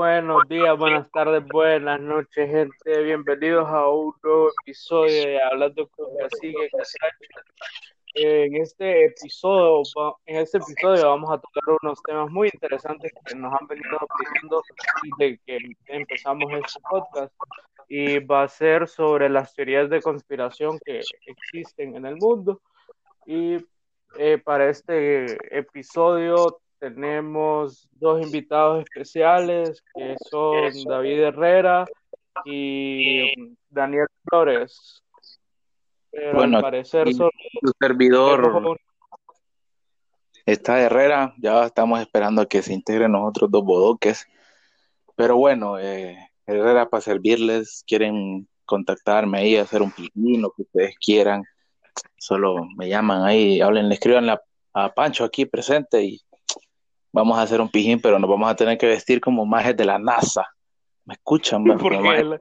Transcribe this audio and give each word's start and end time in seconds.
Buenos 0.00 0.48
días, 0.48 0.78
buenas 0.78 1.10
tardes, 1.10 1.44
buenas 1.52 2.00
noches, 2.00 2.50
gente. 2.50 3.02
Bienvenidos 3.02 3.68
a 3.68 3.86
un 3.86 4.14
nuevo 4.22 4.48
episodio 4.62 5.26
de 5.26 5.42
Hablando 5.42 5.86
con 5.88 6.06
Cacique 6.16 6.70
En 8.14 8.56
este 8.56 9.04
episodio, 9.04 9.82
en 10.24 10.36
este 10.36 10.56
episodio 10.56 11.06
vamos 11.06 11.30
a 11.30 11.38
tocar 11.38 11.76
unos 11.82 12.02
temas 12.02 12.30
muy 12.30 12.48
interesantes 12.50 13.12
que 13.26 13.34
nos 13.34 13.52
han 13.52 13.66
venido 13.66 13.98
pidiendo 14.18 14.62
desde 15.18 15.38
que 15.44 15.58
empezamos 15.88 16.50
este 16.50 16.80
podcast 16.88 17.34
y 17.86 18.20
va 18.20 18.44
a 18.44 18.48
ser 18.48 18.88
sobre 18.88 19.28
las 19.28 19.52
teorías 19.52 19.90
de 19.90 20.00
conspiración 20.00 20.78
que 20.82 21.02
existen 21.26 21.94
en 21.94 22.06
el 22.06 22.16
mundo. 22.16 22.62
Y 23.26 23.58
eh, 24.16 24.38
para 24.38 24.70
este 24.70 25.36
episodio 25.54 26.58
tenemos 26.80 27.88
dos 27.92 28.22
invitados 28.22 28.82
especiales 28.82 29.84
que 29.94 30.16
son 30.30 30.72
David 30.88 31.20
Herrera 31.20 31.84
y 32.46 33.54
Daniel 33.68 34.06
Flores. 34.24 35.02
bueno, 36.32 36.56
al 36.56 36.62
parecer 36.62 37.12
su 37.12 37.28
servidor 37.78 38.78
está 40.46 40.80
Herrera, 40.80 41.34
ya 41.38 41.66
estamos 41.66 42.00
esperando 42.00 42.42
a 42.42 42.46
que 42.46 42.62
se 42.62 42.72
integren 42.72 43.12
nosotros 43.12 43.50
dos 43.50 43.64
bodoques. 43.64 44.26
Pero 45.16 45.36
bueno, 45.36 45.78
eh, 45.78 46.16
Herrera 46.46 46.88
para 46.88 47.02
servirles, 47.02 47.84
quieren 47.86 48.48
contactarme 48.64 49.38
ahí, 49.38 49.56
hacer 49.56 49.82
un 49.82 49.92
pijín, 49.92 50.40
lo 50.40 50.50
que 50.52 50.62
ustedes 50.62 50.96
quieran, 50.98 51.44
solo 52.16 52.64
me 52.76 52.88
llaman 52.88 53.24
ahí, 53.24 53.60
hablen, 53.60 53.88
le 53.88 53.94
escriban 53.96 54.30
a 54.72 54.94
Pancho 54.94 55.24
aquí 55.24 55.44
presente 55.44 56.02
y 56.02 56.20
vamos 57.12 57.38
a 57.38 57.42
hacer 57.42 57.60
un 57.60 57.68
pijín, 57.68 58.00
pero 58.00 58.18
nos 58.18 58.30
vamos 58.30 58.50
a 58.50 58.56
tener 58.56 58.78
que 58.78 58.86
vestir 58.86 59.20
como 59.20 59.44
majes 59.46 59.76
de 59.76 59.84
la 59.84 59.98
NASA. 59.98 60.46
¿Me 61.04 61.14
escuchan? 61.14 61.64
¿Por 61.78 61.92
qué? 62.02 62.38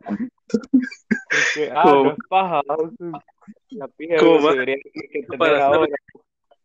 ah, 1.76 1.84
no 1.86 2.11
es 2.11 2.17
paja. 2.30 2.61
La 3.70 3.88
pija 3.88 4.16
que 4.17 5.23
tener 5.30 5.56
ahora. 5.56 5.88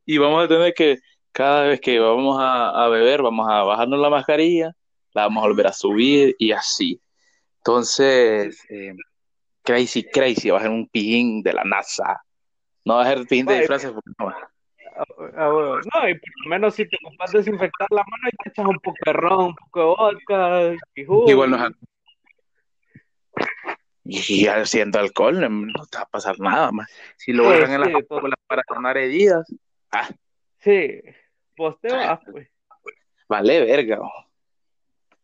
Y 0.06 0.18
vamos 0.18 0.44
a 0.44 0.48
tener 0.48 0.74
que, 0.74 0.98
cada 1.32 1.64
vez 1.64 1.80
que 1.80 1.98
vamos 1.98 2.36
a, 2.38 2.88
beber, 2.88 3.22
vamos 3.22 3.48
a 3.48 3.62
bajarnos 3.62 3.98
la 3.98 4.10
mascarilla, 4.10 4.76
la 5.12 5.22
vamos 5.22 5.42
a 5.42 5.46
volver 5.48 5.66
a 5.66 5.72
subir 5.72 6.36
y 6.38 6.52
así. 6.52 7.00
Entonces, 7.58 8.60
eh, 8.68 8.94
crazy, 9.62 10.04
crazy, 10.04 10.50
va 10.50 10.58
a 10.58 10.62
ser 10.62 10.70
un 10.70 10.86
pijín 10.88 11.42
de 11.42 11.54
la 11.54 11.64
NASA. 11.64 12.22
No 12.84 12.96
va 12.96 13.02
a 13.02 13.06
ser 13.06 13.26
pijín 13.26 13.46
de 13.46 13.60
disfraces. 13.60 13.92
No. 14.18 14.32
No, 14.94 16.08
y 16.08 16.14
por 16.14 16.30
lo 16.44 16.50
menos 16.50 16.74
si 16.74 16.88
te 16.88 16.96
ocupas 17.04 17.32
desinfectar 17.32 17.88
la 17.90 18.04
mano 18.04 18.28
y 18.32 18.36
te 18.42 18.50
echas 18.50 18.66
un 18.66 18.78
poco 18.78 18.96
de 19.04 19.12
ron, 19.12 19.44
un 19.46 19.54
poco 19.54 19.80
de 19.80 19.86
vodka 19.86 20.76
y 20.94 21.04
jugo. 21.04 21.30
Igual 21.30 21.50
nos 21.50 21.72
y 24.06 24.46
haciendo 24.46 24.98
alcohol 24.98 25.40
no 25.40 25.86
te 25.86 25.96
va 25.96 26.02
a 26.02 26.08
pasar 26.08 26.38
nada 26.38 26.70
más. 26.72 26.90
Si 27.16 27.32
lo 27.32 27.48
usan 27.48 27.72
en 27.72 27.80
las 27.80 28.04
para 28.46 28.62
sanar 28.68 28.98
heridas. 28.98 29.50
Ah. 29.90 30.08
Sí, 30.58 31.00
pues 31.56 31.76
te 31.80 31.88
vas, 31.88 32.20
pues. 32.30 32.48
Vale, 33.28 33.64
verga. 33.64 34.00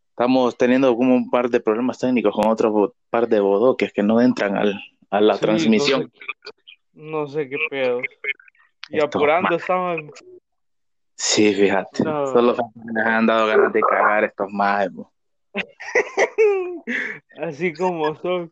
Estamos 0.09 0.57
teniendo 0.57 0.95
como 0.95 1.15
un 1.15 1.29
par 1.29 1.49
de 1.49 1.59
problemas 1.59 1.99
técnicos 1.99 2.33
con 2.33 2.47
otro 2.47 2.95
par 3.09 3.27
de 3.27 3.39
bodoques 3.39 3.93
que 3.93 4.03
no 4.03 4.19
entran 4.19 4.57
al, 4.57 4.81
a 5.09 5.21
la 5.21 5.37
transmisión. 5.37 6.11
No 6.93 7.27
sé, 7.27 7.49
qué 7.49 7.57
pedo. 7.69 8.01
Y 8.91 8.99
apurando 8.99 9.55
estaban. 9.55 10.11
Sí, 11.15 11.53
fíjate. 11.53 12.03
Solo 12.03 12.55
me 12.75 13.01
han 13.01 13.25
dado 13.25 13.47
ganas 13.47 13.71
de 13.73 13.81
cagar 13.81 14.23
estos 14.25 14.51
más. 14.51 14.89
Así 17.37 17.73
como 17.73 18.15
son. 18.15 18.51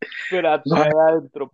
Espérate, 0.00 0.62
no. 0.64 0.76
adentro. 0.76 1.50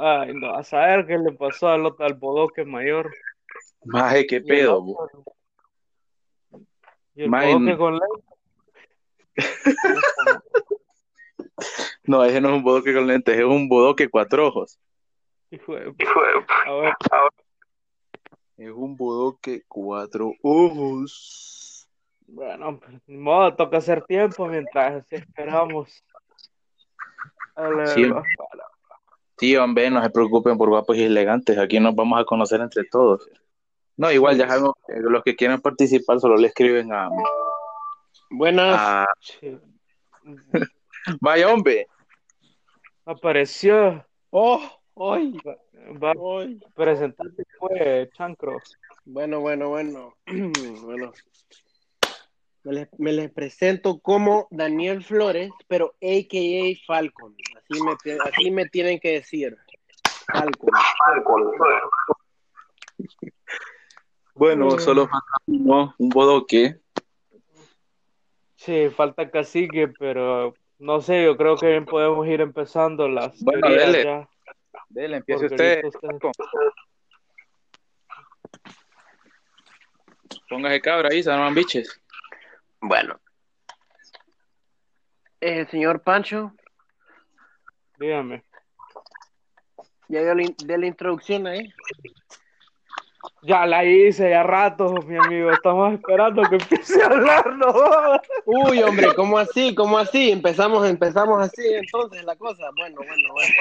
Ay, 0.00 0.32
no, 0.34 0.54
a 0.54 0.62
saber 0.62 1.06
qué 1.06 1.18
le 1.18 1.32
pasó 1.32 1.68
al, 1.68 1.94
al 1.98 2.14
bodoque 2.14 2.64
mayor. 2.64 3.12
Maje, 3.84 4.26
qué 4.26 4.40
pedo, 4.40 4.82
¿Y 7.14 7.22
el 7.22 7.30
bodoque 7.30 7.76
con 7.76 7.98
lentes? 7.98 8.36
no, 12.04 12.24
ese 12.24 12.40
no 12.40 12.48
es 12.48 12.54
un 12.54 12.62
bodoque 12.62 12.94
con 12.94 13.06
lentes, 13.06 13.36
es 13.36 13.44
un 13.44 13.68
bodoque 13.68 14.08
cuatro 14.08 14.48
ojos. 14.48 14.78
Hijo 15.50 15.74
de... 15.74 15.94
A 16.66 16.72
ver, 16.74 16.94
Es 18.56 18.70
un 18.70 18.96
bodoque 18.96 19.64
cuatro 19.68 20.32
ojos. 20.42 21.86
Bueno, 22.26 22.80
ni 23.06 23.16
modo, 23.16 23.54
toca 23.54 23.76
hacer 23.78 24.02
tiempo 24.04 24.46
mientras 24.46 25.04
esperamos. 25.12 26.02
Sí, 27.94 28.10
sí, 29.38 29.56
hombre, 29.56 29.90
no 29.90 30.02
se 30.02 30.10
preocupen 30.10 30.56
por 30.58 30.68
guapos 30.68 30.96
y 30.96 31.04
elegantes. 31.04 31.58
Aquí 31.58 31.78
nos 31.80 31.94
vamos 31.94 32.20
a 32.20 32.24
conocer 32.24 32.60
entre 32.60 32.84
todos. 32.84 33.28
No, 33.96 34.10
igual 34.10 34.36
ya 34.36 34.48
sabemos 34.48 34.74
que 34.86 34.94
los 35.00 35.22
que 35.22 35.36
quieran 35.36 35.60
participar 35.60 36.18
solo 36.20 36.36
le 36.36 36.48
escriben 36.48 36.92
a. 36.92 37.08
Buenas. 38.30 39.06
Vaya, 41.20 41.52
hombre. 41.52 41.86
Apareció. 43.04 44.04
Oh. 44.30 44.60
Hoy, 44.98 45.38
va 46.02 46.14
hoy. 46.16 46.58
presentarte 46.74 47.44
fue 47.58 48.08
Chancro. 48.14 48.56
Bueno, 49.04 49.40
bueno, 49.40 49.68
bueno. 49.68 50.14
bueno. 50.84 51.12
Me 52.96 53.12
les, 53.12 53.30
presento 53.30 53.98
como 53.98 54.48
Daniel 54.50 55.04
Flores, 55.04 55.50
pero 55.68 55.94
AKA 56.02 56.80
Falcon. 56.86 57.36
Así 57.58 57.82
me, 57.82 58.18
así 58.24 58.50
me 58.50 58.66
tienen 58.66 58.98
que 58.98 59.12
decir. 59.12 59.54
Falcon. 60.32 60.70
Falcon. 60.98 61.52
Bueno, 64.34 64.78
solo 64.78 65.08
falta 65.08 65.38
un 65.46 66.10
bodoque. 66.10 66.78
Sí, 68.56 68.90
falta 68.94 69.30
cacique, 69.30 69.88
pero 69.88 70.52
no 70.78 71.00
sé, 71.00 71.24
yo 71.24 71.38
creo 71.38 71.56
que 71.56 71.68
bien 71.68 71.86
podemos 71.86 72.26
ir 72.28 72.42
empezando 72.42 73.08
las 73.08 73.42
bueno, 73.42 73.66
ya. 73.70 74.28
Dele, 74.88 75.16
empiece 75.18 75.46
usted. 75.46 75.82
Póngase 80.48 80.80
cabra 80.80 81.08
ahí, 81.10 81.22
San 81.22 81.54
Biches. 81.54 82.00
Bueno. 82.80 83.20
Eh, 85.40 85.66
señor 85.70 86.02
Pancho. 86.02 86.52
Dígame. 87.98 88.44
¿Ya 90.08 90.20
dio 90.22 90.34
la, 90.34 90.44
de 90.64 90.78
la 90.78 90.86
introducción 90.86 91.46
ahí? 91.46 91.72
Ya 93.42 93.66
la 93.66 93.84
hice, 93.84 94.30
ya 94.30 94.42
rato, 94.42 94.94
mi 95.06 95.16
amigo. 95.16 95.50
Estamos 95.50 95.94
esperando 95.94 96.42
que 96.42 96.56
empiece 96.56 97.02
a 97.02 97.06
hablar, 97.06 97.56
¿no? 97.56 97.72
Uy, 98.44 98.82
hombre, 98.82 99.14
¿cómo 99.14 99.38
así? 99.38 99.74
¿Cómo 99.74 99.98
así? 99.98 100.30
Empezamos, 100.30 100.86
empezamos 100.88 101.42
así, 101.42 101.62
entonces, 101.74 102.24
la 102.24 102.36
cosa. 102.36 102.70
Bueno, 102.76 102.96
bueno, 102.96 103.32
bueno. 103.32 103.54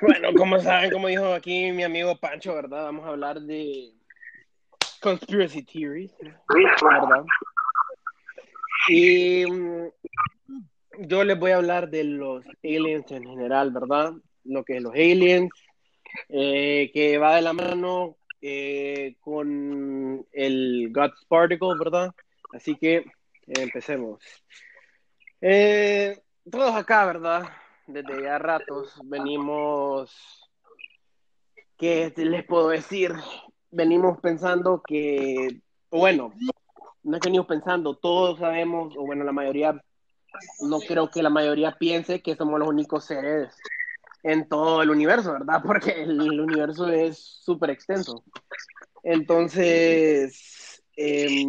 Bueno, 0.00 0.32
como 0.36 0.58
saben, 0.58 0.90
como 0.90 1.08
dijo 1.08 1.32
aquí 1.32 1.70
mi 1.72 1.84
amigo 1.84 2.16
Pancho, 2.16 2.54
¿verdad? 2.54 2.84
Vamos 2.84 3.04
a 3.04 3.10
hablar 3.10 3.40
de 3.40 3.92
conspiracy 5.00 5.62
theories, 5.62 6.14
¿verdad? 6.18 7.24
Y 8.88 9.44
mm, 9.46 9.88
yo 11.00 11.24
les 11.24 11.38
voy 11.38 11.50
a 11.50 11.56
hablar 11.56 11.90
de 11.90 12.04
los 12.04 12.44
aliens 12.62 13.10
en 13.10 13.24
general, 13.24 13.70
¿verdad? 13.70 14.12
Lo 14.44 14.64
que 14.64 14.76
es 14.76 14.82
los 14.82 14.94
aliens, 14.94 15.50
eh, 16.28 16.90
que 16.92 17.18
va 17.18 17.36
de 17.36 17.42
la 17.42 17.52
mano 17.52 18.16
eh, 18.40 19.16
con 19.20 20.26
el 20.32 20.90
God's 20.92 21.24
Particle, 21.26 21.74
¿verdad? 21.78 22.14
Así 22.52 22.76
que 22.76 22.96
eh, 22.96 23.04
empecemos. 23.56 24.22
todos 26.50 26.74
acá, 26.74 27.06
¿verdad? 27.06 27.44
Desde 27.86 28.22
ya 28.22 28.38
ratos 28.38 28.92
venimos, 29.04 30.50
¿qué 31.76 32.12
les 32.16 32.44
puedo 32.44 32.68
decir? 32.68 33.12
Venimos 33.70 34.18
pensando 34.20 34.82
que, 34.86 35.60
bueno, 35.90 36.32
no 37.02 37.16
es 37.16 37.22
que 37.22 37.28
venimos 37.28 37.46
pensando, 37.46 37.96
todos 37.96 38.38
sabemos, 38.38 38.94
o 38.96 39.06
bueno, 39.06 39.24
la 39.24 39.32
mayoría, 39.32 39.80
no 40.60 40.80
creo 40.80 41.10
que 41.10 41.22
la 41.22 41.30
mayoría 41.30 41.76
piense 41.78 42.22
que 42.22 42.36
somos 42.36 42.58
los 42.58 42.68
únicos 42.68 43.04
seres 43.04 43.54
en 44.22 44.48
todo 44.48 44.82
el 44.82 44.90
universo, 44.90 45.32
¿verdad? 45.32 45.62
Porque 45.66 46.02
el 46.02 46.40
universo 46.40 46.88
es 46.88 47.18
súper 47.18 47.70
extenso. 47.70 48.24
Entonces, 49.04 50.82
eh, 50.96 51.44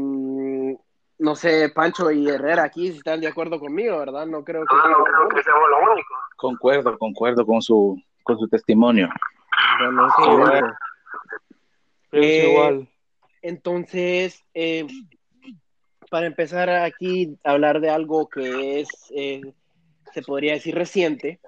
no 1.20 1.36
sé, 1.36 1.70
Pancho 1.70 2.12
y 2.12 2.30
Herrera 2.30 2.64
aquí 2.64 2.92
si 2.92 2.98
están 2.98 3.20
de 3.22 3.28
acuerdo 3.28 3.60
conmigo, 3.60 3.98
¿verdad? 3.98 4.28
No 4.28 4.44
creo 4.44 4.62
que, 4.62 4.76
ah, 4.76 4.90
no 4.90 5.30
que 5.30 5.44
seamos 5.44 5.70
los 5.70 5.80
únicos. 5.92 6.18
Concuerdo, 6.38 6.98
concuerdo 6.98 7.46
con 7.46 7.62
su, 7.62 8.02
con 8.24 8.40
su 8.40 8.48
testimonio. 8.48 9.10
Bueno, 9.80 10.08
sí, 12.12 12.18
eh, 12.18 12.50
igual. 12.52 12.88
Entonces, 13.42 14.46
eh, 14.54 14.86
para 16.10 16.28
empezar 16.28 16.70
aquí 16.70 17.38
a 17.44 17.52
hablar 17.52 17.82
de 17.82 17.90
algo 17.90 18.30
que 18.30 18.80
es, 18.80 18.88
eh, 19.16 19.42
se 20.14 20.22
podría 20.22 20.54
decir 20.54 20.76
reciente. 20.76 21.40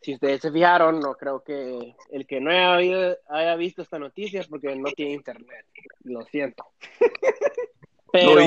Si 0.00 0.14
ustedes 0.14 0.40
se 0.40 0.50
fijaron, 0.50 1.00
no 1.00 1.14
creo 1.14 1.42
que 1.42 1.94
el 2.10 2.26
que 2.26 2.40
no 2.40 2.50
haya, 2.50 3.16
haya 3.28 3.56
visto 3.56 3.82
esta 3.82 3.98
noticia 3.98 4.40
es 4.40 4.46
porque 4.46 4.74
no 4.76 4.90
tiene 4.92 5.12
internet. 5.12 5.66
Lo 6.04 6.22
siento. 6.22 6.64
pero, 8.12 8.40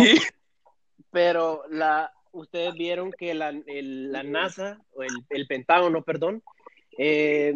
pero 1.11 1.63
la, 1.69 2.11
ustedes 2.31 2.73
vieron 2.73 3.11
que 3.11 3.33
la, 3.33 3.49
el, 3.49 4.11
la 4.11 4.23
NASA, 4.23 4.79
o 4.93 5.03
el, 5.03 5.11
el 5.29 5.47
Pentágono, 5.47 6.03
perdón, 6.03 6.43
eh, 6.97 7.53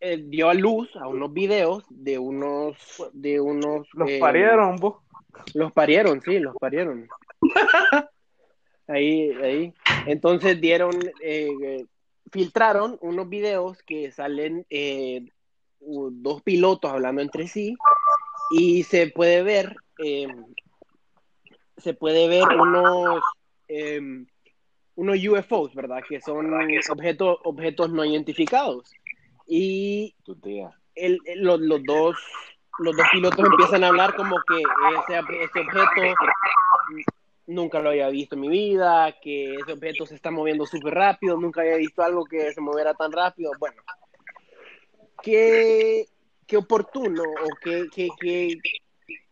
eh, 0.00 0.22
dio 0.24 0.48
a 0.48 0.54
luz 0.54 0.94
a 0.96 1.08
unos 1.08 1.32
videos 1.32 1.84
de 1.88 2.18
unos, 2.18 2.76
de 3.12 3.40
unos. 3.40 3.88
Los 3.94 4.10
eh, 4.10 4.18
parieron, 4.20 4.76
vos. 4.76 4.96
Los 5.54 5.72
parieron, 5.72 6.20
sí, 6.22 6.38
los 6.38 6.54
parieron. 6.56 7.08
ahí, 8.86 9.30
ahí. 9.42 9.74
Entonces 10.06 10.60
dieron, 10.60 10.92
eh, 11.22 11.84
filtraron 12.30 12.98
unos 13.00 13.28
videos 13.28 13.82
que 13.82 14.10
salen 14.12 14.66
eh, 14.70 15.26
dos 15.80 16.42
pilotos 16.42 16.90
hablando 16.90 17.22
entre 17.22 17.48
sí 17.48 17.76
y 18.50 18.82
se 18.84 19.08
puede 19.08 19.42
ver, 19.42 19.76
eh, 19.98 20.28
se 21.76 21.94
puede 21.94 22.28
ver 22.28 22.44
unos, 22.48 23.22
eh, 23.68 24.00
unos 24.96 25.16
UFOs, 25.24 25.74
¿verdad? 25.74 26.02
Que 26.08 26.20
son 26.20 26.52
objetos, 26.90 27.38
objetos 27.44 27.90
no 27.90 28.04
identificados. 28.04 28.90
Y 29.46 30.14
Tu 30.24 30.34
tía. 30.36 30.70
el- 30.94 31.20
el- 31.24 31.42
los, 31.42 31.60
los 31.60 31.84
dos 31.84 32.16
los 32.80 32.96
dos 32.96 33.06
pilotos 33.10 33.44
empiezan 33.44 33.82
a 33.82 33.88
hablar 33.88 34.14
como 34.14 34.36
que 34.46 34.60
ese, 34.60 35.18
ese 35.42 35.60
objeto 35.60 36.00
nunca 37.48 37.80
lo 37.80 37.88
había 37.90 38.08
visto 38.08 38.36
en 38.36 38.40
mi 38.42 38.48
vida, 38.48 39.16
que 39.20 39.54
ese 39.56 39.72
objeto 39.72 40.06
se 40.06 40.14
está 40.14 40.30
moviendo 40.30 40.64
súper 40.66 40.94
rápido, 40.94 41.36
nunca 41.36 41.62
había 41.62 41.76
visto 41.76 42.02
algo 42.02 42.24
que 42.24 42.52
se 42.52 42.60
moviera 42.60 42.94
tan 42.94 43.10
rápido. 43.10 43.50
Bueno, 43.58 43.82
qué, 45.22 46.06
qué 46.46 46.56
oportuno 46.56 47.22
o 47.24 47.48
qué, 47.60 47.88
qué, 47.92 48.08
qué 48.20 48.60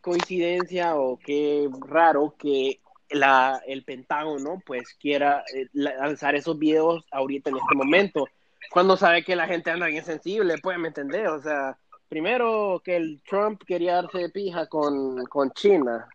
coincidencia 0.01 0.95
o 0.97 1.17
qué 1.17 1.69
raro 1.87 2.35
que 2.37 2.79
la, 3.09 3.61
el 3.67 3.83
Pentágono 3.83 4.61
pues 4.65 4.93
quiera 4.99 5.43
eh, 5.53 5.67
lanzar 5.73 6.35
esos 6.35 6.57
videos 6.57 7.05
ahorita 7.11 7.49
en 7.49 7.57
este 7.57 7.75
momento, 7.75 8.27
cuando 8.71 8.97
sabe 8.97 9.23
que 9.23 9.35
la 9.35 9.47
gente 9.47 9.71
anda 9.71 9.87
bien 9.87 10.03
sensible, 10.03 10.55
pues 10.61 10.77
me 10.77 10.89
entendés, 10.89 11.27
o 11.29 11.41
sea, 11.41 11.77
primero 12.09 12.81
que 12.83 12.95
el 12.97 13.21
Trump 13.27 13.61
quería 13.65 13.95
darse 13.95 14.19
de 14.19 14.29
pija 14.29 14.67
con, 14.67 15.25
con 15.25 15.51
China, 15.51 16.07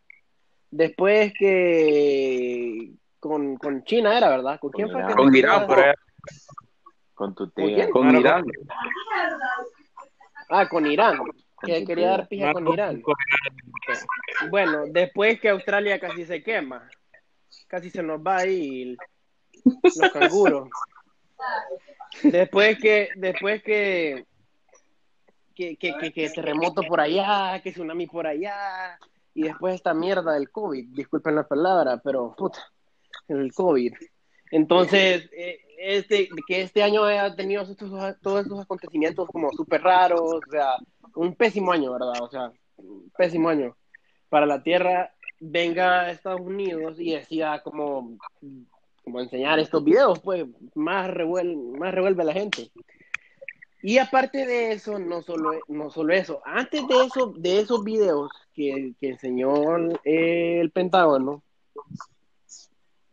después 0.70 1.32
que 1.38 2.92
con, 3.20 3.56
con 3.56 3.84
China 3.84 4.16
era, 4.16 4.28
¿verdad? 4.30 4.58
¿Con 4.58 4.70
quién 4.72 4.90
fue? 4.90 5.02
Con 5.14 5.34
Irán, 5.34 5.66
por. 5.66 5.94
Con 7.14 7.34
tu 7.34 7.44
¿Con 7.44 7.66
tía. 7.66 7.74
quién? 7.76 7.90
Con 7.90 8.16
Irán. 8.16 8.44
Ah, 10.50 10.68
con 10.68 10.86
Irán, 10.86 11.18
que 11.64 11.84
quería 11.84 12.08
dar 12.08 12.28
pija 12.28 12.52
con 12.52 12.68
Irán. 12.68 13.02
Bueno, 14.50 14.84
después 14.90 15.40
que 15.40 15.48
Australia 15.48 15.98
casi 15.98 16.24
se 16.24 16.42
quema, 16.42 16.88
casi 17.68 17.90
se 17.90 18.02
nos 18.02 18.20
va 18.20 18.38
ahí 18.38 18.96
los 19.64 20.10
canguros. 20.12 20.68
Después 22.22 22.78
que, 22.78 23.08
después 23.16 23.62
que, 23.62 24.26
que, 25.54 25.76
que, 25.76 25.94
que, 25.94 26.12
que 26.12 26.30
terremoto 26.30 26.82
por 26.82 27.00
allá, 27.00 27.60
que 27.62 27.72
tsunami 27.72 28.06
por 28.06 28.26
allá, 28.26 28.98
y 29.34 29.44
después 29.44 29.74
esta 29.74 29.94
mierda 29.94 30.34
del 30.34 30.50
COVID, 30.50 30.94
disculpen 30.94 31.34
la 31.34 31.48
palabra, 31.48 32.00
pero 32.02 32.34
puta, 32.36 32.70
el 33.28 33.52
COVID. 33.52 33.94
Entonces, 34.50 35.28
eh, 35.32 35.60
este, 35.78 36.28
que 36.46 36.62
este 36.62 36.82
año 36.82 37.04
haya 37.04 37.34
tenido 37.34 37.62
estos, 37.62 37.90
todos 38.20 38.42
estos 38.42 38.60
acontecimientos 38.60 39.26
como 39.28 39.50
súper 39.52 39.82
raros, 39.82 40.20
o 40.20 40.40
sea, 40.50 40.76
un 41.14 41.34
pésimo 41.34 41.72
año, 41.72 41.92
¿verdad? 41.92 42.22
O 42.22 42.28
sea, 42.28 42.52
un 42.76 43.10
pésimo 43.16 43.48
año 43.48 43.76
para 44.28 44.46
la 44.46 44.62
Tierra, 44.62 45.12
venga 45.40 46.02
a 46.02 46.10
Estados 46.10 46.40
Unidos 46.40 46.98
y 46.98 47.12
decida 47.12 47.62
como, 47.62 48.16
como 49.04 49.20
enseñar 49.20 49.58
estos 49.58 49.84
videos, 49.84 50.20
pues 50.20 50.46
más, 50.74 51.10
revuel, 51.10 51.56
más 51.56 51.92
revuelve 51.94 52.22
a 52.22 52.26
la 52.26 52.32
gente. 52.32 52.70
Y 53.82 53.98
aparte 53.98 54.46
de 54.46 54.72
eso, 54.72 54.98
no 54.98 55.22
solo, 55.22 55.58
no 55.68 55.90
solo 55.90 56.14
eso, 56.14 56.40
antes 56.44 56.86
de, 56.86 57.04
eso, 57.04 57.34
de 57.36 57.60
esos 57.60 57.82
videos 57.82 58.30
que, 58.54 58.94
que 59.00 59.10
enseñó 59.10 59.76
el 60.04 60.70
Pentágono, 60.70 61.42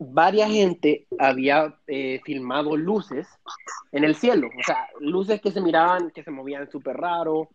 varias 0.00 0.50
gente 0.50 1.06
había 1.18 1.76
eh, 1.86 2.20
filmado 2.24 2.76
luces 2.76 3.28
en 3.92 4.04
el 4.04 4.14
cielo, 4.14 4.48
o 4.58 4.62
sea, 4.64 4.88
luces 4.98 5.40
que 5.42 5.52
se 5.52 5.60
miraban, 5.60 6.10
que 6.10 6.22
se 6.24 6.30
movían 6.30 6.70
súper 6.70 6.96
raro, 6.96 7.50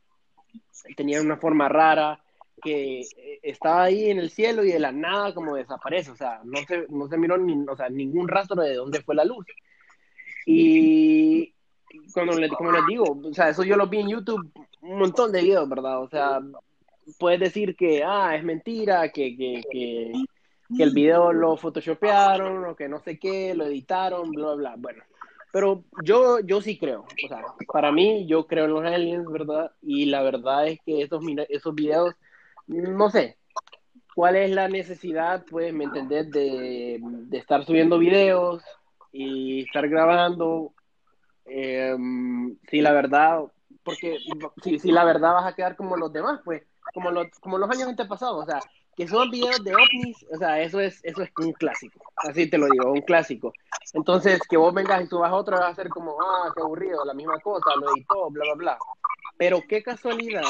tenían 0.95 1.25
una 1.25 1.37
forma 1.37 1.69
rara, 1.69 2.19
que 2.61 3.01
eh, 3.01 3.39
estaba 3.43 3.83
ahí 3.83 4.09
en 4.09 4.19
el 4.19 4.29
cielo 4.29 4.63
y 4.63 4.71
de 4.71 4.79
la 4.79 4.91
nada 4.91 5.33
como 5.33 5.55
desaparece, 5.55 6.11
o 6.11 6.15
sea, 6.15 6.41
no 6.43 6.59
se, 6.67 6.85
no 6.89 7.07
se 7.07 7.17
miró 7.17 7.37
ni, 7.37 7.65
o 7.67 7.75
sea, 7.75 7.89
ningún 7.89 8.27
rastro 8.27 8.61
de 8.61 8.75
dónde 8.75 9.01
fue 9.01 9.15
la 9.15 9.25
luz. 9.25 9.45
Y 10.45 11.53
cuando 12.13 12.37
le, 12.37 12.49
como 12.49 12.71
les 12.71 12.85
digo, 12.85 13.19
o 13.23 13.33
sea, 13.33 13.49
eso 13.49 13.63
yo 13.63 13.75
lo 13.75 13.87
vi 13.87 13.99
en 13.99 14.09
YouTube, 14.09 14.51
un 14.81 14.99
montón 14.99 15.31
de 15.31 15.41
videos, 15.41 15.67
¿verdad? 15.67 16.01
O 16.01 16.07
sea, 16.07 16.39
puedes 17.19 17.39
decir 17.39 17.75
que, 17.75 18.03
ah, 18.03 18.35
es 18.35 18.43
mentira, 18.43 19.11
que, 19.11 19.35
que, 19.35 19.63
que, 19.71 20.11
que 20.75 20.83
el 20.83 20.91
video 20.91 21.33
lo 21.33 21.57
photoshopearon 21.57 22.65
o 22.65 22.75
que 22.75 22.87
no 22.87 22.99
sé 22.99 23.19
qué, 23.19 23.53
lo 23.53 23.65
editaron, 23.65 24.31
bla, 24.31 24.53
bla, 24.53 24.75
bueno. 24.77 25.03
Pero 25.55 25.85
yo, 26.03 26.41
yo 26.41 26.59
sí 26.59 26.77
creo, 26.77 27.05
o 27.23 27.27
sea, 27.29 27.45
para 27.71 27.89
mí 27.89 28.27
yo 28.27 28.45
creo 28.45 28.65
en 28.65 28.73
los 28.73 28.83
aliens, 28.83 29.25
¿verdad? 29.31 29.71
Y 29.81 30.03
la 30.07 30.21
verdad 30.21 30.67
es 30.67 30.81
que 30.85 31.01
esos, 31.01 31.23
esos 31.47 31.73
videos, 31.73 32.13
no 32.67 33.09
sé, 33.09 33.37
¿cuál 34.13 34.35
es 34.35 34.51
la 34.51 34.67
necesidad, 34.67 35.45
pues, 35.49 35.73
me 35.73 35.85
entendés, 35.85 36.29
de, 36.29 36.99
de 37.01 37.37
estar 37.37 37.63
subiendo 37.65 37.97
videos 37.97 38.63
y 39.13 39.61
estar 39.61 39.87
grabando? 39.87 40.73
Eh, 41.45 41.95
si 42.69 42.81
la 42.81 42.91
verdad, 42.91 43.39
porque 43.81 44.17
si, 44.61 44.77
si 44.77 44.91
la 44.91 45.05
verdad 45.05 45.35
vas 45.35 45.47
a 45.47 45.55
quedar 45.55 45.77
como 45.77 45.95
los 45.95 46.11
demás, 46.11 46.41
pues, 46.43 46.63
como 46.93 47.11
los, 47.11 47.27
como 47.39 47.57
los 47.57 47.69
años 47.69 47.87
antepasados, 47.87 48.43
o 48.43 48.45
sea, 48.45 48.59
que 48.95 49.07
son 49.07 49.29
videos 49.29 49.63
de 49.63 49.73
ovnis, 49.75 50.25
o 50.33 50.37
sea, 50.37 50.61
eso 50.61 50.79
es, 50.79 50.99
eso 51.03 51.21
es 51.21 51.29
un 51.37 51.51
clásico, 51.53 51.99
así 52.17 52.49
te 52.49 52.57
lo 52.57 52.67
digo, 52.67 52.91
un 52.91 53.01
clásico. 53.01 53.53
Entonces, 53.93 54.39
que 54.49 54.57
vos 54.57 54.73
vengas 54.73 55.03
y 55.03 55.07
subas 55.07 55.33
otro 55.33 55.57
va 55.57 55.67
a 55.67 55.75
ser 55.75 55.89
como, 55.89 56.15
ah, 56.21 56.51
qué 56.55 56.61
aburrido, 56.61 57.03
la 57.05 57.13
misma 57.13 57.39
cosa, 57.39 57.71
lo 57.79 57.91
editó, 57.93 58.29
bla, 58.29 58.43
bla, 58.45 58.53
bla. 58.55 58.77
Pero 59.37 59.61
qué 59.67 59.83
casualidad 59.83 60.43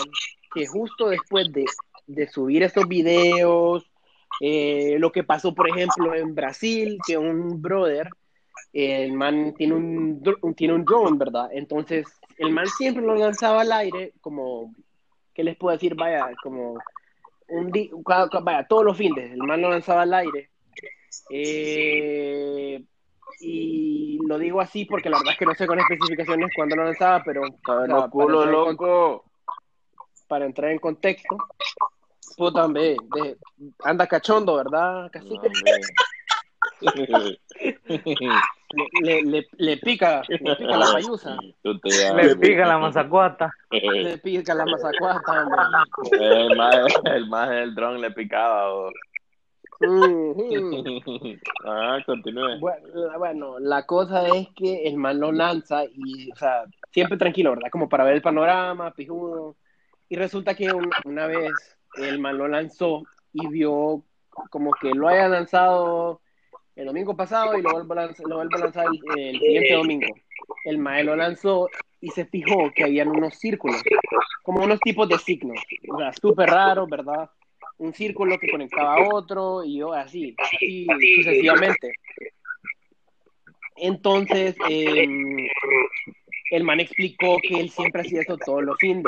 que 0.53 0.67
justo 0.67 1.09
después 1.09 1.51
de, 1.51 1.65
de 2.07 2.27
subir 2.27 2.61
estos 2.63 2.87
videos, 2.87 3.83
eh, 4.39 4.97
lo 4.99 5.11
que 5.11 5.23
pasó, 5.23 5.53
por 5.55 5.67
ejemplo, 5.69 6.13
en 6.13 6.35
Brasil, 6.35 6.97
que 7.05 7.17
un 7.17 7.61
brother, 7.61 8.09
el 8.73 9.13
man 9.13 9.53
tiene 9.57 9.73
un- 9.73 10.23
tiene 10.55 10.73
un 10.73 10.85
drone, 10.85 11.17
¿verdad? 11.17 11.49
Entonces, 11.51 12.07
el 12.37 12.51
man 12.51 12.67
siempre 12.67 13.03
lo 13.03 13.15
lanzaba 13.15 13.61
al 13.61 13.71
aire 13.71 14.13
como, 14.21 14.73
¿qué 15.33 15.43
les 15.43 15.57
puedo 15.57 15.73
decir? 15.73 15.95
Vaya, 15.95 16.29
como 16.43 16.77
un 17.47 17.71
día, 17.71 17.89
vaya, 18.41 18.65
todos 18.67 18.83
los 18.85 18.97
fines, 18.97 19.31
el 19.31 19.37
man 19.39 19.61
lo 19.61 19.69
lanzaba 19.69 20.01
al 20.03 20.13
aire. 20.13 20.49
Eh, 21.29 22.83
y 23.39 24.19
lo 24.27 24.37
digo 24.37 24.61
así 24.61 24.85
porque 24.85 25.09
la 25.09 25.17
verdad 25.17 25.33
es 25.33 25.39
que 25.39 25.45
no 25.45 25.55
sé 25.55 25.67
con 25.67 25.79
especificaciones 25.79 26.51
cuándo 26.55 26.75
lo 26.75 26.85
lanzaba, 26.85 27.23
pero 27.23 27.41
para, 27.65 28.07
culo, 28.09 28.41
entrar 28.43 28.55
en 28.69 28.75
con- 28.77 28.87
loco. 28.87 29.25
para 30.27 30.45
entrar 30.45 30.71
en 30.71 30.79
contexto, 30.79 31.37
puta, 32.37 32.65
hombre, 32.65 32.97
de- 33.15 33.37
anda 33.83 34.07
cachondo, 34.07 34.55
¿verdad? 34.55 35.09
Cacique? 35.11 35.49
Le, 36.81 37.39
le, 39.01 39.22
le, 39.24 39.48
le 39.58 39.77
pica, 39.77 40.22
le 40.27 40.38
pica 40.55 40.77
la 40.77 40.91
payusa, 40.94 41.38
tía, 41.84 42.13
Le 42.13 42.36
pica 42.36 42.65
la 42.65 42.77
mazacuata. 42.77 43.51
le 43.72 44.17
pica 44.20 44.53
la 44.53 44.65
mazacuata, 44.65 45.44
hombre. 45.44 45.62
El 46.20 46.55
más, 46.58 46.75
el 47.05 47.27
más 47.27 47.50
del 47.50 47.75
dron 47.75 48.01
le 48.01 48.12
picaba. 48.12 48.89
Ah, 51.65 51.98
continúe. 52.05 52.60
Bueno, 52.60 52.88
la- 52.94 53.17
bueno, 53.17 53.60
la 53.60 53.86
cosa 53.86 54.27
es 54.27 54.48
que 54.55 54.88
el 54.88 54.98
man 54.98 55.20
lo 55.20 55.32
lanza 55.32 55.84
y, 55.86 56.32
o 56.32 56.36
sea, 56.36 56.63
siempre 56.91 57.17
tranquilo, 57.17 57.51
¿verdad? 57.51 57.70
Como 57.72 57.89
para 57.89 58.03
ver 58.03 58.13
el 58.15 58.22
panorama, 58.22 58.91
pijudo. 58.91 59.55
Y 60.08 60.15
resulta 60.15 60.53
que 60.55 60.72
un- 60.72 60.89
una 61.03 61.25
vez 61.27 61.51
el 61.98 62.20
man 62.20 62.38
lo 62.38 62.48
lanzó 62.48 63.03
y 63.34 63.48
vio 63.48 64.03
como 64.50 64.72
que 64.79 64.94
lo 64.94 65.08
haya 65.08 65.27
lanzado 65.27 66.22
el 66.75 66.86
domingo 66.86 67.15
pasado 67.15 67.58
y 67.58 67.62
lo 67.62 67.72
vuelvo 67.72 67.94
a 67.94 67.96
lanzar, 67.98 68.25
lo 68.27 68.36
vuelvo 68.38 68.55
a 68.58 68.60
lanzar 68.60 68.86
el, 68.88 69.20
el 69.20 69.39
siguiente 69.39 69.74
domingo. 69.74 70.08
El 70.65 70.77
man 70.77 71.05
lo 71.05 71.15
lanzó 71.15 71.70
y 72.01 72.10
se 72.10 72.25
fijó 72.25 72.72
que 72.74 72.84
habían 72.84 73.10
unos 73.10 73.36
círculos, 73.36 73.82
como 74.44 74.63
unos 74.63 74.79
tipos 74.79 75.08
de 75.08 75.17
signos, 75.17 75.58
o 75.89 75.98
sea, 75.98 76.12
súper 76.13 76.50
raros, 76.50 76.89
¿verdad? 76.89 77.29
un 77.77 77.94
círculo 77.94 78.38
que 78.39 78.50
conectaba 78.50 78.96
a 78.96 79.10
otro 79.13 79.63
y 79.63 79.79
yo 79.79 79.94
así, 79.94 80.36
así 80.38 80.88
sucesivamente. 81.17 81.94
Entonces, 83.77 84.55
em, 84.70 85.48
el 86.51 86.63
man 86.63 86.79
explicó 86.79 87.38
que 87.41 87.60
él 87.60 87.70
siempre 87.70 88.01
hacía 88.01 88.22
eso 88.22 88.38
todos 88.38 88.63
los 88.63 88.77
fines. 88.79 89.03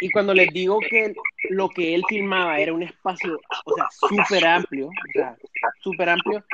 Y 0.00 0.10
cuando 0.10 0.34
les 0.34 0.48
digo 0.52 0.78
que 0.80 1.14
lo 1.50 1.68
que 1.68 1.94
él 1.94 2.02
filmaba 2.08 2.58
era 2.58 2.72
un 2.72 2.82
espacio, 2.82 3.40
o 3.64 3.74
sea, 3.74 3.86
súper 3.90 4.46
amplio, 4.46 4.88
o 4.88 5.12
sea, 5.12 5.36
súper 5.80 6.08
amplio, 6.08 6.44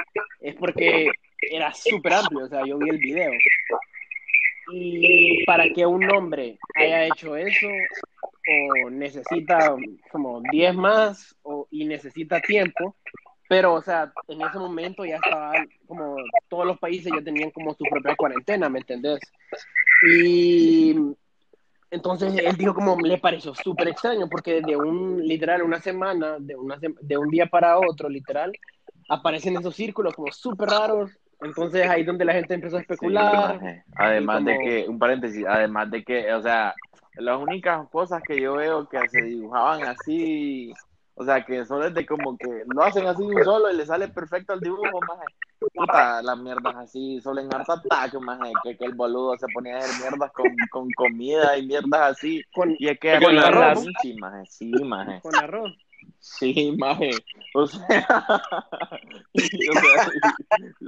es 0.41 0.55
porque 0.57 1.11
era 1.51 1.73
súper 1.73 2.13
amplio, 2.15 2.45
o 2.45 2.49
sea, 2.49 2.65
yo 2.67 2.79
vi 2.79 2.91
el 2.91 2.99
video. 2.99 3.33
Y 4.73 5.45
para 5.47 5.69
que 5.71 5.87
un 5.87 6.09
hombre 6.11 6.59
haya 6.75 7.07
hecho 7.07 7.35
eso, 7.37 7.67
o 7.67 8.91
necesita 8.91 9.75
como 10.11 10.43
10 10.53 10.75
más, 10.75 11.37
o, 11.43 11.67
y 11.71 11.87
necesita 11.87 12.41
tiempo, 12.41 12.97
pero, 13.49 13.75
o 13.75 13.83
sea, 13.83 14.13
en 14.29 14.43
ese 14.43 14.59
momento 14.59 15.05
ya 15.05 15.17
estaba 15.17 15.53
como 15.89 16.15
todos 16.49 16.67
los 16.67 16.79
países 16.79 17.13
ya 17.13 17.25
tenían 17.25 17.51
como 17.51 17.75
su 17.75 17.85
propia 17.85 18.15
cuarentena, 18.15 18.69
¿me 18.69 18.79
entendés? 18.79 19.19
Y 20.09 20.95
entonces 21.91 22.35
él 22.37 22.57
dijo 22.57 22.75
como 22.75 22.97
le 23.01 23.19
pareció 23.19 23.55
súper 23.55 23.89
extraño 23.89 24.29
porque 24.29 24.61
de 24.61 24.77
un, 24.77 25.27
literal, 25.27 25.63
una 25.63 25.81
semana, 25.81 26.37
de, 26.39 26.55
una, 26.55 26.79
de 26.79 27.19
un 27.19 27.29
día 27.29 27.47
para 27.47 27.79
otro, 27.79 28.09
literal, 28.09 28.53
aparecen 29.09 29.57
esos 29.57 29.75
círculos 29.75 30.15
como 30.15 30.31
súper 30.33 30.69
raros. 30.69 31.11
Entonces 31.41 31.89
ahí 31.89 32.03
es 32.03 32.07
donde 32.07 32.25
la 32.25 32.35
gente 32.35 32.55
empezó 32.55 32.77
a 32.77 32.81
especular. 32.81 33.61
además 33.97 34.45
de 34.45 34.59
que, 34.59 34.87
un 34.89 34.99
paréntesis, 34.99 35.45
además 35.49 35.91
de 35.91 36.05
que, 36.05 36.33
o 36.33 36.43
sea, 36.43 36.75
las 37.15 37.41
únicas 37.41 37.89
cosas 37.89 38.23
que 38.23 38.41
yo 38.41 38.55
veo 38.55 38.89
que 38.89 39.09
se 39.09 39.23
dibujaban 39.23 39.83
así 39.83 40.73
o 41.21 41.25
sea, 41.25 41.45
que 41.45 41.67
son 41.67 41.83
desde 41.83 42.07
como 42.07 42.35
que 42.39 42.65
lo 42.67 42.83
hacen 42.83 43.07
así 43.07 43.23
un 43.23 43.45
solo 43.45 43.71
y 43.71 43.77
le 43.77 43.85
sale 43.85 44.09
perfecto 44.09 44.55
el 44.55 44.61
dibujo, 44.61 45.01
más 45.07 45.19
puta, 45.75 46.23
las 46.23 46.39
mierdas 46.39 46.75
así, 46.77 47.21
solo 47.21 47.43
en 47.43 47.55
harta 47.55 47.75
ataque, 47.75 48.19
más 48.19 48.39
que, 48.65 48.75
que 48.75 48.87
el 48.87 48.95
boludo 48.95 49.37
se 49.37 49.47
ponía 49.53 49.75
a 49.75 49.79
hacer 49.81 50.01
mierdas 50.01 50.33
con, 50.33 50.47
con 50.71 50.91
comida 50.93 51.59
y 51.59 51.67
mierdas 51.67 52.13
así. 52.13 52.43
Con, 52.55 52.75
y 52.79 52.89
es 52.89 52.99
que 52.99 53.21
con 53.23 53.39
arroz. 53.39 53.85
Sí, 54.01 54.15
maje, 54.15 54.47
sí, 54.47 54.73
maje. 54.83 55.21
Con 55.21 55.37
arroz. 55.37 55.77
Sí, 56.21 56.77
maje. 56.79 57.11
O 57.55 57.67
sea, 57.67 57.81
o 57.89 59.41
sea, 59.41 60.11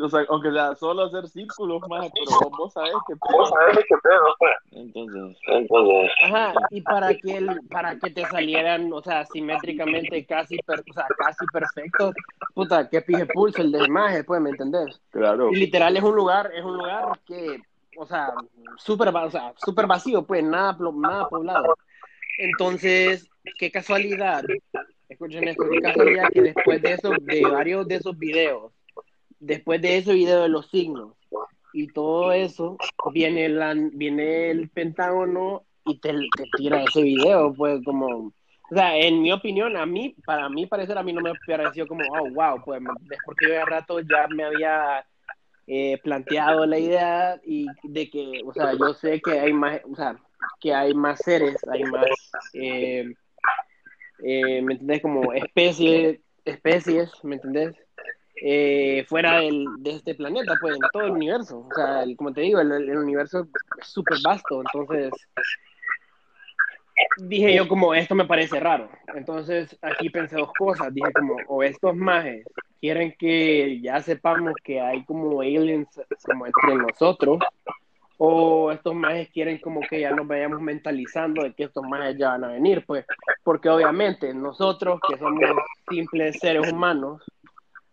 o 0.03 0.09
sea, 0.09 0.27
aunque 0.29 0.53
sea 0.53 0.75
solo 0.75 1.05
hacer 1.05 1.27
círculos, 1.27 1.81
maje, 1.89 2.11
pero 2.15 2.51
vos 2.51 2.71
sabés 2.73 2.93
que 3.09 3.17
pedo. 3.17 3.47
sabés 3.47 3.79
que 3.79 3.97
pedo, 4.03 4.35
pues. 4.39 4.53
Entonces, 4.73 5.39
entonces. 5.47 6.11
Ajá, 6.25 6.53
y 6.71 6.83
para 6.83 7.15
que 7.15 7.39
el, 7.39 7.61
para 7.71 7.99
que 7.99 8.11
te 8.11 8.27
salieran, 8.27 8.93
o 8.93 9.03
sea, 9.03 9.25
simétricamente 9.25 10.27
casi, 10.27 10.59
per, 10.59 10.81
o 10.81 10.93
sea, 10.93 11.07
casi 11.17 11.47
perfectos, 11.51 12.15
puta, 12.55 12.89
que 12.91 13.01
pije 13.01 13.25
pulso 13.25 13.63
el 13.63 13.73
de 13.73 13.89
maje, 13.89 14.25
pues, 14.25 14.41
¿me 14.43 14.51
entendés? 14.51 15.01
Claro. 15.11 15.51
Y 15.51 15.57
literal 15.57 15.97
es 15.97 16.03
un 16.03 16.15
lugar, 16.15 16.51
es 16.55 16.63
un 16.63 16.77
lugar 16.77 17.05
que, 17.27 17.59
o 17.97 18.05
sea, 18.05 18.35
súper, 18.77 19.09
o 19.09 19.31
sea, 19.31 19.55
súper 19.57 19.87
vacío, 19.87 20.27
pues, 20.27 20.45
nada, 20.45 20.77
nada 20.93 21.27
poblado. 21.31 21.75
Entonces, 22.39 23.31
qué 23.59 23.71
casualidad 23.71 24.45
escuchen 25.13 25.49
esto, 25.49 25.65
qué 25.71 25.81
casualidad 25.81 26.29
que 26.31 26.43
después 26.43 26.83
de 26.83 26.93
eso, 26.93 27.13
de 27.21 27.43
varios 27.43 27.87
de 27.89 27.97
esos 27.97 28.19
videos, 28.19 28.73
después 29.39 29.81
de 29.81 29.99
ese 29.99 30.13
video 30.15 30.43
de 30.43 30.49
los 30.49 30.69
signos 30.69 31.15
y 31.73 31.89
todo 31.89 32.33
eso, 32.33 32.77
viene, 33.13 33.49
la, 33.49 33.75
viene 33.75 34.51
el 34.51 34.69
Pentágono 34.69 35.65
y 35.85 35.99
te, 35.99 36.15
tira 36.57 36.85
ese 36.85 37.03
video, 37.03 37.53
pues 37.55 37.83
como, 37.85 38.07
o 38.07 38.75
sea, 38.75 38.97
en 38.97 39.23
mi 39.23 39.33
opinión, 39.33 39.77
a 39.77 39.87
mí, 39.87 40.15
para 40.25 40.49
mí 40.49 40.67
parecer, 40.67 40.99
a 40.99 41.03
mí 41.03 41.13
no 41.13 41.21
me 41.21 41.33
pareció 41.47 41.87
como, 41.87 42.03
oh, 42.13 42.31
wow, 42.31 42.63
pues 42.65 42.81
porque 43.25 43.47
yo 43.49 43.53
de 43.53 43.65
rato 43.65 44.01
ya 44.01 44.29
me 44.29 44.45
había 44.45 45.05
eh, 45.67 45.99
planteado 46.03 46.67
la 46.67 46.79
idea 46.79 47.41
y 47.45 47.67
de 47.85 48.11
que, 48.11 48.43
o 48.45 48.53
sea, 48.53 48.73
yo 48.75 48.95
sé 48.95 49.21
que 49.21 49.41
hay 49.41 49.53
más, 49.53 49.81
o 49.91 49.97
sea, 49.97 50.17
que 50.61 50.75
hay 50.75 50.95
más 50.95 51.21
seres, 51.21 51.57
hay 51.71 51.85
más... 51.85 52.07
Eh, 52.55 53.13
eh, 54.23 54.63
¿me 54.63 54.75
entendés? 54.75 55.03
Como 55.03 55.33
especies, 55.33 56.21
especies, 56.45 57.11
¿me 57.23 57.37
entendés? 57.37 57.77
Eh, 58.45 59.05
fuera 59.09 59.41
del, 59.41 59.67
de 59.79 59.93
este 59.93 60.15
planeta, 60.15 60.57
pues, 60.61 60.75
en 60.75 60.81
todo 60.93 61.05
el 61.05 61.13
universo. 61.13 61.67
O 61.71 61.75
sea, 61.75 62.05
como 62.17 62.33
te 62.33 62.41
digo, 62.41 62.61
el, 62.61 62.73
el 62.73 62.99
universo 62.99 63.47
es 63.81 63.87
súper 63.87 64.19
vasto, 64.25 64.61
entonces 64.61 65.13
dije 67.19 67.55
yo 67.55 67.69
como, 67.69 67.95
esto 67.95 68.15
me 68.15 68.27
parece 68.27 68.61
raro. 68.61 68.91
Entonces 69.15 69.77
aquí 69.83 70.11
pensé 70.11 70.37
dos 70.37 70.53
cosas, 70.59 70.93
dije 70.93 71.13
como, 71.13 71.37
o 71.49 71.63
estos 71.63 71.95
mages 71.97 72.45
quieren 72.81 73.15
que 73.19 73.81
ya 73.81 74.01
sepamos 74.03 74.55
que 74.65 74.81
hay 74.81 75.05
como 75.05 75.41
aliens 75.41 75.89
como 76.25 76.47
entre 76.47 76.75
nosotros, 76.77 77.39
o 78.25 78.71
estos 78.71 78.95
majes 78.95 79.29
quieren 79.31 79.59
como 79.59 79.81
que 79.81 80.01
ya 80.01 80.13
nos 80.13 80.29
vayamos 80.29 80.61
mentalizando 80.61 81.43
de 81.43 81.55
que 81.55 81.65
estos 81.65 81.83
majes 81.83 82.17
ya 82.17 82.29
van 82.29 82.45
a 82.45 82.53
venir, 82.53 82.85
pues, 82.87 83.05
porque 83.43 83.69
obviamente 83.69 84.33
nosotros 84.33 85.01
que 85.09 85.19
somos 85.19 85.43
simples 85.91 86.39
seres 86.39 86.71
humanos, 86.73 87.25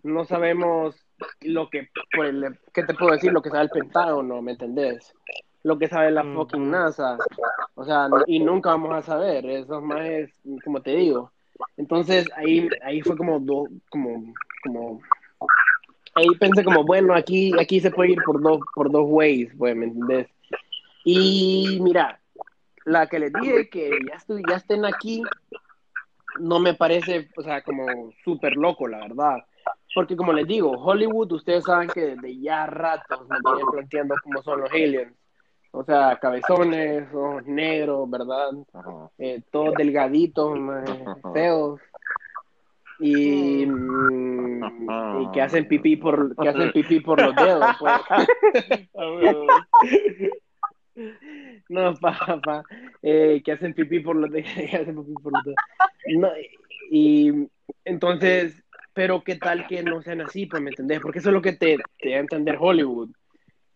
no 0.03 0.25
sabemos 0.25 0.95
lo 1.41 1.67
que, 1.71 1.89
por 2.15 2.27
el, 2.27 2.59
¿qué 2.75 2.83
te 2.83 2.93
puedo 2.93 3.13
decir? 3.13 3.33
Lo 3.33 3.41
que 3.41 3.49
sabe 3.49 3.63
el 3.63 3.69
Pentágono, 3.71 4.39
¿me 4.43 4.51
entendés? 4.51 5.11
Lo 5.63 5.79
que 5.79 5.87
sabe 5.87 6.11
la 6.11 6.23
fucking 6.23 6.69
NASA, 6.69 7.17
o 7.73 7.83
sea, 7.83 8.07
y 8.27 8.39
nunca 8.39 8.69
vamos 8.69 8.93
a 8.93 9.01
saber, 9.01 9.47
esos 9.47 9.81
majes, 9.81 10.29
como 10.63 10.79
te 10.83 10.91
digo. 10.91 11.31
Entonces 11.75 12.27
ahí, 12.35 12.69
ahí 12.83 13.01
fue 13.01 13.17
como, 13.17 13.39
do, 13.39 13.63
como, 13.89 14.31
como 14.63 15.01
ahí 16.19 16.29
pensé 16.39 16.63
como, 16.63 16.83
bueno, 16.83 17.13
aquí, 17.13 17.53
aquí 17.59 17.79
se 17.79 17.91
puede 17.91 18.11
ir 18.11 18.19
por 18.25 18.41
dos, 18.41 18.59
por 18.75 18.91
dos 18.91 19.05
ways, 19.07 19.49
pues, 19.57 19.75
¿me 19.75 19.85
entendés? 19.85 20.27
Y 21.03 21.79
mira, 21.81 22.19
la 22.85 23.07
que 23.07 23.19
les 23.19 23.33
dije 23.33 23.69
que 23.69 23.89
ya, 24.07 24.15
estoy, 24.15 24.43
ya 24.47 24.57
estén 24.57 24.85
aquí, 24.85 25.23
no 26.39 26.59
me 26.59 26.73
parece, 26.73 27.29
o 27.37 27.41
sea, 27.41 27.61
como 27.61 28.11
súper 28.23 28.55
loco, 28.55 28.87
la 28.87 28.99
verdad. 28.99 29.37
Porque 29.95 30.15
como 30.15 30.33
les 30.33 30.47
digo, 30.47 30.71
Hollywood, 30.71 31.31
ustedes 31.31 31.63
saben 31.63 31.89
que 31.89 32.15
desde 32.15 32.39
ya 32.39 32.65
ratos 32.67 33.27
me 33.27 33.37
vienen 33.43 33.71
planteando 33.71 34.15
cómo 34.23 34.43
son 34.43 34.61
los 34.61 34.71
aliens. 34.71 35.13
O 35.71 35.83
sea, 35.83 36.17
cabezones, 36.19 37.13
ojos 37.13 37.45
negros, 37.45 38.09
¿verdad? 38.09 38.49
Eh, 39.17 39.41
todos 39.51 39.73
delgaditos, 39.75 40.57
feos 41.33 41.79
y, 42.99 43.63
y 43.63 45.31
que 45.33 45.41
hacen 45.41 45.67
pipí 45.67 45.95
por 45.95 46.35
que 46.35 46.49
hacen 46.49 46.71
pipí 46.71 46.99
por 46.99 47.21
los 47.21 47.35
dedos 47.35 47.65
pues. 47.79 47.93
no 51.69 51.93
papá 51.95 52.63
eh, 53.01 53.41
que 53.45 53.51
hacen 53.53 53.73
pipí 53.73 53.99
por 54.01 54.17
los 54.17 54.29
dedos. 54.29 54.47
No, 56.17 56.29
y 56.91 57.47
entonces 57.85 58.63
pero 58.93 59.23
qué 59.23 59.35
tal 59.35 59.65
que 59.67 59.81
no 59.81 60.01
sean 60.01 60.21
así 60.21 60.45
pues 60.45 60.61
me 60.61 60.71
entendés 60.71 60.99
porque 60.99 61.19
eso 61.19 61.29
es 61.29 61.33
lo 61.33 61.41
que 61.41 61.53
te, 61.53 61.77
te 61.99 62.09
da 62.09 62.17
a 62.17 62.19
entender 62.19 62.57
Hollywood. 62.59 63.09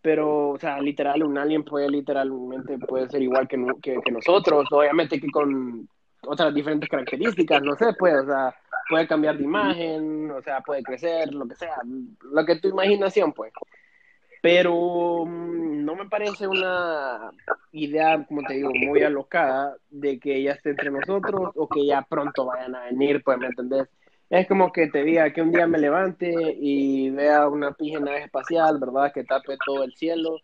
Pero, 0.02 0.50
o 0.50 0.58
sea, 0.58 0.82
literal, 0.82 1.22
un 1.22 1.38
alien 1.38 1.64
puede 1.64 1.88
literalmente 1.88 2.78
puede 2.78 3.08
ser 3.08 3.22
igual 3.22 3.48
que, 3.48 3.56
que, 3.80 3.96
que 4.04 4.12
nosotros, 4.12 4.66
obviamente 4.70 5.18
que 5.18 5.30
con 5.30 5.88
otras 6.26 6.54
diferentes 6.54 6.88
características, 6.90 7.62
no 7.62 7.74
sé, 7.76 7.86
pues, 7.98 8.14
o 8.14 8.26
sea, 8.26 8.54
puede 8.88 9.06
cambiar 9.06 9.36
de 9.36 9.44
imagen, 9.44 10.30
o 10.30 10.42
sea, 10.42 10.60
puede 10.60 10.82
crecer, 10.82 11.32
lo 11.32 11.46
que 11.46 11.54
sea, 11.54 11.76
lo 12.22 12.44
que 12.44 12.56
tu 12.56 12.68
imaginación, 12.68 13.32
pues. 13.32 13.52
Pero 14.42 15.24
mm, 15.24 15.84
no 15.84 15.96
me 15.96 16.08
parece 16.08 16.46
una 16.46 17.30
idea, 17.72 18.24
como 18.26 18.42
te 18.42 18.54
digo, 18.54 18.70
muy 18.74 19.02
alocada 19.02 19.76
de 19.90 20.18
que 20.18 20.36
ella 20.36 20.52
esté 20.52 20.70
entre 20.70 20.90
nosotros 20.90 21.52
o 21.54 21.68
que 21.68 21.86
ya 21.86 22.02
pronto 22.02 22.44
vayan 22.46 22.74
a 22.74 22.84
venir, 22.84 23.22
pues, 23.24 23.38
¿me 23.38 23.46
entendés? 23.46 23.88
Es 24.30 24.46
como 24.48 24.72
que 24.72 24.88
te 24.88 25.02
diga 25.02 25.32
que 25.32 25.42
un 25.42 25.52
día 25.52 25.66
me 25.66 25.78
levante 25.78 26.30
y 26.60 27.10
vea 27.10 27.48
una 27.48 27.72
pija 27.72 28.00
nave 28.00 28.24
espacial, 28.24 28.78
¿verdad? 28.78 29.12
Que 29.12 29.24
tape 29.24 29.56
todo 29.64 29.84
el 29.84 29.94
cielo. 29.94 30.36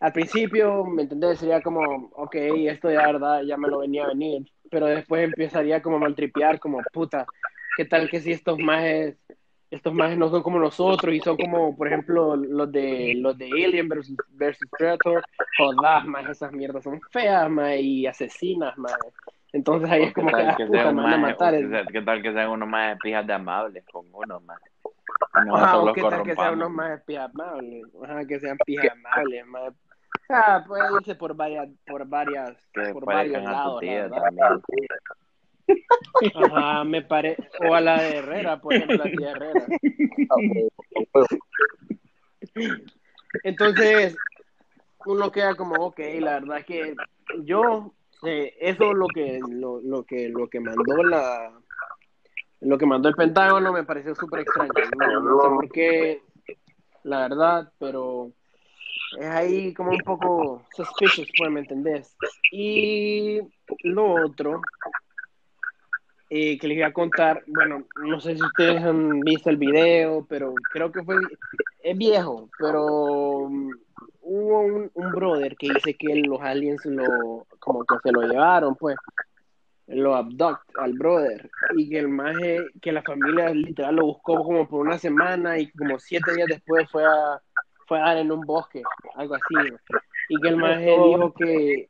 Al 0.00 0.12
principio, 0.12 0.84
¿me 0.84 1.02
entendés? 1.02 1.38
Sería 1.38 1.60
como, 1.60 2.10
ok, 2.14 2.34
esto 2.34 2.90
ya, 2.90 3.06
¿verdad? 3.06 3.42
Ya 3.42 3.56
me 3.56 3.68
lo 3.68 3.78
venía 3.78 4.04
a 4.04 4.08
venir. 4.08 4.50
Pero 4.70 4.86
después 4.86 5.24
empezaría 5.24 5.82
como 5.82 5.96
a 5.96 6.00
maltripear, 6.00 6.58
como, 6.58 6.80
puta, 6.92 7.26
¿Qué 7.78 7.84
tal 7.84 8.10
que 8.10 8.18
si 8.18 8.32
estos 8.32 8.58
majes, 8.58 9.16
estos 9.70 9.94
majes 9.94 10.18
no 10.18 10.28
son 10.30 10.42
como 10.42 10.58
nosotros 10.58 11.14
y 11.14 11.20
son 11.20 11.36
como, 11.36 11.76
por 11.76 11.86
ejemplo, 11.86 12.34
los 12.34 12.72
de 12.72 13.14
los 13.18 13.38
de 13.38 13.44
Alien 13.52 13.88
versus, 13.88 14.16
versus 14.30 14.68
Predator? 14.76 15.22
Jodas, 15.56 16.04
más 16.04 16.28
esas 16.28 16.50
mierdas 16.50 16.82
son 16.82 17.00
feas, 17.12 17.48
más 17.48 17.76
y 17.78 18.04
asesinas, 18.04 18.76
más. 18.78 18.98
Entonces 19.52 19.88
ahí 19.88 20.02
es 20.02 20.12
como 20.12 20.26
que, 20.26 20.42
ah, 20.42 20.54
que 20.56 20.66
puta, 20.66 20.90
me 20.90 21.02
van 21.04 21.14
a 21.14 21.18
matar. 21.18 21.54
¿Qué 21.92 22.02
tal 22.02 22.20
que 22.20 22.32
sean 22.32 22.50
unos 22.50 22.68
más 22.68 22.98
pijas 23.00 23.24
de 23.24 23.32
amables 23.32 23.84
con 23.92 24.06
uno, 24.12 24.40
más? 24.40 24.58
Ajá, 25.34 25.78
o 25.78 25.92
qué 25.92 26.02
tal 26.02 26.24
que 26.24 26.34
sean 26.34 26.54
unos 26.54 26.70
más 26.72 27.00
pijas 27.02 27.30
amables. 27.32 27.84
Ajá, 28.02 28.26
que 28.26 28.40
sean 28.40 28.58
pijas 28.66 28.90
amables, 28.90 29.46
más. 29.46 29.72
Sea, 30.26 30.64
puede 30.66 30.82
irse 30.98 31.14
por 31.14 31.36
varias, 31.36 31.68
por 31.86 32.04
varias, 32.08 32.56
que 32.72 32.92
por 32.92 33.04
varios 33.04 33.44
lados. 33.44 33.80
Ajá, 36.34 36.84
me 36.84 37.02
parece. 37.02 37.42
O 37.60 37.74
a 37.74 37.80
la 37.80 38.02
de 38.02 38.16
Herrera, 38.16 38.60
por 38.60 38.74
ejemplo, 38.74 38.96
la 38.96 39.10
tía 39.10 39.30
Herrera. 39.32 39.66
Entonces, 43.42 44.16
uno 45.06 45.30
queda 45.30 45.54
como, 45.54 45.76
ok, 45.86 46.00
la 46.20 46.40
verdad 46.40 46.58
es 46.58 46.64
que 46.64 46.94
yo, 47.44 47.92
sé, 48.22 48.54
eso 48.60 48.90
es 48.90 48.96
lo 48.96 49.06
que, 49.08 49.40
lo, 49.48 49.80
lo 49.80 50.04
que, 50.04 50.28
lo 50.28 50.48
que 50.48 50.60
mandó 50.60 51.02
la, 51.02 51.52
lo 52.60 52.78
que 52.78 52.86
mandó 52.86 53.08
el 53.08 53.14
Pentágono 53.14 53.72
me 53.72 53.84
pareció 53.84 54.14
súper 54.14 54.40
extraño. 54.40 54.72
No, 54.98 55.20
no 55.20 55.42
sé 55.42 55.48
por 55.48 55.70
qué, 55.70 56.22
la 57.04 57.20
verdad, 57.20 57.72
pero 57.78 58.32
es 59.18 59.26
ahí 59.26 59.72
como 59.74 59.90
un 59.90 60.00
poco 60.00 60.62
suspicious, 60.74 61.28
pues, 61.38 61.50
¿me 61.50 61.60
entendés? 61.60 62.16
Y 62.50 63.40
lo 63.84 64.24
otro 64.24 64.60
eh, 66.30 66.58
que 66.58 66.68
les 66.68 66.78
iba 66.78 66.88
a 66.88 66.92
contar, 66.92 67.42
bueno, 67.46 67.84
no 68.02 68.20
sé 68.20 68.36
si 68.36 68.42
ustedes 68.42 68.82
han 68.82 69.20
visto 69.20 69.48
el 69.48 69.56
video, 69.56 70.26
pero 70.28 70.54
creo 70.72 70.92
que 70.92 71.02
fue, 71.02 71.16
es 71.82 71.96
viejo, 71.96 72.50
pero 72.58 72.84
um, 72.84 73.70
hubo 74.20 74.60
un, 74.60 74.90
un 74.92 75.12
brother 75.12 75.56
que 75.56 75.70
dice 75.72 75.94
que 75.94 76.14
los 76.16 76.40
aliens 76.42 76.84
lo, 76.84 77.46
como 77.58 77.84
que 77.84 77.96
se 78.02 78.12
lo 78.12 78.22
llevaron, 78.22 78.76
pues, 78.76 78.96
lo 79.86 80.14
abduct 80.14 80.76
al 80.76 80.92
brother, 80.92 81.48
y 81.76 81.88
que 81.88 81.98
el 81.98 82.08
maje, 82.08 82.58
que 82.82 82.92
la 82.92 83.02
familia 83.02 83.48
literal 83.48 83.96
lo 83.96 84.06
buscó 84.06 84.44
como 84.44 84.68
por 84.68 84.86
una 84.86 84.98
semana 84.98 85.58
y 85.58 85.70
como 85.70 85.98
siete 85.98 86.34
días 86.34 86.48
después 86.48 86.90
fue 86.90 87.06
a, 87.06 87.40
fue 87.86 87.98
a 87.98 88.02
dar 88.04 88.18
en 88.18 88.30
un 88.30 88.42
bosque, 88.42 88.82
algo 89.14 89.34
así, 89.34 89.74
y 90.28 90.40
que 90.42 90.48
el 90.48 90.56
maje 90.58 90.90
dijo 90.90 91.32
que, 91.32 91.88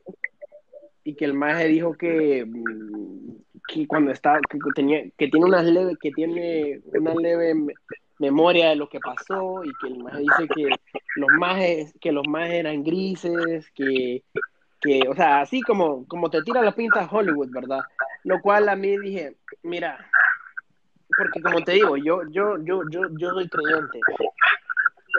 y 1.03 1.15
que 1.17 1.25
el 1.25 1.35
maje 1.35 1.67
dijo 1.67 1.95
que, 1.95 2.45
mm, 2.47 3.48
que 3.69 3.87
cuando 3.87 4.11
está, 4.11 4.41
que 4.49 4.59
tenía, 4.75 5.05
que 5.17 5.29
tiene 5.29 5.47
una 5.47 5.63
leve, 5.63 5.97
que 6.01 6.11
tiene 6.11 6.81
una 6.95 7.15
leve 7.15 7.55
me- 7.55 7.75
memoria 8.19 8.71
de 8.71 8.77
lo 8.77 8.89
que 8.89 8.99
pasó 8.99 9.63
y 9.63 9.75
que 9.75 9.89
el 9.89 9.99
maje 10.03 10.21
dice 10.21 10.49
que 10.49 10.71
los 11.15 11.31
majes, 11.31 11.95
que 12.01 12.11
los 12.11 12.27
majes 12.27 12.55
eran 12.55 12.83
grises, 12.83 13.71
que, 13.73 14.25
que, 14.81 15.07
o 15.09 15.15
sea, 15.15 15.43
así 15.43 15.63
como, 15.63 16.07
como 16.09 16.31
te 16.31 16.43
tira 16.43 16.63
la 16.63 16.75
pinta 16.75 17.09
Hollywood, 17.11 17.51
¿verdad? 17.51 17.85
Lo 18.25 18.41
cual 18.41 18.69
a 18.71 18.75
mí 18.75 18.97
dije, 18.97 19.37
mira, 19.63 20.11
porque 21.17 21.43
como 21.43 21.63
te 21.63 21.73
digo, 21.73 21.97
yo, 21.97 22.23
yo, 22.31 22.57
yo, 22.65 22.83
yo, 22.91 23.09
yo 23.17 23.31
soy 23.31 23.49
creyente. 23.49 24.01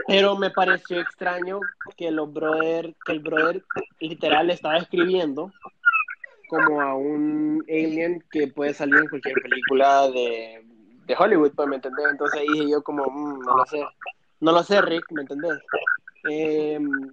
Pero 0.07 0.35
me 0.35 0.49
pareció 0.49 0.99
extraño 0.99 1.59
que 1.97 2.09
los 2.09 2.33
brother, 2.33 2.95
que 3.05 3.11
el 3.11 3.19
brother 3.19 3.63
literal 3.99 4.49
estaba 4.49 4.77
escribiendo 4.77 5.51
como 6.49 6.81
a 6.81 6.95
un 6.95 7.65
alien 7.69 8.25
que 8.31 8.49
puede 8.49 8.73
salir 8.73 8.99
en 8.99 9.09
cualquier 9.09 9.41
película 9.41 10.09
de, 10.09 10.63
de 11.05 11.15
Hollywood, 11.17 11.53
pues, 11.55 11.69
¿me 11.69 11.77
entendés? 11.77 12.07
Entonces 12.11 12.41
dije 12.41 12.69
yo 12.69 12.83
como, 12.83 13.05
"Mm, 13.09 13.45
no 13.45 13.57
lo 13.57 13.65
sé, 13.67 13.83
no 14.41 14.51
lo 14.53 14.63
sé, 14.63 14.81
Rick, 14.81 15.11
¿me 15.13 15.21
entendés? 15.23 15.61
Em, 16.23 17.11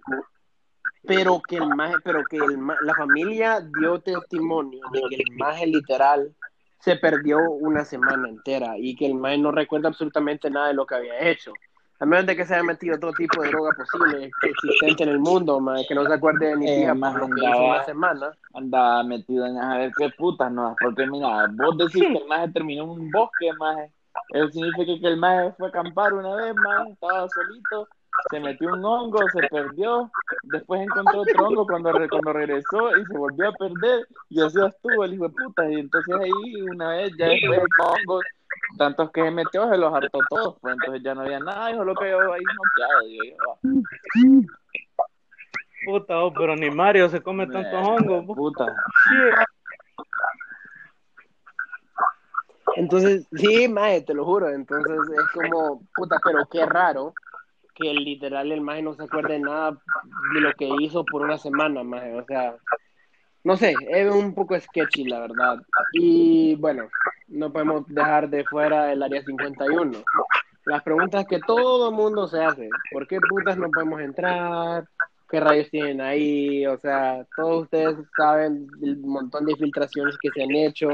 pero 1.05 1.43
que 1.47 1.59
el 1.59 1.71
maje, 1.73 2.01
pero 2.01 2.27
que 2.27 2.45
el 2.45 2.59
ma- 2.59 2.79
la 2.81 2.95
familia 2.95 3.61
dio 3.61 4.01
testimonio 4.01 4.83
de 4.93 5.01
que 5.09 5.17
el 5.17 5.31
maje 5.37 5.67
literal 5.67 6.35
se 6.81 6.97
perdió 6.97 7.41
una 7.43 7.85
semana 7.85 8.29
entera 8.29 8.75
y 8.79 8.97
que 8.97 9.07
el 9.07 9.15
maje 9.15 9.39
no 9.39 9.53
recuerda 9.53 9.89
absolutamente 9.89 10.51
nada 10.51 10.69
de 10.69 10.75
lo 10.75 10.87
que 10.87 10.97
había 10.97 11.29
hecho. 11.31 11.55
A 11.99 12.05
menos 12.07 12.27
de 12.27 12.37
que 12.37 12.45
se 12.45 12.55
haya 12.55 12.63
metido 12.63 12.99
todo 12.99 13.13
tipo 13.15 13.43
de 13.43 13.49
droga 13.49 13.73
posible 13.73 14.35
existente 14.43 15.03
en 15.05 15.09
el 15.09 15.19
mundo, 15.19 15.59
maje, 15.61 15.87
que 15.89 15.95
no 15.95 16.07
se 16.07 16.13
acuerde 16.13 16.47
de 16.49 16.57
ni 16.57 16.67
Eh, 16.69 16.81
fija 16.81 16.95
maje, 16.95 17.19
por 17.19 17.29
lo 17.31 17.35
que 17.35 17.41
hizo 17.41 17.49
andaba- 17.51 17.71
una 17.77 17.85
semana. 17.85 18.37
andaba 18.53 19.03
metido 19.05 19.47
en 19.47 19.57
a 19.59 19.79
ver 19.79 19.95
qué 19.97 20.11
putas 20.11 20.51
no 20.53 20.77
porque 20.81 21.07
mira 21.07 21.47
vos 21.51 21.77
decís 21.79 22.03
que 22.03 22.17
el 22.19 22.27
maje 22.27 22.49
terminó 22.53 22.85
en 22.85 22.91
un 22.91 23.13
bosque 23.13 23.53
maje 23.53 23.93
eso 24.31 24.49
significa 24.49 24.93
que 25.01 25.07
el 25.09 25.17
maje 25.19 25.53
fue 25.59 25.67
a 25.69 25.71
acampar 25.71 26.15
una 26.15 26.35
vez 26.35 26.57
maje 26.57 26.91
estaba 26.93 27.29
solito 27.29 27.89
se 28.31 28.41
metió 28.41 28.71
un 28.73 28.85
hongo 28.85 29.29
se 29.31 29.41
perdió 29.49 30.11
después 30.43 30.81
encontró 30.83 31.21
otro 31.23 31.47
hongo 31.49 31.67
cuando 31.67 31.93
re- 31.93 32.09
cuando 32.09 32.33
regresó 32.33 32.95
y 32.95 33.05
se 33.05 33.13
volvió 33.13 33.49
a 33.49 33.53
perder 33.53 34.07
y 34.31 34.43
así 34.43 34.59
estuvo 34.61 35.05
el 35.05 35.15
hijo 35.15 35.29
de 35.29 35.35
puta 35.35 35.71
y 35.71 35.81
entonces 35.81 36.19
ahí 36.19 36.63
una 36.63 36.91
vez 36.91 37.15
ya 37.19 37.29
después 37.29 37.59
de 37.61 37.67
hongos 37.77 38.25
tantos 38.79 39.11
que 39.13 39.23
se 39.23 39.31
metió 39.31 39.69
se 39.71 39.79
los 39.79 39.93
hartó 39.93 40.19
todos 40.29 40.57
pues 40.61 40.75
entonces 40.75 41.03
ya 41.03 41.15
no 41.15 41.23
había 41.23 41.41
nada 41.41 41.71
y 41.71 41.75
solo 41.75 41.95
quedó 41.95 42.33
ahí 42.33 42.43
noqueado 42.43 43.01
digo 43.07 43.25
yo 43.25 43.37
va. 43.49 44.57
Puta, 45.85 46.19
oh, 46.19 46.33
pero 46.33 46.57
ni 46.57 46.69
Mario 46.69 47.09
se 47.09 47.23
come 47.23 47.47
tantos 47.47 47.87
hongos. 47.87 48.25
puta 48.27 48.75
Entonces, 52.77 53.27
sí, 53.33 53.69
maje, 53.69 54.03
te 54.03 54.15
lo 54.15 54.25
juro. 54.25 54.51
Entonces 54.51 54.99
es 55.17 55.31
como, 55.33 55.83
puta, 55.95 56.19
pero 56.25 56.47
qué 56.51 56.67
raro 56.67 57.15
que 57.75 57.93
literal 57.93 58.53
el 58.53 58.61
maje 58.61 58.83
no 58.83 58.95
se 58.95 59.05
acuerde 59.05 59.35
de 59.35 59.41
nada 59.41 59.73
de 60.35 60.41
lo 60.41 60.53
que 60.55 60.69
hizo 60.81 61.05
por 61.05 61.23
una 61.23 61.39
semana, 61.39 61.83
maje. 61.83 62.15
O 62.15 62.25
sea, 62.25 62.57
no 63.47 63.57
sé, 63.57 63.77
es 63.91 64.13
un 64.13 64.35
poco 64.35 64.59
sketchy, 64.59 65.05
la 65.05 65.21
verdad. 65.21 65.59
Y 65.93 66.57
bueno, 66.57 66.89
no 67.29 67.53
podemos 67.53 67.87
dejar 67.87 68.29
de 68.29 68.43
fuera 68.43 68.93
el 68.93 69.01
área 69.01 69.23
51. 69.23 70.03
Las 70.65 70.83
preguntas 70.83 71.25
que 71.29 71.39
todo 71.39 71.93
mundo 71.93 72.27
se 72.27 72.43
hace. 72.43 72.69
¿Por 72.91 73.07
qué 73.07 73.21
putas 73.21 73.57
no 73.57 73.71
podemos 73.71 74.01
entrar? 74.01 74.89
¿Qué 75.31 75.39
rayos 75.39 75.71
tienen 75.71 76.01
ahí? 76.01 76.67
O 76.67 76.77
sea, 76.77 77.25
todos 77.37 77.63
ustedes 77.63 77.95
saben 78.17 78.67
el 78.83 78.97
montón 78.97 79.47
de 79.47 79.55
filtraciones 79.55 80.19
que 80.21 80.31
se 80.35 80.43
han 80.43 80.51
hecho. 80.51 80.89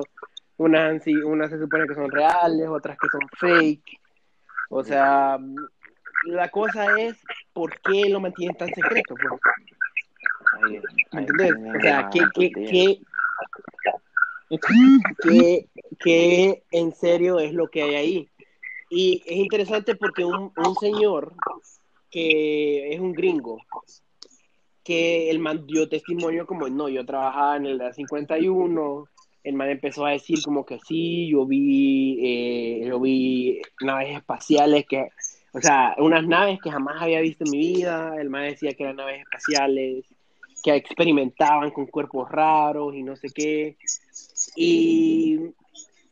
Unas, 0.59 1.03
unas 1.25 1.51
se 1.51 1.59
supone 1.59 1.87
que 1.89 1.95
son 1.95 2.11
reales, 2.11 2.69
otras 2.69 2.99
que 2.99 3.09
son 3.09 3.23
fake. 3.39 3.99
O 4.69 4.85
sea, 4.85 5.39
la 6.27 6.51
cosa 6.51 7.01
es, 7.01 7.19
¿por 7.55 7.81
qué 7.81 8.11
lo 8.11 8.21
mantienen 8.21 8.59
tan 8.59 8.69
secreto? 8.69 9.15
pues? 9.15 9.72
Ahí- 10.53 10.73
¿Me 10.73 10.79
ahí 10.79 11.19
entendés? 11.21 11.55
tiene 11.55 11.77
O 11.77 11.81
sea, 11.81 12.11
¿qué, 12.11 12.31
qué, 12.35 12.53
qué, 12.53 13.01
qué, 15.23 15.69
qué 15.99 16.63
en 16.71 16.93
serio 16.95 17.39
es 17.39 17.53
lo 17.53 17.69
que 17.69 17.83
hay 17.83 17.95
ahí? 17.95 18.29
Y 18.91 19.23
es 19.27 19.37
interesante 19.37 19.95
porque 19.95 20.25
un, 20.25 20.53
un 20.57 20.75
señor 20.77 21.35
que 22.11 22.93
es 22.93 23.01
un 23.01 23.15
gringo, 23.15 23.59
que 24.85 25.31
el 25.31 25.39
man 25.39 25.67
dio 25.67 25.89
testimonio 25.89 26.47
como, 26.47 26.69
no, 26.69 26.89
yo 26.89 27.07
trabajaba 27.07 27.57
en 27.57 27.67
el 27.67 27.81
Área 27.81 27.95
51, 27.95 29.07
el 29.45 29.55
man 29.55 29.71
empezó 29.71 30.05
a 30.05 30.11
decir 30.13 30.43
como 30.43 30.67
que 30.67 30.79
sí, 30.87 31.29
yo 31.31 31.47
vi, 31.47 32.19
eh, 32.23 32.85
yo 32.87 33.01
vi 33.01 33.61
naves 33.81 34.15
espaciales 34.17 34.85
que, 34.87 35.09
o 35.53 35.61
sea, 35.61 35.95
unas 35.99 36.27
naves 36.27 36.59
que 36.63 36.71
jamás 36.71 37.01
había 37.01 37.21
visto 37.21 37.45
en 37.45 37.51
mi 37.51 37.59
vida, 37.59 38.15
el 38.21 38.29
man 38.29 38.45
decía 38.45 38.75
que 38.75 38.83
eran 38.83 38.97
naves 38.97 39.21
espaciales, 39.23 40.05
que 40.63 40.75
experimentaban 40.75 41.71
con 41.71 41.87
cuerpos 41.87 42.31
raros 42.31 42.95
y 42.95 43.03
no 43.03 43.17
sé 43.17 43.29
qué, 43.35 43.77
y 44.57 45.39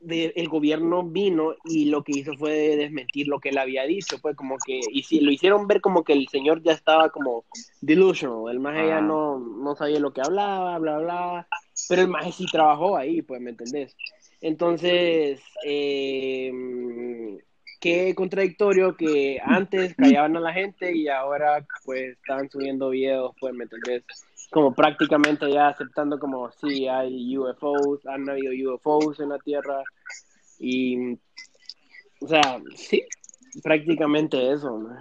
de- 0.00 0.32
el 0.34 0.48
gobierno 0.48 1.02
vino 1.02 1.54
y 1.64 1.86
lo 1.86 2.02
que 2.02 2.12
hizo 2.18 2.34
fue 2.36 2.52
desmentir 2.76 3.28
lo 3.28 3.38
que 3.38 3.50
él 3.50 3.58
había 3.58 3.84
dicho, 3.84 4.18
pues 4.20 4.34
como 4.34 4.56
que, 4.64 4.80
y 4.90 5.02
si, 5.02 5.20
lo 5.20 5.30
hicieron 5.30 5.66
ver 5.66 5.80
como 5.82 6.04
que 6.04 6.14
el 6.14 6.26
señor 6.28 6.62
ya 6.62 6.72
estaba 6.72 7.10
como 7.10 7.44
delusional, 7.80 8.50
el 8.50 8.60
maje 8.60 8.86
ya 8.86 8.98
Ah. 8.98 9.02
no, 9.02 9.38
no 9.38 9.76
sabía 9.76 10.00
lo 10.00 10.12
que 10.12 10.22
hablaba, 10.22 10.78
bla, 10.78 10.98
bla, 10.98 11.48
pero 11.88 12.02
el 12.02 12.08
maje 12.08 12.32
sí 12.32 12.46
trabajó 12.50 12.96
ahí, 12.96 13.20
pues, 13.22 13.40
¿me 13.42 13.50
entendés? 13.50 13.94
Entonces, 14.40 15.42
eh, 15.66 16.50
qué 17.78 18.14
contradictorio 18.14 18.96
que 18.96 19.38
antes 19.44 19.94
callaban 19.96 20.36
a 20.36 20.40
la 20.40 20.52
gente 20.52 20.94
y 20.96 21.08
ahora 21.08 21.66
pues 21.84 22.12
estaban 22.16 22.48
subiendo 22.48 22.90
videos, 22.90 23.34
pues, 23.38 23.52
¿me 23.54 23.64
entendés? 23.64 24.04
Como 24.50 24.74
prácticamente 24.74 25.50
ya 25.50 25.68
aceptando 25.68 26.18
como 26.18 26.50
sí 26.52 26.88
hay 26.88 27.36
UFOs, 27.36 28.04
han 28.06 28.28
habido 28.28 28.74
UFOs 28.74 29.20
en 29.20 29.28
la 29.28 29.38
Tierra 29.38 29.82
y, 30.58 31.14
o 32.20 32.28
sea, 32.28 32.60
sí, 32.74 33.02
prácticamente 33.62 34.52
eso, 34.52 34.78
¿no? 34.78 34.96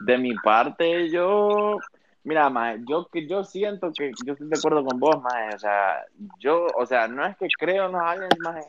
De 0.00 0.18
mi 0.18 0.34
parte, 0.34 1.10
yo, 1.10 1.78
mira, 2.24 2.48
maje, 2.50 2.80
yo 2.88 3.06
que 3.06 3.26
yo 3.26 3.44
siento 3.44 3.92
que 3.92 4.12
yo 4.24 4.32
estoy 4.32 4.48
de 4.48 4.58
acuerdo 4.58 4.84
con 4.84 4.98
vos, 4.98 5.22
maje, 5.22 5.54
o 5.54 5.58
sea, 5.58 6.04
yo, 6.38 6.66
o 6.76 6.86
sea, 6.86 7.06
no 7.06 7.24
es 7.26 7.36
que 7.36 7.46
creo 7.58 7.86
en 7.86 7.92
los 7.92 8.02
aliens, 8.02 8.38
maje, 8.40 8.62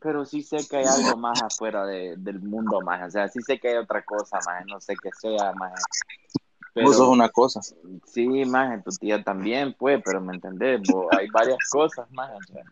pero 0.00 0.24
sí 0.24 0.42
sé 0.42 0.58
que 0.68 0.78
hay 0.78 0.84
algo 0.84 1.16
más 1.16 1.40
afuera 1.42 1.86
de, 1.86 2.16
del 2.16 2.40
mundo, 2.40 2.80
maje, 2.80 3.04
o 3.04 3.10
sea, 3.10 3.28
sí 3.28 3.40
sé 3.42 3.58
que 3.58 3.68
hay 3.68 3.76
otra 3.76 4.02
cosa, 4.02 4.38
maje, 4.44 4.64
no 4.66 4.80
sé 4.80 4.94
qué 5.00 5.10
sea, 5.12 5.52
maje. 5.54 5.76
Pero, 6.74 6.86
Vos 6.88 6.96
sos 6.96 7.08
una 7.08 7.28
cosa. 7.28 7.60
sí, 8.06 8.26
maje, 8.46 8.82
tu 8.82 8.90
tía 8.92 9.22
también, 9.22 9.74
pues, 9.78 10.02
pero 10.04 10.20
me 10.20 10.34
entendés, 10.34 10.80
Vos- 10.86 11.12
hay 11.12 11.28
varias 11.30 11.68
cosas, 11.70 12.10
maje, 12.10 12.34
o 12.34 12.42
sea. 12.42 12.64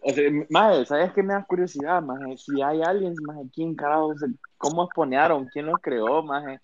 O 0.00 0.12
sea, 0.12 0.84
¿sabes 0.84 1.12
qué 1.12 1.22
me 1.22 1.34
da 1.34 1.44
curiosidad, 1.44 2.00
maje? 2.02 2.36
Si 2.36 2.62
hay 2.62 2.82
aliens, 2.82 3.20
maje, 3.20 3.42
¿quién 3.52 3.74
carajo, 3.74 4.14
cómo 4.56 4.84
exponearon? 4.84 5.48
¿Quién 5.48 5.66
los 5.66 5.80
creó, 5.80 6.22
maje? 6.22 6.60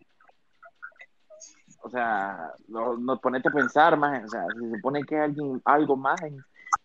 O 1.82 1.90
sea, 1.90 2.52
no, 2.68 2.96
no 2.96 3.18
ponete 3.20 3.48
a 3.48 3.52
pensar, 3.52 3.96
maje, 3.96 4.24
o 4.24 4.28
sea, 4.28 4.46
se 4.52 4.70
supone 4.70 5.04
que 5.04 5.16
hay 5.16 5.22
alguien, 5.22 5.60
algo 5.64 5.96
más 5.96 6.22
en- 6.22 6.44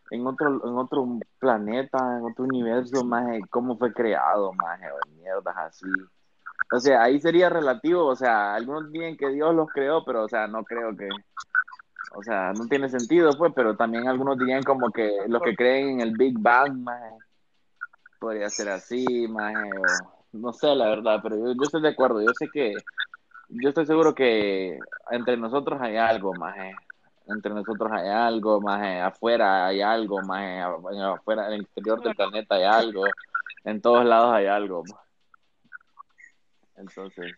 en 0.09 0.25
otro, 0.25 0.47
en 0.67 0.77
otro 0.77 1.19
planeta, 1.37 1.97
en 2.17 2.23
otro 2.23 2.45
universo, 2.45 3.03
más 3.03 3.27
cómo 3.51 3.77
fue 3.77 3.93
creado, 3.93 4.53
más 4.53 4.79
mierdas 5.17 5.55
así. 5.57 5.85
O 6.69 6.79
sea, 6.79 7.03
ahí 7.03 7.19
sería 7.19 7.49
relativo, 7.49 8.05
o 8.05 8.15
sea, 8.15 8.55
algunos 8.55 8.91
dicen 8.91 9.15
que 9.15 9.29
Dios 9.29 9.55
los 9.55 9.69
creó, 9.71 10.03
pero, 10.03 10.25
o 10.25 10.29
sea, 10.29 10.47
no 10.47 10.63
creo 10.65 10.95
que, 10.97 11.09
o 12.11 12.23
sea, 12.23 12.51
no 12.53 12.67
tiene 12.67 12.89
sentido, 12.89 13.31
pues, 13.37 13.53
pero 13.55 13.75
también 13.77 14.07
algunos 14.07 14.37
dirían 14.37 14.63
como 14.63 14.91
que 14.91 15.11
los 15.27 15.41
que 15.41 15.55
creen 15.55 15.89
en 15.89 16.01
el 16.01 16.17
Big 16.17 16.37
Bang, 16.37 16.77
más 16.79 17.01
podría 18.19 18.49
ser 18.49 18.69
así, 18.69 19.27
más 19.29 19.53
no 20.33 20.51
sé, 20.51 20.75
la 20.75 20.89
verdad, 20.89 21.19
pero 21.23 21.37
yo, 21.37 21.53
yo 21.53 21.63
estoy 21.63 21.81
de 21.81 21.89
acuerdo, 21.89 22.21
yo 22.21 22.33
sé 22.33 22.49
que, 22.49 22.77
yo 23.49 23.69
estoy 23.69 23.85
seguro 23.85 24.13
que 24.13 24.79
entre 25.09 25.37
nosotros 25.37 25.79
hay 25.81 25.95
algo, 25.95 26.33
más 26.33 26.55
entre 27.27 27.53
nosotros 27.53 27.91
hay 27.91 28.09
algo, 28.09 28.61
más 28.61 28.81
afuera 29.03 29.67
hay 29.67 29.81
algo, 29.81 30.21
más 30.21 30.65
afuera, 31.01 31.47
en 31.47 31.53
el 31.53 31.61
exterior 31.61 32.01
del 32.01 32.15
planeta 32.15 32.55
hay 32.55 32.63
algo, 32.63 33.11
en 33.63 33.81
todos 33.81 34.05
lados 34.05 34.33
hay 34.33 34.47
algo. 34.47 34.83
Entonces, 36.77 37.35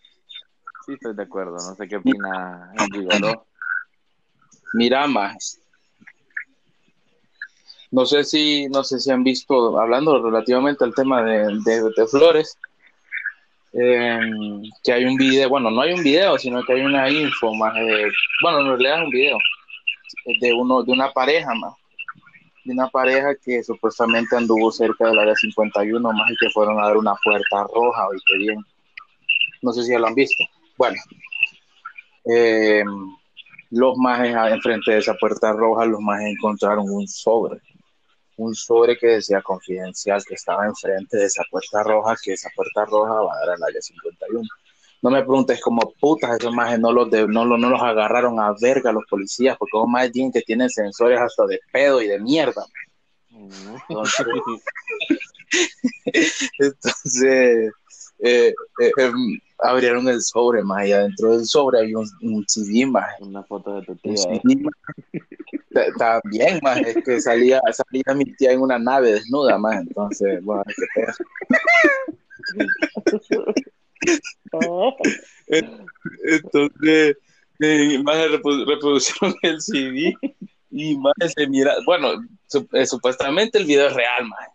sí 0.86 0.94
estoy 0.94 1.16
de 1.16 1.24
acuerdo, 1.24 1.54
no 1.54 1.76
sé 1.76 1.88
qué 1.88 1.98
opina 1.98 2.74
¿no? 3.22 3.46
Mira 4.74 5.08
más. 5.08 5.60
No 7.92 8.06
sé 8.06 8.24
si, 8.24 8.68
no 8.68 8.84
sé 8.84 9.00
si 9.00 9.10
han 9.10 9.24
visto, 9.24 9.80
hablando 9.80 10.22
relativamente 10.22 10.84
al 10.84 10.94
tema 10.94 11.24
de, 11.24 11.60
de, 11.66 12.08
Flores, 12.08 12.56
em, 13.74 14.62
que 14.84 14.94
hay 14.94 15.06
un 15.06 15.16
video, 15.16 15.50
bueno, 15.50 15.72
no 15.72 15.82
hay 15.82 15.94
un 15.94 16.04
video, 16.04 16.38
sino 16.38 16.64
que 16.64 16.74
hay 16.74 16.82
una 16.82 17.10
info 17.10 17.54
más, 17.56 17.74
bueno, 18.44 18.60
en 18.60 18.68
realidad 18.68 19.00
es 19.00 19.06
un 19.06 19.10
video 19.10 19.38
de 20.40 20.54
uno, 20.54 20.84
de 20.84 20.92
una 20.92 21.12
pareja 21.12 21.52
más, 21.56 21.74
de 22.64 22.74
una 22.74 22.88
pareja 22.90 23.34
que 23.44 23.64
supuestamente 23.64 24.36
anduvo 24.36 24.72
cerca 24.72 25.08
del 25.08 25.18
área 25.18 25.36
51 25.36 26.14
más 26.14 26.32
y 26.32 26.36
que 26.36 26.52
fueron 26.52 26.80
a 26.80 26.88
dar 26.88 26.98
una 26.98 27.16
puerta 27.24 27.64
roja, 27.74 28.08
oíste 28.08 28.38
bien. 28.38 28.64
No 29.62 29.74
sé 29.74 29.84
si 29.84 29.92
ya 29.92 30.00
lo 30.00 30.08
han 30.08 30.16
visto. 30.16 30.44
Bueno, 30.78 30.98
eh, 32.26 32.84
los 33.72 33.98
majes 33.98 34.36
enfrente 34.52 34.92
de 34.92 34.98
esa 35.00 35.14
puerta 35.16 35.52
roja, 35.54 35.86
los 35.86 36.00
majes 36.02 36.34
encontraron 36.34 36.90
un 36.90 37.08
sobre, 37.08 37.62
un 38.38 38.56
sobre 38.56 38.98
que 38.98 39.08
decía 39.08 39.42
confidencial 39.42 40.24
que 40.26 40.36
estaba 40.36 40.66
enfrente 40.66 41.18
de 41.18 41.26
esa 41.26 41.44
puerta 41.52 41.84
roja, 41.84 42.16
que 42.22 42.34
esa 42.34 42.50
puerta 42.56 42.86
roja 42.86 43.14
va 43.14 43.34
a 43.34 43.40
dar 43.40 43.50
al 43.56 43.64
área 43.64 43.82
51. 43.82 44.48
No 45.02 45.10
me 45.10 45.22
preguntes 45.22 45.62
como 45.62 45.94
putas, 46.00 46.38
esos 46.40 46.54
majes 46.54 46.80
no 46.80 46.92
los, 46.92 47.10
no, 47.10 47.46
no 47.46 47.70
los 47.70 47.82
agarraron 47.82 48.40
a 48.40 48.54
verga 48.60 48.92
los 48.92 49.06
policías, 49.10 49.58
porque 49.58 49.78
son 49.78 49.92
más 49.92 50.12
bien 50.12 50.32
que 50.32 50.42
tienen 50.42 50.70
sensores 50.70 51.20
hasta 51.20 51.46
de 51.46 51.60
pedo 51.72 52.02
y 52.02 52.08
de 52.08 52.20
mierda. 52.20 52.66
Entonces, 53.88 54.26
entonces 56.60 57.72
eh, 58.20 58.54
eh, 58.82 58.92
em, 58.98 59.40
abrieron 59.60 60.08
el 60.08 60.22
sobre, 60.22 60.64
más 60.64 60.88
y 60.88 60.92
adentro 60.92 61.36
del 61.36 61.46
sobre 61.46 61.80
hay 61.80 61.94
un, 61.94 62.10
un 62.22 62.44
CD, 62.48 62.86
más. 62.86 63.20
Una 63.20 63.44
foto 63.44 63.80
de 63.80 63.86
tu 63.86 63.96
tía. 63.96 64.16
También, 65.98 66.60
más, 66.62 66.80
es 66.82 66.98
que 67.04 67.22
salía, 67.22 67.62
salía 67.72 68.14
mi 68.16 68.26
tía 68.26 68.52
en 68.52 68.62
una 68.62 68.80
nave 68.80 69.14
desnuda, 69.14 69.58
más, 69.58 69.82
entonces, 69.82 70.44
bueno, 70.44 70.64
entonces, 76.24 77.18
eh, 77.60 78.04
más 78.04 78.32
reproducción 78.32 79.36
el 79.44 79.62
CD 79.62 80.14
y 80.72 80.98
más 80.98 81.14
se 81.36 81.48
mira, 81.48 81.76
bueno, 81.86 82.14
eh, 82.74 82.86
supuestamente 82.86 83.60
el 83.60 83.66
video 83.66 83.88
es 83.88 83.94
real, 83.94 84.28
más 84.28 84.50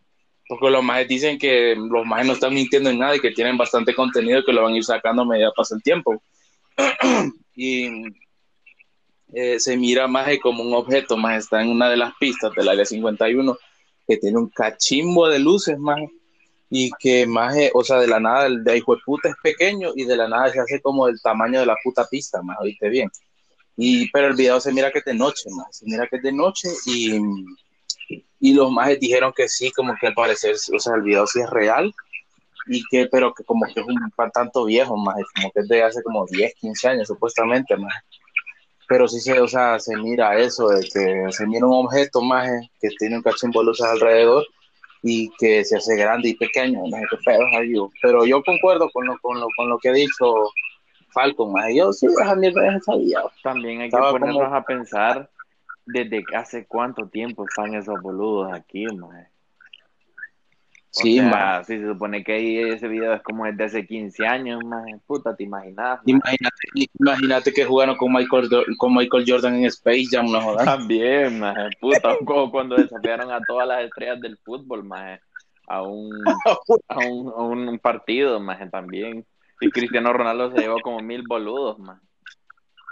porque 0.59 0.73
los 0.73 0.85
más 0.85 1.07
dicen 1.09 1.39
que 1.39 1.75
los 1.77 2.07
más 2.07 2.25
no 2.25 2.35
están 2.35 2.55
mintiendo 2.55 2.91
en 2.91 2.99
nada 2.99 3.17
y 3.17 3.21
que 3.21 3.33
tienen 3.33 3.57
bastante 3.57 3.95
contenido 3.95 4.45
que 4.45 4.53
lo 4.53 4.63
van 4.63 4.75
a 4.75 4.77
ir 4.77 4.85
sacando 4.85 5.23
a 5.23 5.27
medida 5.27 5.53
pasa 5.53 5.75
el 5.75 5.83
tiempo. 5.83 6.23
y 7.57 7.89
eh, 9.33 9.59
se 9.59 9.77
mira 9.77 10.07
más 10.07 10.29
como 10.41 10.63
un 10.63 10.75
objeto, 10.75 11.17
más 11.17 11.45
está 11.45 11.61
en 11.61 11.71
una 11.71 11.89
de 11.89 11.97
las 11.97 12.13
pistas 12.21 12.53
del 12.55 12.69
área 12.69 12.85
51 12.85 13.57
que 14.07 14.17
tiene 14.17 14.39
un 14.39 14.49
cachimbo 14.49 15.29
de 15.29 15.39
luces 15.39 15.79
más 15.79 15.99
y 16.71 16.91
que 16.99 17.27
más, 17.27 17.57
o 17.73 17.83
sea, 17.83 17.99
de 17.99 18.07
la 18.07 18.21
nada 18.21 18.47
el 18.47 18.63
de 18.63 18.77
hijo 18.77 18.95
de 18.95 19.03
puta 19.05 19.29
es 19.29 19.35
pequeño 19.43 19.91
y 19.97 20.05
de 20.05 20.17
la 20.17 20.29
nada 20.29 20.53
se 20.53 20.61
hace 20.61 20.81
como 20.81 21.09
el 21.09 21.21
tamaño 21.21 21.61
de 21.61 21.67
la 21.67 21.77
puta 21.83 22.07
pista, 22.09 22.43
más, 22.43 22.59
oíste 22.61 22.89
bien. 22.89 23.11
Y, 23.77 24.11
pero 24.11 24.29
el 24.29 24.35
video 24.35 24.61
se 24.61 24.73
mira 24.73 24.93
que 24.93 25.01
es 25.01 25.05
de 25.05 25.15
noche, 25.15 25.51
más, 25.51 25.77
se 25.77 25.87
mira 25.87 26.07
que 26.07 26.17
es 26.17 26.23
de 26.23 26.33
noche 26.33 26.69
y 26.87 27.19
y 28.45 28.53
los 28.53 28.71
más 28.71 29.01
dijeron 29.01 29.33
que 29.35 29.49
sí, 29.49 29.71
como 29.71 29.97
que 29.99 30.09
al 30.09 30.13
parecer, 30.13 30.55
o 30.55 30.79
sea, 30.79 30.97
el 30.97 31.01
video 31.01 31.27
sí 31.27 31.41
es 31.41 31.49
real, 31.49 31.91
y 32.67 32.85
que, 32.91 33.07
pero 33.07 33.33
que 33.33 33.43
como 33.43 33.65
que 33.65 33.81
es 33.81 33.87
un 33.87 33.97
tanto 34.35 34.67
viejo, 34.67 34.99
más, 34.99 35.17
como 35.35 35.51
que 35.51 35.61
es 35.61 35.69
de 35.69 35.83
hace 35.83 36.03
como 36.03 36.27
10, 36.27 36.53
15 36.57 36.89
años, 36.89 37.09
supuestamente, 37.09 37.75
más. 37.79 37.95
Pero 38.87 39.09
sí 39.09 39.19
se, 39.21 39.41
o 39.41 39.49
sea, 39.49 39.81
se 39.81 39.97
mira 39.97 40.37
eso, 40.37 40.69
de 40.69 40.83
que 40.83 41.25
se 41.31 41.47
mira 41.47 41.65
un 41.65 41.87
objeto 41.87 42.21
más 42.21 42.51
que 42.83 42.91
tiene 42.99 43.17
un 43.17 43.23
cachimbo 43.23 43.61
de 43.61 43.67
luces 43.67 43.87
alrededor 43.87 44.45
y 45.03 45.31
que 45.39 45.65
se 45.65 45.79
hace 45.79 45.97
grande 45.97 46.29
y 46.29 46.35
pequeño, 46.35 46.81
no 46.87 46.99
sé 46.99 47.05
qué 47.11 47.17
pedo 47.25 47.47
ahí, 47.59 47.73
pero 48.03 48.27
yo 48.27 48.43
concuerdo 48.43 48.91
con 48.91 49.07
lo, 49.07 49.19
con 49.21 49.41
lo, 49.41 49.47
con 49.57 49.71
lo 49.71 49.79
que 49.79 49.89
ha 49.89 49.93
dicho 49.93 50.51
Falcon, 51.13 51.51
más. 51.51 51.73
yo 51.75 51.95
sí, 51.95 52.05
esa 52.05 52.35
mierda 52.35 52.79
sabía. 52.81 53.23
También 53.43 53.81
hay 53.81 53.89
que 53.89 53.97
ponernos 53.97 54.53
a 54.53 54.63
pensar 54.63 55.31
desde 55.87 56.25
hace 56.35 56.67
cuánto 56.67 57.09
tiempo 57.09 57.45
están 57.49 57.75
esos 57.75 58.01
boludos 58.01 58.53
aquí, 58.53 58.87
mae. 58.87 59.29
Sí, 60.91 61.19
sea, 61.19 61.65
Si 61.65 61.77
se 61.79 61.89
supone 61.89 62.23
que 62.23 62.35
ahí 62.35 62.59
ese 62.59 62.87
video 62.87 63.15
es 63.15 63.23
como 63.23 63.47
desde 63.47 63.65
hace 63.65 63.87
15 63.87 64.27
años, 64.27 64.63
más 64.65 64.85
puta, 65.07 65.35
te 65.35 65.43
imaginas. 65.43 65.99
Imagínate, 66.07 66.57
imagínate 67.01 67.53
que 67.53 67.65
jugaron 67.65 67.97
con 67.97 68.13
Michael, 68.13 68.49
con 68.79 68.95
Michael 68.95 69.25
Jordan 69.27 69.57
en 69.57 69.65
Space 69.65 70.07
Jam, 70.09 70.31
no 70.31 70.41
jodas. 70.41 70.65
También, 70.65 71.41
más 71.41 71.57
puta, 71.81 72.17
como 72.25 72.49
cuando 72.49 72.77
desafiaron 72.77 73.33
a 73.33 73.41
todas 73.41 73.67
las 73.67 73.83
estrellas 73.83 74.21
del 74.21 74.39
fútbol, 74.39 74.85
más 74.85 75.19
a 75.67 75.83
un, 75.83 76.11
a 76.89 76.99
un, 76.99 77.29
a 77.29 77.43
un 77.43 77.79
partido, 77.81 78.39
más 78.39 78.71
también. 78.71 79.27
Y 79.61 79.71
Cristiano 79.71 80.13
Ronaldo 80.13 80.53
se 80.53 80.61
llevó 80.61 80.79
como 80.81 81.01
mil 81.01 81.25
boludos, 81.27 81.77
más. 81.81 82.01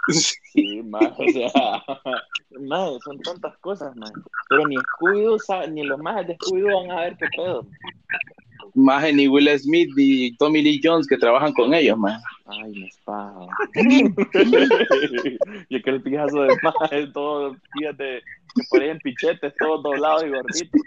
Sí, 0.07 0.81
más, 0.83 1.13
o 1.17 1.27
sea, 1.31 1.49
más, 2.61 2.91
son 3.03 3.19
tantas 3.19 3.57
cosas, 3.59 3.95
más. 3.95 4.11
Pero 4.49 4.67
ni 4.67 4.75
scooby 4.75 5.71
ni 5.71 5.83
los 5.83 5.99
más 5.99 6.27
de 6.27 6.35
scooby 6.35 6.63
van 6.63 6.91
a 6.91 7.01
ver 7.01 7.17
qué 7.17 7.27
pedo. 7.35 7.65
Más 8.75 9.13
ni 9.13 9.27
Will 9.27 9.47
Smith 9.59 9.91
y 9.97 10.35
Tommy 10.37 10.61
Lee 10.61 10.81
Jones 10.83 11.07
que 11.07 11.17
trabajan 11.17 11.53
con 11.53 11.73
ellos, 11.73 11.97
más. 11.97 12.21
Ay, 12.45 12.73
me 12.73 12.87
espaja. 12.87 13.47
y 15.69 15.75
aquel 15.75 16.01
pijazo 16.01 16.43
de 16.43 16.57
más, 16.61 17.13
todo, 17.13 17.55
fíjate, 17.77 18.21
que 18.55 18.61
por 18.69 18.81
ahí 18.81 18.89
en 18.89 18.99
pichetes, 18.99 19.53
todos 19.59 19.83
doblados 19.83 20.23
y 20.23 20.29
gorditos. 20.29 20.81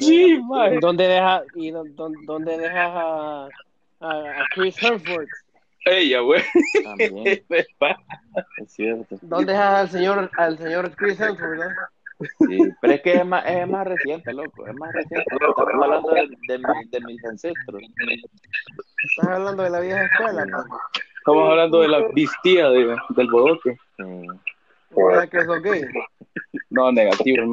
sí, 0.00 0.38
man. 0.42 0.80
¿Dónde 0.80 1.06
dejas 1.06 1.42
y 1.54 1.70
dónde, 1.70 2.58
dejas 2.58 2.90
a, 2.94 3.48
a, 4.00 4.46
Chris 4.54 4.82
Hemsworth? 4.82 5.28
Ella, 5.84 6.20
güey. 6.20 6.42
es 7.48 8.72
cierto. 8.72 9.18
¿Dónde 9.22 9.52
dejas 9.52 9.80
al 9.80 9.90
señor, 9.90 10.30
al 10.36 10.58
señor 10.58 10.94
Chris 10.96 11.20
Hemsworth, 11.20 11.58
no? 11.58 11.66
Sí, 12.46 12.58
pero 12.80 12.94
es 12.94 13.02
que 13.02 13.12
es 13.14 13.26
más, 13.26 13.44
es 13.44 13.68
más 13.68 13.86
reciente, 13.86 14.32
loco, 14.32 14.66
es 14.66 14.74
más 14.76 14.92
reciente. 14.94 15.24
Estamos 15.30 15.82
hablando 15.82 16.10
de, 16.12 16.28
de, 16.48 16.58
de 16.90 17.00
mis 17.06 17.24
ancestros. 17.24 17.82
Estás 17.82 19.28
hablando 19.28 19.62
de 19.62 19.70
la 19.70 19.80
vieja 19.80 20.04
escuela, 20.04 20.46
¿no? 20.46 20.64
Estamos 21.18 21.50
hablando 21.50 21.80
de 21.80 21.88
la 21.88 22.06
vistía 22.14 22.68
de, 22.70 22.96
del 23.16 23.30
bodoque. 23.30 23.76
Sí. 23.96 24.28
¿Verdad 24.96 25.28
que 25.28 25.38
es 25.38 25.48
ok? 25.48 25.66
No, 26.70 26.90
negativo, 26.92 27.52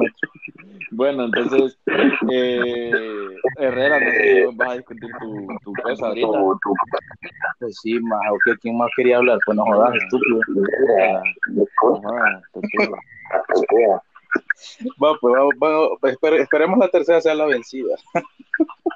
Bueno, 0.90 1.24
entonces, 1.24 1.78
eh, 2.30 2.90
Herrera, 3.58 4.00
no 4.00 4.10
sé 4.10 4.50
si 4.50 4.56
vas 4.56 4.70
a 4.70 4.74
discutir 4.74 5.10
tu, 5.20 5.46
tu 5.64 5.72
cosa 5.82 6.08
ahorita. 6.08 6.28
Pues 7.60 7.76
sí, 7.82 8.00
más, 8.00 8.20
okay, 8.30 8.54
¿quién 8.60 8.76
más 8.76 8.90
quería 8.96 9.18
hablar? 9.18 9.38
Pues 9.46 9.56
no 9.56 9.64
jodas, 9.64 9.94
estúpido. 9.94 10.40
Bueno, 14.96 15.16
pues 15.20 15.34
vamos, 15.34 15.54
vamos 15.58 15.88
esperemos 16.38 16.78
la 16.78 16.88
tercera 16.88 17.20
sea 17.20 17.34
la 17.34 17.46
vencida. 17.46 17.94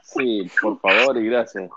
Sí, 0.02 0.50
por 0.60 0.78
favor 0.80 1.16
y 1.16 1.26
gracias. 1.26 1.70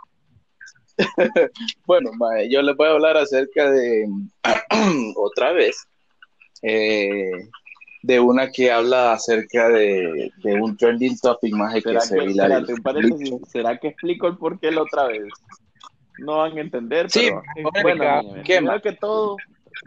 bueno, 1.85 2.11
yo 2.49 2.61
les 2.61 2.75
voy 2.75 2.87
a 2.87 2.91
hablar 2.91 3.17
acerca 3.17 3.69
de 3.71 4.07
otra 5.15 5.53
vez 5.53 5.87
eh, 6.61 7.49
de 8.01 8.19
una 8.19 8.49
que 8.49 8.71
habla 8.71 9.13
acerca 9.13 9.69
de, 9.69 10.31
de 10.43 10.53
un 10.61 10.77
trending 10.77 11.17
topic 11.19 11.53
más 11.53 11.73
que 11.73 11.99
se 11.99 12.17
espérate, 12.17 12.73
¿Será 13.47 13.77
que 13.77 13.89
explico 13.89 14.27
el 14.27 14.37
porqué 14.37 14.71
la 14.71 14.83
otra 14.83 15.07
vez? 15.07 15.27
No 16.17 16.37
van 16.37 16.57
a 16.57 16.61
entender, 16.61 17.09
sí, 17.09 17.29
pero 17.55 17.69
bueno, 17.81 18.43
primero 18.43 18.81
que 18.81 18.91
todo, 18.93 19.37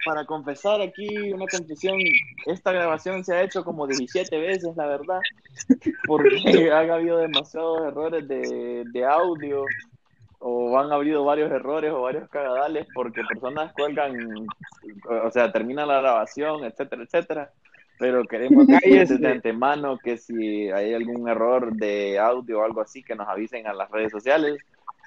para 0.04 0.24
confesar 0.24 0.80
aquí 0.80 1.32
una 1.32 1.46
confesión, 1.46 1.98
esta 2.46 2.72
grabación 2.72 3.24
se 3.24 3.35
ha 3.35 3.42
hecho 3.42 3.64
como 3.64 3.87
17 3.87 4.38
veces, 4.38 4.76
la 4.76 4.87
verdad, 4.87 5.20
porque 6.06 6.37
han 6.72 6.90
habido 6.90 7.18
demasiados 7.18 7.82
errores 7.87 8.26
de, 8.28 8.85
de 8.92 9.04
audio 9.04 9.64
o 10.44 10.78
han 10.78 10.92
habido 10.92 11.24
varios 11.24 11.50
errores 11.52 11.92
o 11.92 12.02
varios 12.02 12.28
cagadales 12.28 12.87
porque 12.92 13.22
personas 13.24 13.72
cuelgan, 13.74 14.46
o 15.24 15.31
sea, 15.31 15.52
termina 15.52 15.87
la 15.87 16.00
grabación, 16.00 16.64
etcétera, 16.64 17.05
etcétera. 17.05 17.50
Pero 17.98 18.24
queremos 18.24 18.66
decir 18.66 19.18
de 19.20 19.28
antemano 19.28 19.96
que 19.98 20.16
si 20.16 20.68
hay 20.70 20.94
algún 20.94 21.28
error 21.28 21.72
de 21.74 22.18
audio 22.18 22.59
o 22.59 22.64
algo 22.64 22.81
así, 22.81 23.05
que 23.05 23.14
nos 23.14 23.28
avisen 23.28 23.68
a 23.68 23.72
las 23.72 23.88
redes 23.90 24.11
sociales. 24.11 24.59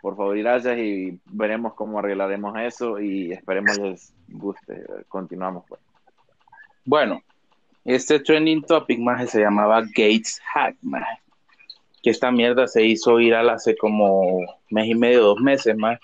Por 0.02 0.16
favor, 0.16 0.38
gracias 0.38 0.78
y 0.78 1.20
veremos 1.26 1.74
cómo 1.74 2.00
arreglaremos 2.00 2.58
eso 2.60 3.00
y 3.02 3.34
esperemos 3.34 3.78
les 3.78 4.14
guste. 4.30 4.86
Continuamos. 5.10 5.66
Pues. 5.68 5.82
Bueno, 6.86 7.22
este 7.84 8.20
trending 8.20 8.64
topic 8.64 9.00
más 9.00 9.30
se 9.30 9.42
llamaba 9.42 9.82
Gates 9.82 10.40
Hack, 10.54 10.78
más 10.82 11.20
que 12.06 12.12
esta 12.12 12.30
mierda 12.30 12.68
se 12.68 12.84
hizo 12.86 13.16
viral 13.16 13.50
hace 13.50 13.76
como 13.76 14.38
mes 14.70 14.88
y 14.88 14.94
medio, 14.94 15.24
dos 15.24 15.40
meses 15.40 15.76
más, 15.76 16.00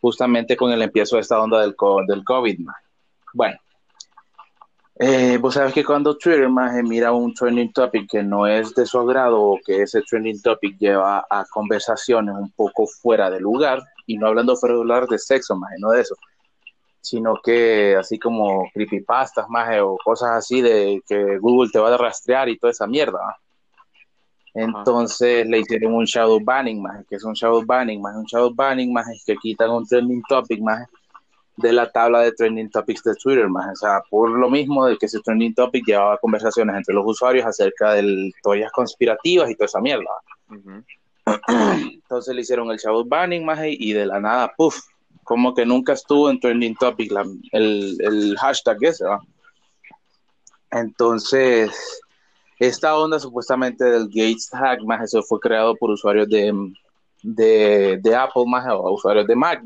justamente 0.00 0.56
con 0.56 0.72
el 0.72 0.82
empiezo 0.82 1.14
de 1.14 1.22
esta 1.22 1.40
onda 1.40 1.60
del, 1.60 1.76
del 2.08 2.24
COVID 2.24 2.58
más. 2.58 2.76
Bueno, 3.32 3.56
eh, 4.96 5.38
vos 5.40 5.54
sabes 5.54 5.72
que 5.72 5.84
cuando 5.84 6.18
Twitter 6.18 6.48
más 6.48 6.74
mira 6.82 7.12
un 7.12 7.32
trending 7.32 7.72
topic 7.72 8.10
que 8.10 8.24
no 8.24 8.48
es 8.48 8.74
de 8.74 8.86
su 8.86 8.98
agrado 8.98 9.40
o 9.40 9.60
que 9.64 9.82
ese 9.82 10.02
trending 10.02 10.42
topic 10.42 10.76
lleva 10.80 11.24
a 11.30 11.44
conversaciones 11.48 12.34
un 12.34 12.50
poco 12.50 12.88
fuera 12.88 13.30
de 13.30 13.38
lugar, 13.38 13.84
y 14.04 14.18
no 14.18 14.26
hablando 14.26 14.56
fuera 14.56 14.74
de 14.74 14.82
lugar 14.82 15.06
de 15.06 15.16
sexo 15.16 15.54
más, 15.54 15.70
no 15.78 15.90
de 15.90 16.00
eso, 16.00 16.16
sino 17.00 17.36
que 17.40 17.94
así 17.94 18.18
como 18.18 18.68
creepypastas 18.74 19.48
más 19.48 19.78
o 19.80 19.96
cosas 20.04 20.30
así 20.30 20.60
de 20.60 21.00
que 21.06 21.38
Google 21.38 21.70
te 21.70 21.78
va 21.78 21.94
a 21.94 21.96
rastrear 21.96 22.48
y 22.48 22.58
toda 22.58 22.72
esa 22.72 22.88
mierda. 22.88 23.20
Entonces 24.56 25.46
le 25.46 25.58
hicieron 25.58 25.92
un 25.92 26.06
shadow 26.06 26.40
banning 26.42 26.80
más, 26.80 27.04
que 27.06 27.16
es 27.16 27.24
un 27.24 27.34
shadow 27.34 27.62
banning 27.64 28.00
más, 28.00 28.16
un 28.16 28.24
shadow 28.24 28.54
banning 28.54 28.90
más, 28.90 29.06
es 29.08 29.22
que 29.22 29.36
quitan 29.36 29.70
un 29.70 29.86
trending 29.86 30.22
topic 30.26 30.60
más 30.62 30.88
de 31.56 31.72
la 31.74 31.90
tabla 31.90 32.20
de 32.20 32.32
trending 32.32 32.70
topics 32.70 33.02
de 33.02 33.14
Twitter 33.16 33.48
más, 33.50 33.72
o 33.72 33.76
sea, 33.76 34.02
por 34.08 34.30
lo 34.30 34.48
mismo 34.48 34.86
de 34.86 34.96
que 34.96 35.06
ese 35.06 35.20
trending 35.20 35.54
topic 35.54 35.84
llevaba 35.86 36.16
conversaciones 36.16 36.74
entre 36.74 36.94
los 36.94 37.04
usuarios 37.06 37.44
acerca 37.44 37.92
de 37.92 38.32
teorías 38.42 38.72
conspirativas 38.72 39.50
y 39.50 39.54
toda 39.54 39.66
esa 39.66 39.80
mierda. 39.80 40.10
Entonces 41.92 42.34
le 42.34 42.40
hicieron 42.40 42.70
el 42.70 42.78
shadow 42.78 43.04
banning 43.04 43.44
más 43.44 43.60
y 43.62 43.92
de 43.92 44.06
la 44.06 44.20
nada, 44.20 44.54
puff, 44.56 44.78
como 45.22 45.54
que 45.54 45.66
nunca 45.66 45.92
estuvo 45.92 46.30
en 46.30 46.40
trending 46.40 46.76
topic 46.76 47.12
el, 47.52 47.96
el 48.00 48.38
hashtag 48.38 48.78
ese, 48.80 49.04
¿va? 49.04 49.20
Entonces, 50.70 52.00
esta 52.58 52.96
onda 52.96 53.18
supuestamente 53.18 53.84
del 53.84 54.06
Gates 54.06 54.48
hack, 54.52 54.80
eso 55.02 55.22
fue 55.22 55.40
creado 55.40 55.74
por 55.76 55.90
usuarios 55.90 56.28
de, 56.28 56.72
de, 57.22 58.16
Apple, 58.16 58.44
más 58.46 58.66
o 58.68 58.92
usuarios 58.92 59.26
de 59.26 59.36
Mac, 59.36 59.62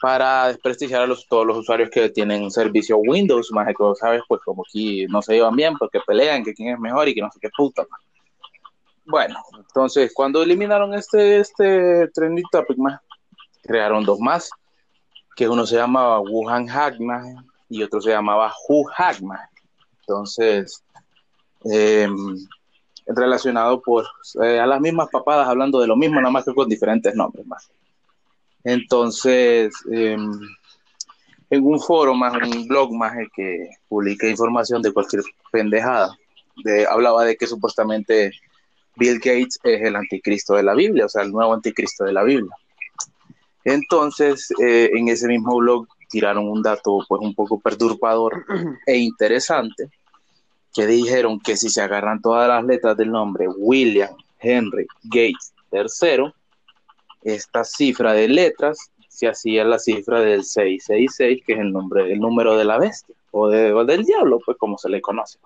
para 0.00 0.48
desprestigiar 0.48 1.02
a 1.02 1.06
los, 1.06 1.26
todos 1.26 1.46
los 1.46 1.58
usuarios 1.58 1.90
que 1.90 2.08
tienen 2.10 2.50
servicio 2.50 2.98
Windows, 2.98 3.50
más 3.52 3.66
que 3.66 3.74
sabes, 3.98 4.22
pues 4.28 4.40
como 4.44 4.62
aquí 4.62 5.06
no 5.06 5.22
se 5.22 5.34
llevan 5.34 5.56
bien 5.56 5.74
porque 5.78 6.00
pelean 6.06 6.44
que 6.44 6.54
quién 6.54 6.74
es 6.74 6.78
mejor 6.78 7.08
y 7.08 7.14
que 7.14 7.22
no 7.22 7.30
sé 7.30 7.38
qué 7.40 7.48
puta. 7.56 7.86
Bueno, 9.06 9.38
entonces 9.56 10.12
cuando 10.14 10.42
eliminaron 10.42 10.92
este, 10.94 11.38
este 11.38 12.08
trending 12.08 12.44
topic, 12.50 12.76
más 12.76 13.00
crearon 13.62 14.04
dos 14.04 14.18
más, 14.20 14.50
que 15.34 15.48
uno 15.48 15.66
se 15.66 15.76
llamaba 15.76 16.20
Wuhan 16.20 16.66
Hack, 16.66 16.96
y 17.68 17.82
otro 17.82 18.00
se 18.00 18.10
llamaba 18.10 18.52
Who 18.68 18.84
Hack. 18.96 19.20
Entonces, 20.00 20.82
eh, 21.64 22.08
relacionado 23.06 23.80
por 23.80 24.06
eh, 24.42 24.58
a 24.58 24.66
las 24.66 24.80
mismas 24.80 25.08
papadas 25.10 25.48
hablando 25.48 25.80
de 25.80 25.86
lo 25.86 25.96
mismo, 25.96 26.20
nada 26.20 26.30
más 26.30 26.44
que 26.44 26.54
con 26.54 26.68
diferentes 26.68 27.14
nombres 27.14 27.46
más. 27.46 27.70
Entonces, 28.64 29.72
em, 29.90 30.32
en 31.50 31.64
un 31.64 31.80
foro 31.80 32.14
más, 32.14 32.34
en 32.42 32.56
un 32.56 32.66
blog 32.66 32.92
más 32.92 33.14
que 33.34 33.70
publica 33.88 34.28
información 34.28 34.82
de 34.82 34.92
cualquier 34.92 35.22
pendejada, 35.52 36.16
de, 36.64 36.86
hablaba 36.86 37.24
de 37.24 37.36
que 37.36 37.46
supuestamente 37.46 38.32
Bill 38.96 39.18
Gates 39.18 39.58
es 39.62 39.82
el 39.82 39.94
anticristo 39.94 40.54
de 40.54 40.64
la 40.64 40.74
Biblia, 40.74 41.06
o 41.06 41.08
sea, 41.08 41.22
el 41.22 41.30
nuevo 41.30 41.54
anticristo 41.54 42.04
de 42.04 42.12
la 42.12 42.24
Biblia. 42.24 42.54
Entonces, 43.64 44.52
eh, 44.60 44.90
en 44.94 45.08
ese 45.08 45.28
mismo 45.28 45.56
blog 45.56 45.86
tiraron 46.08 46.48
un 46.48 46.62
dato 46.62 46.98
pues 47.08 47.20
un 47.20 47.34
poco 47.34 47.60
perturbador 47.60 48.44
e 48.86 48.96
interesante, 48.96 49.90
que 50.76 50.86
dijeron 50.86 51.40
que 51.40 51.56
si 51.56 51.70
se 51.70 51.80
agarran 51.80 52.20
todas 52.20 52.46
las 52.46 52.62
letras 52.62 52.98
del 52.98 53.10
nombre 53.10 53.48
William 53.48 54.14
Henry 54.38 54.86
Gates 55.04 55.54
III, 55.72 56.30
esta 57.22 57.64
cifra 57.64 58.12
de 58.12 58.28
letras 58.28 58.90
se 59.08 59.26
hacía 59.26 59.64
la 59.64 59.78
cifra 59.78 60.20
del 60.20 60.44
666, 60.44 61.42
que 61.46 61.54
es 61.54 61.58
el 61.60 61.72
nombre, 61.72 62.12
el 62.12 62.20
número 62.20 62.58
de 62.58 62.66
la 62.66 62.78
bestia, 62.78 63.14
o, 63.30 63.48
del 63.48 64.04
diablo, 64.04 64.38
pues 64.44 64.58
como 64.58 64.76
se 64.76 64.90
le 64.90 65.00
conoce. 65.00 65.38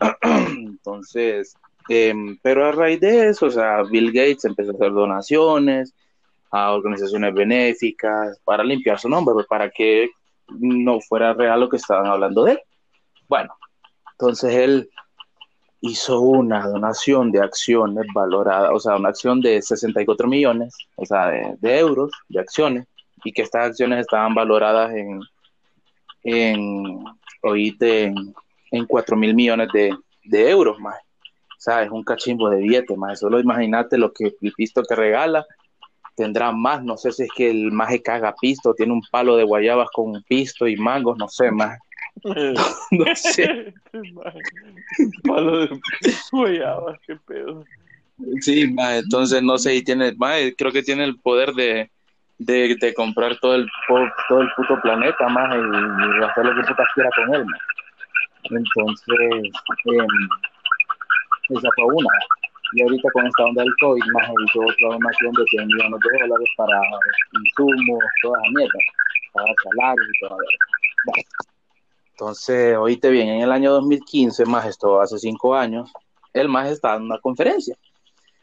Entonces, 0.22 1.54
em, 1.88 2.36
pero 2.42 2.66
a 2.66 2.72
raíz 2.72 2.98
de 2.98 3.28
eso, 3.28 3.46
o 3.46 3.50
sea, 3.50 3.84
Bill 3.84 4.08
Gates 4.08 4.44
empezó 4.44 4.72
a 4.72 4.74
hacer 4.74 4.92
donaciones 4.92 5.94
a 6.50 6.72
organizaciones 6.72 7.32
benéficas 7.32 8.40
para 8.44 8.64
limpiar 8.64 8.98
su 8.98 9.08
nombre, 9.08 9.34
pues, 9.34 9.46
para 9.46 9.70
que 9.70 10.10
no 10.48 11.00
fuera 11.00 11.32
real 11.34 11.60
lo 11.60 11.68
que 11.68 11.76
estaban 11.76 12.06
hablando 12.06 12.44
de 12.44 12.52
él. 12.52 12.60
Bueno, 13.28 13.54
entonces 14.24 14.54
él 14.54 14.90
hizo 15.82 16.18
una 16.20 16.66
donación 16.66 17.30
de 17.30 17.42
acciones 17.42 18.06
valorada, 18.14 18.72
o 18.72 18.80
sea, 18.80 18.96
una 18.96 19.10
acción 19.10 19.42
de 19.42 19.60
64 19.60 20.26
millones, 20.26 20.74
o 20.96 21.04
sea, 21.04 21.28
de, 21.28 21.78
euros 21.78 22.10
de 22.30 22.40
acciones, 22.40 22.86
y 23.22 23.32
que 23.32 23.42
estas 23.42 23.66
acciones 23.66 24.00
estaban 24.00 24.34
valoradas 24.34 24.94
en, 24.94 25.20
en 26.22 27.04
oíste, 27.42 28.14
en, 28.70 28.86
4 28.86 29.14
mil 29.14 29.34
millones 29.34 29.68
de, 29.74 30.50
euros 30.50 30.80
más. 30.80 30.96
O 30.96 31.60
sea, 31.64 31.82
es 31.82 31.90
un 31.90 32.02
cachimbo 32.02 32.48
de 32.48 32.62
billete 32.62 32.96
más. 32.96 33.20
Solo 33.20 33.38
imagínate 33.38 33.98
lo 33.98 34.10
que 34.10 34.32
el 34.40 34.52
pisto 34.52 34.82
que 34.82 34.94
regala 34.94 35.44
tendrá 36.16 36.50
más. 36.50 36.82
No 36.82 36.96
sé 36.96 37.12
si 37.12 37.24
es 37.24 37.30
que 37.36 37.50
el 37.50 37.72
maje 37.72 38.00
caga 38.00 38.34
pisto, 38.40 38.72
tiene 38.72 38.94
un 38.94 39.02
palo 39.10 39.36
de 39.36 39.44
guayabas 39.44 39.90
con 39.92 40.22
pisto 40.22 40.66
y 40.66 40.76
mangos, 40.76 41.18
no 41.18 41.28
sé 41.28 41.50
más. 41.50 41.78
no 42.90 43.16
sé. 43.16 43.74
Palo 45.24 45.58
de 45.58 45.80
guayabas, 46.32 46.98
qué 47.06 47.16
pedo. 47.16 47.64
Sí, 48.40 48.70
ma, 48.72 48.96
entonces 48.96 49.42
no 49.42 49.58
sé, 49.58 49.74
y 49.74 49.82
tiene, 49.82 50.14
ma, 50.16 50.34
creo 50.56 50.70
que 50.70 50.82
tiene 50.82 51.04
el 51.04 51.18
poder 51.18 51.52
de, 51.52 51.90
de, 52.38 52.76
de 52.80 52.94
comprar 52.94 53.36
todo 53.40 53.56
el, 53.56 53.68
todo 54.28 54.40
el 54.40 54.48
puto 54.56 54.80
planeta 54.80 55.28
más 55.28 55.54
y, 55.54 55.58
y, 55.58 56.24
hacer 56.24 56.44
lo 56.46 56.54
que 56.54 56.68
puta 56.68 56.86
quiera 56.94 57.10
con 57.16 57.34
él. 57.34 57.44
Ma. 57.44 57.58
Entonces, 58.50 59.08
eh, 59.20 59.50
esa 61.50 61.68
fue 61.76 61.84
una. 61.86 62.10
Y 62.72 62.82
ahorita 62.82 63.08
con 63.12 63.26
esta 63.26 63.44
onda 63.44 63.62
del 63.62 63.74
COVID, 63.80 64.02
más 64.12 64.28
hizo 64.46 64.60
otra 64.60 64.88
donación 64.88 65.32
de 65.32 65.44
100 65.44 65.66
millones 65.66 66.00
de 66.00 66.18
dólares 66.18 66.48
para 66.56 66.80
insumos, 67.32 68.02
toda 68.22 68.38
la 68.42 68.50
mierda, 68.50 68.78
para 69.32 69.54
salarios 69.62 70.08
y 70.08 70.26
toda 70.26 70.36
la 70.36 71.53
entonces, 72.14 72.76
oíste 72.76 73.10
bien, 73.10 73.28
en 73.28 73.40
el 73.40 73.50
año 73.50 73.72
2015, 73.72 74.44
más 74.46 74.66
esto 74.66 75.00
hace 75.00 75.18
cinco 75.18 75.56
años, 75.56 75.90
él 76.32 76.48
más 76.48 76.70
está 76.70 76.94
en 76.94 77.02
una 77.02 77.18
conferencia, 77.18 77.76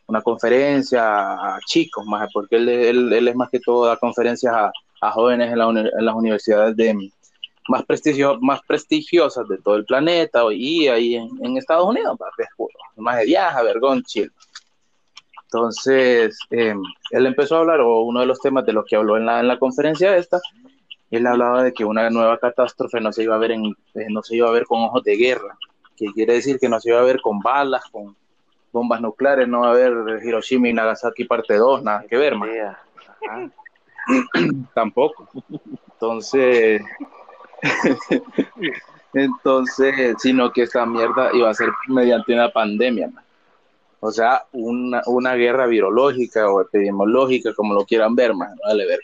una 0.07 0.21
conferencia 0.21 1.55
a 1.55 1.57
chicos, 1.65 2.05
más 2.05 2.29
porque 2.33 2.57
él, 2.57 2.67
él, 2.67 3.27
es 3.29 3.35
más 3.35 3.49
que 3.49 3.61
todo 3.61 3.85
da 3.85 3.95
conferencias 3.95 4.53
a, 4.53 4.71
a 4.99 5.11
jóvenes 5.11 5.53
en, 5.53 5.57
la, 5.57 5.71
las 5.71 6.15
universidades 6.15 6.75
de 6.75 7.11
más, 7.69 7.85
prestigio, 7.85 8.37
más 8.41 8.59
prestigiosas 8.67 9.47
de 9.47 9.57
todo 9.59 9.75
el 9.75 9.85
planeta 9.85 10.43
y 10.51 10.89
ahí 10.89 11.15
en, 11.15 11.55
Estados 11.55 11.87
Unidos, 11.87 12.17
más 12.97 13.17
de 13.19 13.25
viaje, 13.25 13.63
vergón, 13.63 14.03
chill. 14.03 14.29
Entonces, 15.45 16.37
eh, 16.49 16.75
él 17.11 17.25
empezó 17.25 17.55
a 17.55 17.59
hablar, 17.59 17.79
o 17.79 18.01
uno 18.01 18.19
de 18.19 18.25
los 18.25 18.39
temas 18.41 18.65
de 18.65 18.73
los 18.73 18.83
que 18.85 18.97
habló 18.97 19.15
en 19.15 19.25
la, 19.25 19.39
en 19.39 19.47
la 19.47 19.57
conferencia 19.57 20.17
esta, 20.17 20.41
él 21.11 21.27
hablaba 21.27 21.63
de 21.63 21.73
que 21.73 21.85
una 21.85 22.09
nueva 22.09 22.37
catástrofe 22.37 23.01
no 23.01 23.11
se 23.11 23.23
iba 23.23 23.35
a 23.35 23.39
ver 23.39 23.51
en, 23.51 23.65
eh, 23.65 24.07
no 24.09 24.23
se 24.23 24.37
iba 24.37 24.47
a 24.47 24.51
ver 24.51 24.65
con 24.65 24.81
ojos 24.81 25.03
de 25.03 25.17
guerra, 25.17 25.57
que 25.97 26.07
quiere 26.13 26.33
decir 26.33 26.57
que 26.57 26.69
no 26.69 26.79
se 26.79 26.89
iba 26.89 26.99
a 26.99 27.03
ver 27.03 27.21
con 27.21 27.39
balas, 27.39 27.83
con 27.91 28.15
bombas 28.71 29.01
nucleares, 29.01 29.47
no 29.47 29.61
va 29.61 29.67
a 29.67 29.71
haber 29.71 30.23
Hiroshima 30.23 30.69
y 30.69 30.73
Nagasaki 30.73 31.25
parte 31.25 31.55
2, 31.55 31.83
nada 31.83 32.05
que 32.09 32.17
ver, 32.17 32.35
man. 32.35 32.49
Tampoco. 34.73 35.27
Entonces, 35.93 36.81
entonces, 39.13 40.15
sino 40.19 40.51
que 40.51 40.63
esta 40.63 40.85
mierda 40.85 41.29
iba 41.33 41.49
a 41.49 41.53
ser 41.53 41.69
mediante 41.89 42.33
una 42.33 42.49
pandemia, 42.49 43.09
man. 43.09 43.23
O 43.99 44.11
sea, 44.11 44.45
una, 44.53 45.01
una 45.05 45.35
guerra 45.35 45.67
virológica 45.67 46.49
o 46.49 46.61
epidemiológica, 46.61 47.53
como 47.53 47.75
lo 47.75 47.85
quieran 47.85 48.15
ver, 48.15 48.33
man, 48.33 48.57
vale 48.65 48.87
ver. 48.87 48.99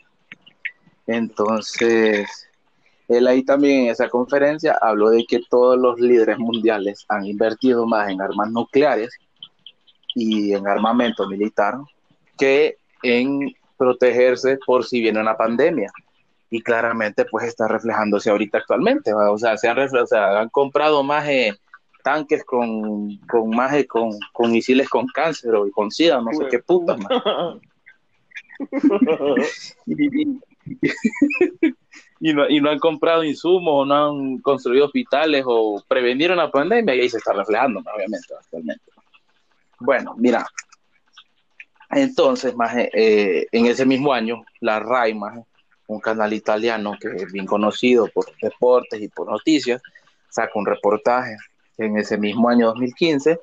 Entonces, 1.08 2.28
Él 3.08 3.28
ahí 3.28 3.44
también 3.44 3.86
en 3.86 3.92
esa 3.92 4.10
conferencia 4.10 4.78
habló 4.82 5.10
de 5.10 5.26
que 5.26 5.42
todos 5.50 5.78
los 5.78 6.00
líderes 6.00 6.38
mundiales 6.38 7.06
han 7.08 7.26
invertido 7.26 7.88
más 7.88 8.10
en 8.10 8.22
armas 8.22 8.52
nucleares 8.52 9.10
y 10.14 10.54
en 10.54 10.68
armamento 10.68 11.28
militar 11.28 11.76
que 12.38 12.78
en 13.04 13.56
protegerse 13.78 14.58
por 14.66 14.86
si 14.86 15.02
viene 15.02 15.22
una 15.22 15.38
pandemia. 15.38 15.92
Y 16.50 16.62
claramente 16.62 17.26
pues 17.26 17.46
está 17.46 17.68
reflejándose 17.68 18.30
ahorita 18.30 18.60
actualmente. 18.60 19.14
O 19.14 19.38
sea, 19.38 19.58
se 19.58 19.68
han, 19.68 19.78
o 19.80 20.08
sea, 20.08 20.40
han 20.40 20.50
comprado 20.50 21.04
más 21.04 21.28
eh, 21.28 21.54
tanques 22.04 22.44
con, 22.46 23.18
con 23.28 23.50
más 23.50 23.74
eh, 23.74 23.86
con, 23.86 24.12
con 24.34 24.52
misiles 24.52 24.88
con 24.90 25.08
cáncer 25.08 25.56
o 25.56 25.70
con 25.72 25.92
SIDA, 25.92 26.22
no 26.22 26.32
sé 26.34 26.48
qué 26.50 26.60
puta. 26.60 26.96
y, 29.86 30.40
no, 32.34 32.50
y 32.50 32.62
no 32.62 32.70
han 32.70 32.80
comprado 32.80 33.24
insumos 33.24 33.74
o 33.74 33.86
no 33.86 33.96
han 33.96 34.38
construido 34.40 34.86
hospitales 34.86 35.44
o 35.46 35.84
prevenir 35.88 36.32
una 36.32 36.50
pandemia 36.52 36.96
y 36.96 37.02
ahí 37.02 37.10
se 37.10 37.18
está 37.18 37.34
reflejando, 37.34 37.80
obviamente, 37.80 38.34
actualmente. 38.40 38.84
Bueno, 39.80 40.16
mira, 40.18 40.46
entonces, 41.90 42.56
más 42.56 42.76
eh, 42.76 43.48
en 43.52 43.66
ese 43.68 43.86
mismo 43.86 44.14
año, 44.14 44.44
la 44.60 44.80
RAI, 44.80 45.16
un 45.88 46.00
canal 46.00 46.34
italiano 46.34 46.96
que 47.00 47.10
es 47.10 47.32
bien 47.32 47.46
conocido 47.46 48.08
por 48.08 48.26
deportes 48.42 49.02
y 49.02 49.08
por 49.08 49.30
noticias, 49.30 49.82
saca 50.30 50.52
un 50.56 50.66
reportaje 50.66 51.38
en 51.78 51.98
ese 51.98 52.18
mismo 52.18 52.50
año 52.50 52.68
2015 52.68 53.40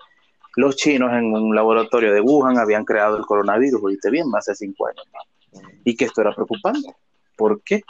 los 0.56 0.76
chinos 0.76 1.12
en 1.12 1.34
un 1.34 1.54
laboratorio 1.54 2.12
de 2.12 2.20
Wuhan 2.20 2.58
habían 2.58 2.84
creado 2.84 3.16
el 3.16 3.26
coronavirus, 3.26 3.82
oíste 3.82 4.10
bien, 4.10 4.26
de 4.30 4.54
cinco 4.54 4.86
años. 4.86 5.04
Y 5.84 5.96
que 5.96 6.04
esto 6.06 6.20
era 6.20 6.32
preocupante. 6.32 6.94
¿Por 7.36 7.62
qué? 7.62 7.82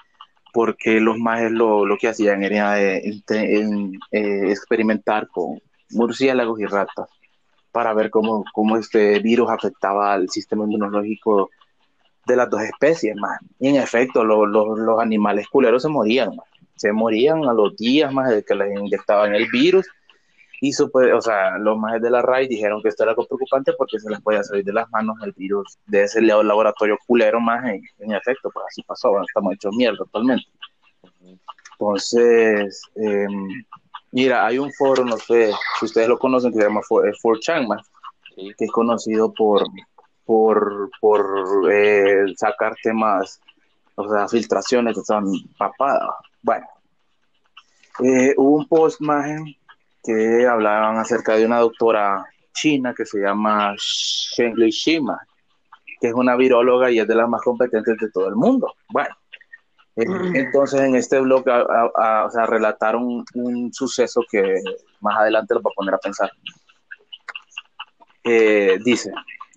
Porque 0.52 1.00
los 1.00 1.18
majes 1.18 1.50
lo, 1.50 1.85
lo 1.85 1.96
que 1.96 2.09
hacían 2.09 2.42
era 2.42 2.80
eh, 2.80 3.02
eh, 3.30 4.50
experimentar 4.50 5.28
con 5.28 5.61
murciélagos 5.90 6.61
y 6.61 6.66
ratas 6.66 7.09
para 7.72 7.92
ver 7.92 8.11
cómo, 8.11 8.44
cómo 8.52 8.76
este 8.76 9.18
virus 9.18 9.50
afectaba 9.50 10.12
al 10.12 10.30
sistema 10.30 10.64
inmunológico 10.64 11.50
de 12.26 12.37
las 12.37 12.48
dos 12.48 12.62
especies, 12.62 13.16
más. 13.16 13.38
Y 13.59 13.68
en 13.68 13.76
efecto, 13.76 14.24
los 14.24 15.00
animales 15.00 15.48
culeros 15.48 15.83
se 15.83 15.88
morían, 15.88 16.30
Se 16.76 16.92
morían 16.92 17.44
a 17.44 17.52
los 17.52 17.76
días 17.76 18.12
más 18.12 18.30
de 18.30 18.44
que 18.44 18.54
les 18.54 18.78
inyectaban 18.78 19.35
el 19.35 19.48
virus. 19.50 19.87
Y 20.64 20.72
o 20.81 21.20
sea, 21.20 21.59
los 21.59 21.77
majes 21.77 22.00
de 22.00 22.11
la 22.11 22.22
RAI 22.22 22.48
dijeron 22.48 22.81
que 22.83 22.88
esto 22.88 23.03
era 23.03 23.11
algo 23.11 23.27
preocupante 23.27 23.72
porque 23.77 23.98
se 23.98 24.09
les 24.09 24.20
podía 24.20 24.42
salir 24.42 24.64
de 24.64 24.72
las 24.72 24.88
manos 24.90 25.16
el 25.22 25.33
virus 25.33 25.79
de 25.87 26.05
ese 26.05 26.22
laboratorio 26.22 26.96
culero 27.07 27.40
más. 27.40 27.64
En, 27.98 28.12
efecto, 28.12 28.50
pues 28.53 28.64
así 28.68 28.83
pasó, 28.83 29.20
estamos 29.20 29.55
hechos 29.55 29.74
mierda 29.77 29.98
totalmente. 29.98 30.46
Entonces, 31.72 32.83
eh, 32.96 33.27
Mira, 34.14 34.46
hay 34.46 34.59
un 34.59 34.72
foro, 34.72 35.05
no 35.05 35.16
sé 35.16 35.53
si 35.81 35.87
ustedes 35.87 36.07
lo 36.07 36.16
conocen, 36.16 36.53
que 36.53 36.59
se 36.59 36.62
llama 36.62 36.83
4chan, 36.88 37.85
que 38.37 38.64
es 38.64 38.70
conocido 38.70 39.33
por, 39.35 39.64
por, 40.24 40.88
por 41.00 41.68
eh, 41.68 42.24
sacar 42.37 42.77
temas, 42.81 43.40
o 43.96 44.09
sea, 44.09 44.29
filtraciones 44.29 44.94
que 44.94 45.00
están 45.00 45.24
papadas. 45.59 46.14
Bueno, 46.42 46.64
eh, 48.05 48.35
hubo 48.37 48.59
un 48.59 48.68
post 48.68 49.00
más 49.00 49.29
que 50.04 50.46
hablaban 50.46 50.98
acerca 50.98 51.34
de 51.36 51.46
una 51.46 51.60
doctora 51.60 52.24
china 52.52 52.94
que 52.94 53.06
se 53.06 53.20
llama 53.20 53.74
Shen 53.76 54.54
Shima, 54.54 55.18
que 56.00 56.08
es 56.08 56.14
una 56.14 56.36
viróloga 56.36 56.90
y 56.90 56.98
es 56.98 57.08
de 57.08 57.14
las 57.14 57.28
más 57.28 57.42
competentes 57.42 57.96
de 57.98 58.10
todo 58.10 58.28
el 58.28 58.36
mundo. 58.36 58.74
Bueno, 58.90 59.14
mm. 59.96 60.36
Entonces 60.36 60.80
en 60.80 60.96
este 60.96 61.20
blog 61.20 61.44
o 61.46 62.30
sea, 62.30 62.46
relataron 62.46 63.24
un 63.34 63.72
suceso 63.72 64.22
que 64.30 64.60
más 65.00 65.18
adelante 65.18 65.54
lo 65.54 65.62
va 65.62 65.70
a 65.70 65.74
poner 65.74 65.94
a 65.94 65.98
pensar. 65.98 66.30
Eh, 68.24 68.78
dice, 68.84 69.10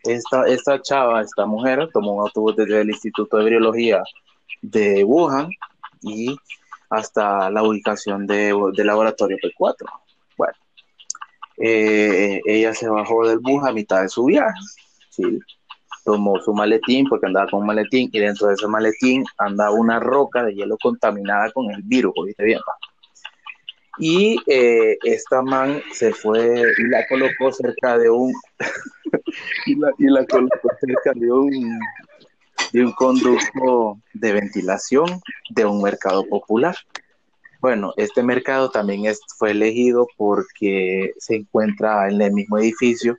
esta, 0.03 0.45
esta 0.47 0.81
chava, 0.81 1.21
esta 1.21 1.45
mujer, 1.45 1.89
tomó 1.93 2.15
un 2.15 2.21
autobús 2.21 2.55
desde 2.55 2.81
el 2.81 2.89
Instituto 2.89 3.38
de 3.38 3.49
Biología 3.49 4.03
de 4.62 5.03
Wuhan 5.03 5.49
y 6.01 6.36
hasta 6.89 7.49
la 7.49 7.63
ubicación 7.63 8.25
de, 8.25 8.53
del 8.73 8.88
laboratorio 8.88 9.38
P4. 9.38 9.86
Eh, 11.58 12.39
ella 12.46 12.74
se 12.74 12.88
bajó 12.88 13.28
del 13.28 13.39
bus 13.39 13.63
a 13.63 13.72
mitad 13.72 14.02
de 14.02 14.10
su 14.10 14.26
viaje. 14.26 14.60
tomó 16.06 16.39
su 16.39 16.54
maletín 16.54 17.08
porque 17.10 17.26
andaba 17.26 17.50
con 17.50 17.62
un 17.62 17.67
maletín 17.67 18.10
y 18.13 18.20
dentro 18.20 18.48
de 18.48 18.54
ese 18.54 18.67
maletín 18.67 19.26
andaba 19.38 19.72
una 19.72 20.00
roca 20.00 20.43
de 20.43 20.54
hielo 20.54 20.78
contaminada 20.78 21.52
con 21.52 21.70
el 21.72 21.82
virus, 21.84 22.13
¿viste 22.26 22.43
bien? 22.43 22.60
Y 24.00 24.38
eh, 24.46 24.98
esta 25.04 25.41
man 25.41 25.82
se 25.91 26.13
fue 26.13 26.62
y 26.78 26.84
la 26.84 27.06
colocó 27.08 27.52
cerca 27.52 27.98
de 27.98 28.10
un 28.10 28.32
y, 29.65 29.76
la, 29.76 30.26
colocó 30.28 30.70
cerca 30.80 31.13
de 31.15 31.32
un 31.32 31.80
de 32.74 32.84
un 32.84 32.91
conducto 32.91 34.00
de 34.13 34.34
ventilación 34.34 35.22
de 35.50 35.65
un 35.65 35.82
mercado 35.82 36.26
popular. 36.28 36.76
Bueno, 37.60 37.93
este 37.98 38.22
mercado 38.22 38.70
también 38.70 39.06
es, 39.06 39.20
fue 39.38 39.52
elegido 39.52 40.08
porque 40.17 41.13
se 41.17 41.38
encuentra 41.38 42.10
en 42.10 42.22
el 42.22 42.32
mismo 42.34 42.58
edificio 42.58 43.17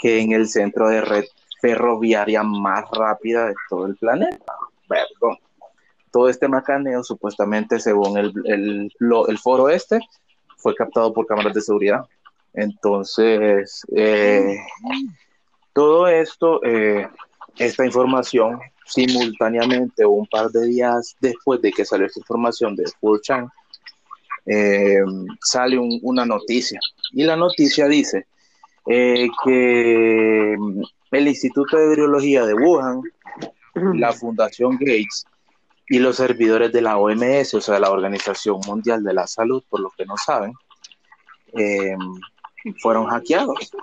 que 0.00 0.20
en 0.20 0.32
el 0.32 0.48
centro 0.48 0.88
de 0.88 1.00
red 1.00 1.24
ferroviaria 1.60 2.42
más 2.42 2.84
rápida 2.90 3.46
de 3.46 3.54
todo 3.70 3.86
el 3.86 3.96
planeta. 3.96 4.52
Perdón. 4.86 5.38
Todo 6.10 6.28
este 6.28 6.46
macaneo, 6.46 7.02
supuestamente, 7.02 7.80
según 7.80 8.18
el, 8.18 8.32
el, 8.44 9.38
foro 9.38 9.68
este, 9.68 9.98
fue 10.58 10.74
captado 10.74 11.12
por 11.12 11.26
cámaras 11.26 11.54
de 11.54 11.62
seguridad. 11.62 12.04
Entonces, 12.52 13.84
eh, 13.96 14.58
todo 15.72 16.06
esto, 16.06 16.62
eh, 16.64 17.08
esta 17.56 17.84
información, 17.84 18.60
simultáneamente 18.86 20.04
o 20.04 20.10
un 20.10 20.26
par 20.26 20.50
de 20.50 20.66
días 20.66 21.16
después 21.20 21.60
de 21.62 21.72
que 21.72 21.84
salió 21.84 22.06
esta 22.06 22.20
información 22.20 22.76
de 22.76 22.84
Full 23.00 23.20
Chan, 23.20 23.48
eh, 24.46 25.00
sale 25.40 25.78
una 25.78 26.26
noticia. 26.26 26.78
Y 27.12 27.24
la 27.24 27.36
noticia 27.36 27.88
dice 27.88 28.26
que 28.84 30.56
el 31.10 31.28
Instituto 31.28 31.76
de 31.76 31.88
Virología 31.88 32.44
de 32.44 32.54
Wuhan, 32.54 33.00
la 33.94 34.12
Fundación 34.12 34.76
Gates 34.78 35.24
y 35.88 35.98
los 35.98 36.16
servidores 36.16 36.72
de 36.72 36.82
la 36.82 36.98
OMS, 36.98 37.54
o 37.54 37.60
sea, 37.60 37.78
la 37.78 37.90
Organización 37.90 38.60
Mundial 38.66 39.02
de 39.02 39.14
la 39.14 39.26
Salud, 39.26 39.62
por 39.68 39.80
lo 39.80 39.90
que 39.96 40.04
no 40.04 40.16
saben, 40.16 40.52
eh, 41.54 41.96
fueron 42.80 43.06
hackeados. 43.06 43.72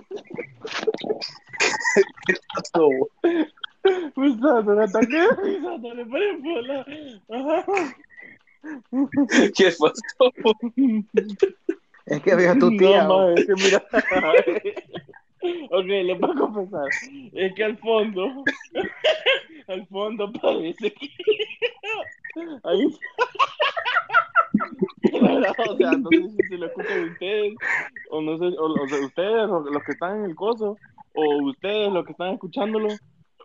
¿Qué 3.84 4.12
pasó? 4.16 4.64
¿Qué 9.56 9.72
pasó? 9.80 10.32
Es 12.06 12.22
que 12.22 12.32
había 12.32 12.58
tu 12.58 12.76
tía. 12.78 13.04
No, 13.04 13.30
es 13.30 13.46
que 13.46 13.54
mira. 13.56 13.84
Ok, 15.72 15.86
le 15.86 16.16
puedo 16.18 16.36
confesar. 16.36 16.88
Es 17.34 17.56
que 17.56 17.64
al 17.64 17.76
fondo, 17.80 18.44
al 19.68 19.88
fondo 19.88 20.32
parece 20.34 20.94
que. 20.94 21.10
Ahí. 22.64 22.86
o 25.14 25.78
sea, 25.78 25.92
no 25.94 26.10
sé 26.10 26.30
si 26.30 26.48
se 26.48 26.58
lo 26.58 26.68
escuchan 26.68 27.10
ustedes, 27.10 27.56
o 28.12 28.22
no 28.22 28.38
sé, 28.38 28.56
o, 28.56 28.88
sea, 28.88 29.00
ustedes, 29.04 29.50
los 29.50 29.84
que 29.84 29.92
están 29.94 30.20
en 30.20 30.26
el 30.26 30.36
coso, 30.36 30.78
o 31.16 31.44
ustedes, 31.46 31.92
los 31.92 32.06
que 32.06 32.12
están 32.12 32.36
escuchándolo, 32.36 32.90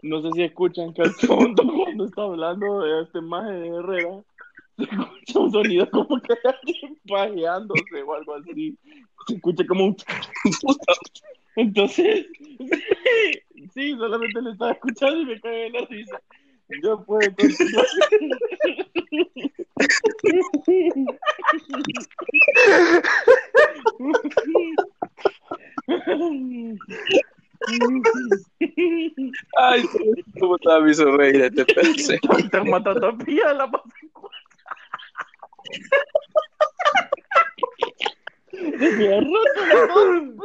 no 0.06 0.22
sé 0.22 0.30
si 0.32 0.42
escuchan 0.42 0.92
que 0.94 1.02
al 1.02 1.12
fondo, 1.12 1.62
cuando 1.66 2.04
está 2.04 2.22
hablando 2.22 2.80
de 2.80 3.02
este 3.02 3.20
maje 3.20 3.52
de 3.52 3.68
Herrera, 3.68 4.22
se 4.76 4.84
escucha 4.84 5.38
un 5.40 5.52
sonido 5.52 5.90
como 5.90 6.20
que 6.20 6.34
alguien 6.44 6.98
pajeándose 7.08 8.02
o 8.02 8.14
algo 8.14 8.34
así. 8.34 8.76
Se 9.26 9.34
escucha 9.34 9.66
como 9.66 9.86
un. 9.86 9.96
Entonces, 11.56 12.26
sí, 13.74 13.96
solamente 13.96 14.42
le 14.42 14.50
estaba 14.52 14.72
escuchando 14.72 15.22
y 15.22 15.26
me 15.26 15.40
cagué 15.40 15.66
en 15.66 15.72
la 15.72 15.80
risa. 15.86 16.20
Yo 16.82 17.02
puedo 17.04 17.34
continuar. 17.34 17.86
cómo 30.86 30.90
estaba 30.90 30.90
mi 30.90 30.94
sonreír, 30.94 31.54
te 31.54 31.64
pensé. 31.64 32.20
Te 32.50 32.60
matando 32.62 33.08
a 33.08 33.18
pía 33.18 33.52
la 33.54 33.70
Desde 38.52 39.20
rato, 39.20 40.44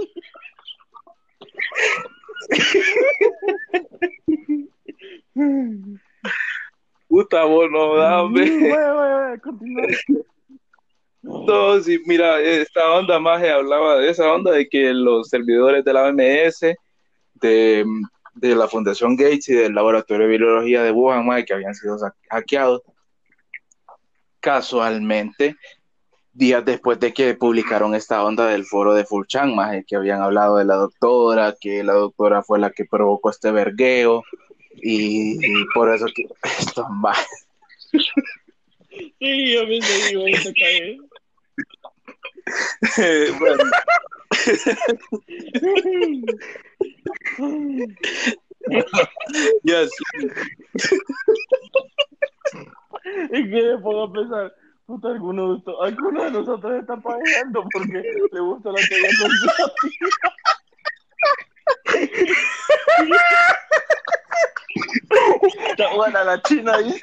Puta, 7.07 7.43
vos 7.43 7.69
no, 7.69 7.95
dame. 7.97 8.73
No, 11.21 11.79
sí, 11.81 12.01
mira, 12.05 12.41
esta 12.41 12.93
onda 12.93 13.19
más 13.19 13.43
hablaba 13.43 13.97
de 13.97 14.09
esa 14.09 14.33
onda 14.33 14.51
de 14.51 14.67
que 14.67 14.93
los 14.93 15.29
servidores 15.29 15.83
de 15.85 15.93
la 15.93 16.03
OMS, 16.03 16.75
de, 17.35 17.85
de 18.49 18.55
la 18.55 18.67
Fundación 18.67 19.15
Gates 19.15 19.49
y 19.49 19.53
del 19.53 19.75
Laboratorio 19.75 20.25
de 20.25 20.31
Virología 20.31 20.81
de 20.83 20.91
Wuhan, 20.91 21.25
mae, 21.25 21.45
que 21.45 21.53
habían 21.53 21.75
sido 21.75 21.97
hackeados, 22.29 22.81
casualmente, 24.39 25.55
días 26.33 26.65
después 26.65 26.99
de 26.99 27.13
que 27.13 27.35
publicaron 27.35 27.93
esta 27.93 28.23
onda 28.23 28.47
del 28.47 28.65
foro 28.65 28.95
de 28.95 29.05
Furchan, 29.05 29.55
más 29.55 29.83
que 29.85 29.95
habían 29.95 30.21
hablado 30.21 30.57
de 30.57 30.65
la 30.65 30.75
doctora, 30.75 31.55
que 31.59 31.83
la 31.83 31.93
doctora 31.93 32.41
fue 32.41 32.57
la 32.57 32.71
que 32.71 32.85
provocó 32.85 33.29
este 33.29 33.51
vergueo, 33.51 34.23
y, 34.73 35.33
y 35.45 35.65
por 35.75 35.93
eso 35.93 36.07
que 36.13 36.25
esto 36.59 36.89
más. 36.89 37.23
Sí, 37.91 39.53
yo 39.53 39.67
me 39.67 39.79
digo, 39.79 40.25
caí. 40.57 40.97
bueno, 43.39 43.63
ya 49.63 49.86
sí. 49.86 49.93
Y 53.32 53.49
que 53.49 53.61
me 53.61 53.77
pongo 53.79 54.03
a 54.03 54.13
pensar, 54.13 54.53
puta, 54.86 55.07
alguno 55.09 55.55
de, 55.55 55.63
alguno 55.82 56.23
de 56.23 56.32
nosotros 56.32 56.82
está 56.82 56.95
pagando 56.97 57.65
porque 57.73 58.03
le 58.32 58.39
gusta 58.39 58.71
la 58.71 58.79
teoría 58.88 59.09
conspirativa. 59.19 60.09
Está 65.69 65.93
buena 65.95 66.23
la 66.23 66.41
china 66.43 66.75
ahí. 66.75 66.95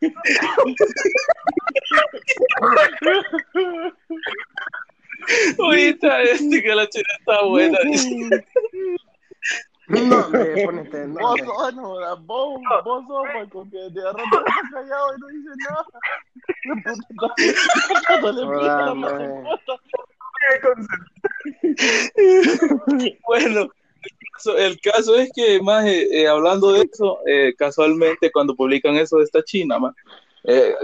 Ahorita 5.58 6.22
este 6.22 6.62
que 6.62 6.74
la 6.74 6.88
china 6.88 7.08
está 7.18 7.42
buena. 7.44 7.78
dice. 7.84 8.46
No, 10.02 10.18
hombre, 10.26 10.64
ponete, 10.64 11.06
no, 11.06 11.20
Vos 11.20 11.40
sos, 11.40 11.74
no, 11.74 11.88
vos, 12.22 12.60
vos 12.84 13.04
sos, 13.06 13.24
Michael, 13.34 13.70
que 13.70 13.78
de 13.90 14.02
rato 14.04 14.18
estás 14.22 14.70
callado 14.72 15.06
y 15.14 15.16
no 15.20 15.26
dice 15.28 15.50
nada. 15.68 15.84
Cuando 18.20 18.32
le 18.32 18.42
pica 18.58 18.86
la 18.86 18.94
mascota. 18.94 19.60
Bueno, 23.26 23.68
so- 24.38 24.56
el 24.56 24.80
caso 24.80 25.16
es 25.16 25.30
que, 25.34 25.60
más 25.62 25.84
hablando 26.28 26.72
de 26.72 26.88
eso, 26.90 27.18
eh, 27.26 27.54
casualmente 27.56 28.30
cuando 28.32 28.54
publican 28.54 28.94
eso 28.96 29.18
de 29.18 29.24
esta 29.24 29.42
China, 29.42 29.78
más, 29.78 29.94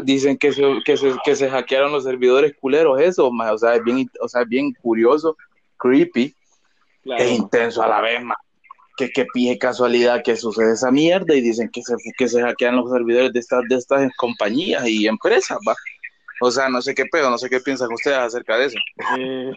dicen 0.02 0.38
que 0.38 0.52
se, 0.52 0.62
que, 0.84 0.96
se, 0.96 1.14
que 1.24 1.36
se 1.36 1.50
hackearon 1.50 1.92
los 1.92 2.04
servidores 2.04 2.54
culeros, 2.58 3.00
eso, 3.00 3.30
más, 3.30 3.52
o 3.52 3.58
sea, 3.58 3.74
es 3.74 3.84
bien, 3.84 4.10
o 4.20 4.28
sea, 4.28 4.42
es 4.42 4.48
bien 4.48 4.72
curioso, 4.80 5.36
creepy 5.76 6.34
Claro. 7.02 7.24
e 7.24 7.30
intenso 7.30 7.82
a 7.82 7.88
la 7.88 8.02
vez, 8.02 8.22
más. 8.22 8.36
Que, 9.00 9.08
que 9.08 9.24
pije 9.32 9.56
casualidad 9.56 10.22
que 10.22 10.36
sucede 10.36 10.74
esa 10.74 10.90
mierda 10.90 11.34
y 11.34 11.40
dicen 11.40 11.70
que 11.72 11.80
se, 11.80 11.94
que 12.18 12.28
se 12.28 12.42
hackean 12.42 12.76
los 12.76 12.90
servidores 12.90 13.32
de 13.32 13.40
estas, 13.40 13.62
de 13.66 13.76
estas 13.76 14.14
compañías 14.16 14.86
y 14.86 15.06
empresas, 15.06 15.56
va. 15.66 15.74
O 16.42 16.50
sea, 16.50 16.68
no 16.68 16.82
sé 16.82 16.94
qué 16.94 17.06
pedo, 17.06 17.30
no 17.30 17.38
sé 17.38 17.48
qué 17.48 17.60
piensan 17.60 17.90
ustedes 17.90 18.18
acerca 18.18 18.58
de 18.58 18.66
eso. 18.66 18.78
Eh, 19.18 19.52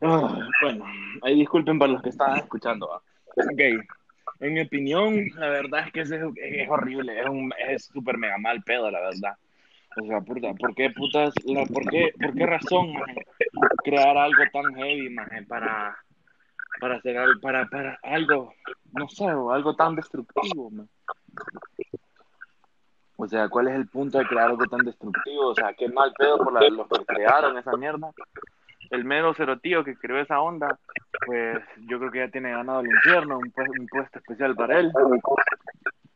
ah, 0.00 0.48
bueno, 0.62 0.86
ahí 1.22 1.34
disculpen 1.34 1.78
para 1.78 1.92
los 1.92 2.02
que 2.02 2.08
estaban 2.08 2.38
escuchando. 2.38 2.88
¿va? 2.88 2.96
Ok, 3.36 3.84
en 4.40 4.54
mi 4.54 4.62
opinión, 4.62 5.28
la 5.36 5.48
verdad 5.50 5.86
es 5.86 5.92
que 5.92 6.00
es, 6.00 6.10
es 6.10 6.68
horrible, 6.70 7.20
es 7.20 7.26
un 7.28 7.52
es 7.68 7.84
súper 7.84 8.16
mega 8.16 8.38
mal 8.38 8.62
pedo, 8.62 8.90
la 8.90 9.00
verdad. 9.00 9.36
O 10.00 10.06
sea, 10.06 10.20
puta, 10.22 10.54
¿por 10.54 10.74
qué 10.74 10.88
putas, 10.88 11.34
por 11.72 11.90
qué, 11.90 12.12
por 12.18 12.34
qué 12.34 12.46
razón, 12.46 12.94
crear 13.84 14.16
algo 14.16 14.42
tan 14.52 14.74
heavy, 14.74 15.14
para, 15.46 15.98
para 16.80 16.96
hacer 16.96 17.16
algo, 17.18 17.40
para, 17.40 17.66
para 17.66 17.98
algo, 18.02 18.52
no 18.92 19.08
sé, 19.08 19.24
o 19.32 19.50
algo 19.52 19.74
tan 19.74 19.94
destructivo? 19.94 20.70
O 23.16 23.26
sea, 23.26 23.48
¿cuál 23.48 23.68
es 23.68 23.74
el 23.76 23.88
punto 23.88 24.18
de 24.18 24.26
crear 24.26 24.50
algo 24.50 24.66
tan 24.66 24.84
destructivo? 24.84 25.48
O 25.48 25.54
sea, 25.54 25.72
qué 25.72 25.88
mal 25.88 26.12
pedo 26.18 26.38
por 26.38 26.52
la- 26.52 26.68
los 26.68 26.86
que 26.88 27.04
crearon 27.06 27.56
esa 27.56 27.72
mierda. 27.76 28.10
El 28.90 29.04
mero 29.04 29.34
cerotío 29.34 29.82
que 29.82 29.96
creó 29.96 30.20
esa 30.20 30.40
onda, 30.40 30.78
pues 31.24 31.58
yo 31.88 31.98
creo 31.98 32.10
que 32.10 32.18
ya 32.20 32.28
tiene 32.28 32.50
ganado 32.50 32.80
el 32.80 32.86
infierno, 32.88 33.38
un, 33.38 33.50
pu- 33.52 33.80
un 33.80 33.86
puesto 33.88 34.18
especial 34.18 34.54
para 34.54 34.78
él. 34.78 34.92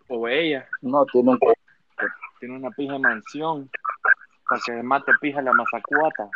O 0.08 0.28
ella, 0.28 0.68
No, 0.82 1.04
tiene 1.06 1.38
tiene 2.38 2.56
una 2.56 2.70
pija 2.70 2.98
mansión 2.98 3.68
para 4.48 4.60
que 4.64 4.82
mate 4.82 5.12
pija 5.20 5.42
la 5.42 5.52
mazacuata. 5.52 6.28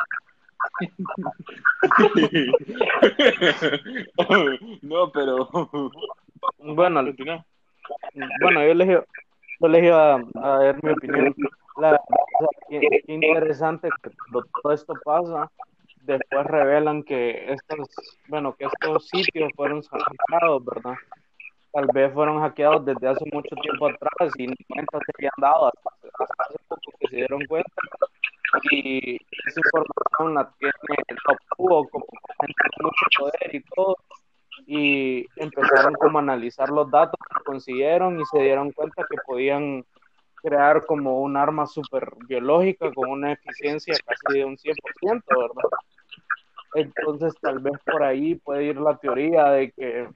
no, 4.82 5.10
pero... 5.12 5.48
Bueno, 6.58 7.02
bueno, 8.40 8.66
yo 8.66 8.74
les, 8.74 8.88
iba- 8.88 9.04
yo 9.60 9.68
les 9.68 9.84
iba 9.84 10.14
a 10.16 10.58
dar 10.64 10.82
mi 10.82 10.90
opinión. 10.90 11.34
La, 11.76 12.00
qué, 12.68 12.80
qué 13.06 13.12
interesante 13.12 13.88
que 14.02 14.10
cuando 14.30 14.48
todo 14.62 14.72
esto 14.72 14.94
pasa, 15.04 15.50
después 16.02 16.46
revelan 16.46 17.02
que 17.02 17.52
estos, 17.52 17.88
bueno, 18.28 18.54
que 18.54 18.66
estos 18.66 19.08
sitios 19.08 19.50
fueron 19.56 19.82
hackeados, 19.82 20.64
¿verdad? 20.64 20.94
Tal 21.72 21.88
vez 21.92 22.12
fueron 22.14 22.40
hackeados 22.40 22.84
desde 22.84 23.08
hace 23.08 23.24
mucho 23.32 23.54
tiempo 23.56 23.88
atrás 23.88 24.32
y 24.38 24.46
ni 24.46 24.54
cuenta 24.68 24.98
se 24.98 25.12
habían 25.18 25.32
dado 25.38 25.66
hasta, 25.66 25.90
hasta 26.20 26.44
hace 26.44 26.56
poco 26.68 26.92
que 27.00 27.08
se 27.08 27.16
dieron 27.16 27.44
cuenta. 27.46 27.70
Y 28.70 29.16
esa 29.16 29.61
información 29.61 30.34
la 30.34 30.50
tiene, 30.59 30.74
la 31.09 31.34
obtuvo 31.34 31.88
como 31.88 32.07
gente 32.40 32.55
con 32.76 32.86
mucho 32.86 33.07
poder 33.18 33.55
y 33.55 33.62
todo 33.74 33.96
y 34.66 35.26
empezaron 35.36 35.94
como 35.94 36.18
a 36.18 36.22
analizar 36.22 36.70
los 36.70 36.90
datos 36.90 37.18
que 37.28 37.44
consiguieron 37.44 38.20
y 38.20 38.24
se 38.26 38.38
dieron 38.38 38.72
cuenta 38.72 39.05
que 39.09 39.16
podían 39.26 39.84
crear 40.36 40.84
como 40.86 41.20
un 41.20 41.36
arma 41.36 41.66
super 41.66 42.12
biológica 42.28 42.92
con 42.92 43.11
una 43.11 43.32
eficiencia 43.32 43.94
casi 44.05 44.38
de 44.38 44.44
un 44.44 44.57
100%, 44.57 44.74
¿verdad? 45.28 45.70
Entonces 46.74 47.34
tal 47.40 47.61
vez 47.61 47.74
por 47.84 48.02
ahí 48.02 48.34
puede 48.36 48.64
ir 48.64 48.76
la 48.76 48.96
teoría 48.96 49.50
de 49.50 49.70
que 49.72 50.09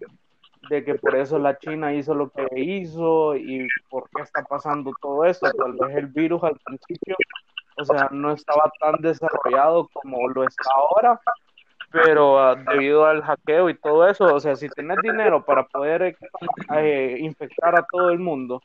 de 0.69 0.85
que 0.85 0.97
por 0.97 1.15
eso 1.15 1.39
la 1.39 1.57
China 1.59 1.95
hizo 1.95 2.15
lo 2.15 2.31
que 2.31 2.47
hizo 2.61 3.37
y 3.37 3.67
por 3.89 4.09
qué 4.11 4.23
está 4.23 4.43
pasando 4.43 4.93
todo 5.01 5.25
esto. 5.25 5.51
Tal 5.53 5.73
vez 5.73 5.97
el 5.97 6.09
virus 6.09 6.43
al 6.43 6.59
principio, 6.65 7.17
o 7.79 7.85
sea, 7.85 8.09
no 8.11 8.33
estaba 8.33 8.71
tan 8.81 8.97
desarrollado 9.01 9.89
como 9.93 10.29
lo 10.29 10.45
está 10.45 10.71
ahora, 10.75 11.21
pero 11.91 12.39
ah, 12.39 12.55
debido 12.57 13.07
al 13.07 13.23
hackeo 13.23 13.71
y 13.71 13.75
todo 13.79 14.07
eso, 14.09 14.25
o 14.35 14.41
sea, 14.41 14.57
si 14.57 14.69
tenés 14.69 14.99
dinero 15.03 15.45
para 15.45 15.65
poder 15.65 16.17
eh, 16.75 17.17
infectar 17.21 17.79
a 17.79 17.87
todo 17.91 18.11
el 18.11 18.19
mundo 18.19 18.61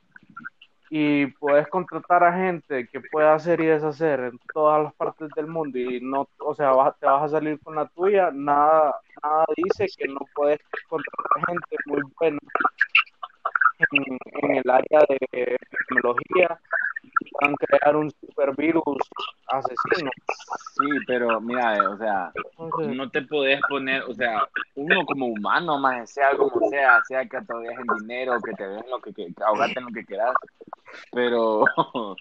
y 0.90 1.26
puedes 1.28 1.68
contratar 1.70 2.24
a 2.24 2.34
gente 2.34 2.88
que 2.88 3.02
pueda 3.12 3.34
hacer 3.34 3.60
y 3.62 3.66
deshacer 3.66 4.20
en 4.20 4.40
todas 4.54 4.84
las 4.84 4.94
partes 4.94 5.30
del 5.36 5.48
mundo 5.48 5.80
y 5.80 6.00
no, 6.02 6.28
o 6.40 6.54
sea, 6.54 6.72
vas- 6.72 6.98
te 7.00 7.08
vas 7.08 7.24
a 7.24 7.30
salir 7.30 7.60
con 7.64 7.76
la 7.76 7.88
tuya, 7.88 8.30
nada, 8.32 8.94
nada 9.24 9.46
dice 9.58 9.88
que 9.98 10.08
no 10.08 10.20
puedes 10.36 10.60
contratar 10.90 11.48
gente 11.48 11.76
muy 11.88 12.02
buena 12.20 12.38
en, 13.92 14.18
en 14.44 14.56
el 14.58 14.70
área 14.70 15.00
de 15.10 15.58
tecnología 15.70 16.60
puedan 17.32 17.56
crear 17.56 17.96
un 17.96 18.12
supervirus 18.12 18.84
asesino. 19.48 20.12
Sí, 20.76 20.90
pero 21.08 21.40
mira, 21.42 21.76
eh, 21.76 21.88
o 21.88 21.98
sea, 21.98 22.32
Entonces, 22.58 22.96
no 22.96 23.10
te 23.10 23.22
podés 23.24 23.60
poner, 23.70 24.04
o 24.04 24.14
sea, 24.14 24.48
uno 24.76 25.06
como 25.06 25.28
humano, 25.28 25.78
más 25.78 26.10
sea 26.10 26.36
como 26.36 26.70
sea, 26.70 27.02
sea 27.08 27.26
que 27.26 27.42
te 27.42 27.54
dejen 27.56 27.86
dinero, 28.00 28.40
que 28.42 28.54
te 28.54 28.68
den 28.68 28.86
lo 28.90 29.00
que, 29.02 29.14
que 29.14 29.34
ahogate 29.46 29.80
en 29.80 29.86
lo 29.86 29.92
que 29.92 30.06
quieras, 30.06 30.34
pero 31.12 31.66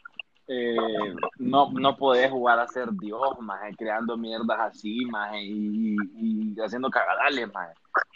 eh, 0.48 1.14
no, 1.38 1.70
no 1.72 1.96
podés 1.96 2.30
jugar 2.30 2.58
a 2.58 2.68
ser 2.68 2.90
Dios, 2.92 3.38
más 3.40 3.60
creando 3.76 4.16
mierdas 4.16 4.60
así, 4.60 5.04
más 5.06 5.34
y, 5.34 5.96
y 6.16 6.60
haciendo 6.60 6.90
cagadales, 6.90 7.52
más 7.52 7.70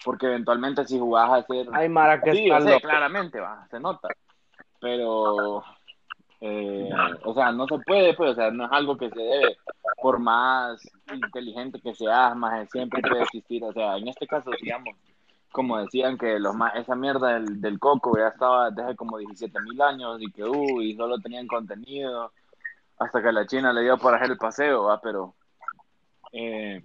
porque 0.04 0.26
eventualmente 0.26 0.86
si 0.86 0.98
jugás 0.98 1.30
a 1.30 1.46
ser 1.46 1.66
hay 1.72 1.88
Mara 1.88 2.20
que 2.20 2.32
Sí, 2.32 2.50
o 2.50 2.60
sea, 2.60 2.80
claramente 2.80 3.40
va, 3.40 3.66
se 3.70 3.80
nota. 3.80 4.08
Pero, 4.80 5.62
eh, 6.40 6.90
o 7.24 7.34
sea, 7.34 7.52
no 7.52 7.66
se 7.66 7.78
puede, 7.78 8.14
pues, 8.14 8.32
o 8.32 8.34
sea, 8.34 8.50
no 8.50 8.66
es 8.66 8.72
algo 8.72 8.96
que 8.96 9.10
se 9.10 9.20
debe, 9.20 9.56
por 10.02 10.18
más 10.18 10.80
inteligente 11.12 11.80
que 11.80 11.94
seas, 11.94 12.36
más 12.36 12.68
siempre 12.70 13.00
puede 13.02 13.22
existir. 13.22 13.64
O 13.64 13.72
sea, 13.72 13.96
en 13.96 14.08
este 14.08 14.26
caso, 14.26 14.50
digamos, 14.60 14.94
como 15.52 15.78
decían 15.78 16.18
que 16.18 16.38
los 16.38 16.54
más, 16.54 16.74
esa 16.76 16.94
mierda 16.94 17.34
del, 17.34 17.60
del 17.60 17.78
coco 17.78 18.18
ya 18.18 18.28
estaba 18.28 18.70
desde 18.70 18.94
como 18.96 19.16
17 19.18 19.58
mil 19.62 19.80
años 19.80 20.20
y 20.20 20.30
que, 20.30 20.44
uh, 20.44 20.82
y 20.82 20.94
solo 20.96 21.18
tenían 21.18 21.46
contenido 21.46 22.32
hasta 22.98 23.22
que 23.22 23.32
la 23.32 23.46
China 23.46 23.72
le 23.72 23.82
dio 23.82 23.96
por 23.98 24.14
hacer 24.14 24.30
el 24.30 24.38
paseo, 24.38 24.84
va, 24.84 25.00
pero, 25.00 25.34
eh, 26.32 26.82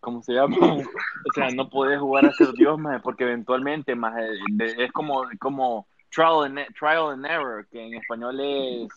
¿cómo 0.00 0.22
se 0.22 0.32
llama? 0.32 0.56
O 1.28 1.32
sea, 1.34 1.50
no 1.50 1.68
puedes 1.68 1.98
jugar 1.98 2.24
a 2.24 2.32
ser 2.32 2.52
Dios, 2.52 2.78
más 2.78 3.02
porque 3.02 3.24
eventualmente, 3.24 3.96
más 3.96 4.14
es 4.58 4.92
como, 4.92 5.24
como 5.40 5.86
trial 6.10 6.44
and, 6.44 6.58
trial 6.74 7.10
and 7.10 7.24
error, 7.26 7.66
que 7.70 7.86
en 7.86 7.94
español 7.94 8.40
es, 8.40 8.88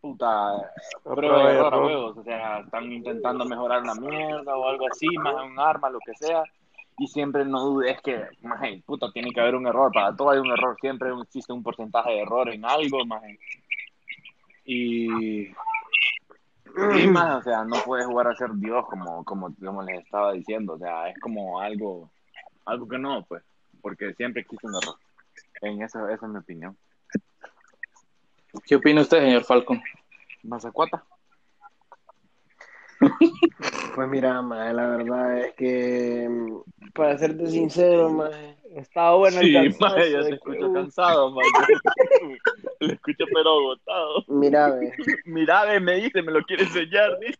puta, 0.00 0.70
prueba 1.04 1.42
y 1.42 1.56
error 1.56 1.74
a 1.74 1.78
huevos, 1.78 2.16
o 2.18 2.24
sea, 2.24 2.60
están 2.60 2.90
intentando 2.90 3.44
mejorar 3.44 3.82
una 3.82 3.94
mierda 3.94 4.56
o 4.56 4.68
algo 4.68 4.86
así, 4.90 5.06
más 5.18 5.34
un 5.34 5.58
arma, 5.58 5.90
lo 5.90 5.98
que 6.00 6.14
sea, 6.14 6.42
y 6.98 7.06
siempre 7.06 7.44
no 7.44 7.60
dudes 7.60 8.00
que, 8.02 8.22
más 8.42 8.60
puta, 8.84 9.10
tiene 9.12 9.32
que 9.32 9.40
haber 9.40 9.54
un 9.54 9.66
error, 9.66 9.90
para 9.92 10.14
todo 10.14 10.30
hay 10.30 10.38
un 10.38 10.50
error, 10.50 10.76
siempre 10.80 11.10
existe 11.22 11.52
un 11.52 11.62
porcentaje 11.62 12.10
de 12.10 12.20
error 12.20 12.48
en 12.48 12.64
algo, 12.64 13.04
más 13.06 13.22
y, 14.64 15.48
y 15.48 17.06
más, 17.08 17.40
o 17.40 17.42
sea, 17.42 17.64
no 17.64 17.76
puedes 17.84 18.06
jugar 18.06 18.28
a 18.28 18.36
ser 18.36 18.50
Dios 18.54 18.84
como, 18.86 19.24
como, 19.24 19.54
como 19.64 19.82
les 19.82 20.04
estaba 20.04 20.32
diciendo, 20.32 20.74
o 20.74 20.78
sea, 20.78 21.08
es 21.08 21.18
como 21.20 21.60
algo, 21.60 22.10
algo 22.66 22.86
que 22.86 22.98
no, 22.98 23.24
pues, 23.24 23.42
porque 23.80 24.12
siempre 24.14 24.42
existe 24.42 24.66
un 24.66 24.74
error, 24.76 24.96
en 25.62 25.82
eso, 25.82 26.08
esa 26.08 26.26
es 26.26 26.32
mi 26.32 26.38
opinión. 26.38 26.76
¿Qué 28.66 28.76
opina 28.76 29.02
usted, 29.02 29.18
señor 29.20 29.44
Falcon? 29.44 29.80
Mazacuata. 30.42 31.04
Pues 33.94 34.08
mira, 34.08 34.40
maje, 34.40 34.72
la 34.72 34.86
verdad 34.86 35.38
es 35.38 35.54
que, 35.54 36.26
mm, 36.30 36.92
para 36.94 37.18
serte 37.18 37.48
sincero, 37.48 38.08
maje, 38.08 38.56
Estaba 38.76 39.16
bueno 39.16 39.40
el 39.40 39.46
Sí, 39.48 39.52
cansancio 39.52 39.88
mae, 39.88 40.10
ya 40.12 40.18
de 40.18 40.22
se 40.24 40.28
que, 40.30 40.34
escucha 40.36 40.66
uh, 40.66 40.72
cansado, 40.72 41.30
mae. 41.32 41.44
Lo 42.78 42.86
escucho 42.92 43.24
pero 43.34 43.50
agotado. 43.50 44.24
mira, 44.28 44.70
ve, 44.70 44.92
Mira, 45.24 45.64
ve, 45.64 45.80
me 45.80 45.96
dice, 45.96 46.22
me 46.22 46.30
lo 46.30 46.40
quiere 46.42 46.62
enseñar, 46.62 47.18
dice. 47.18 47.38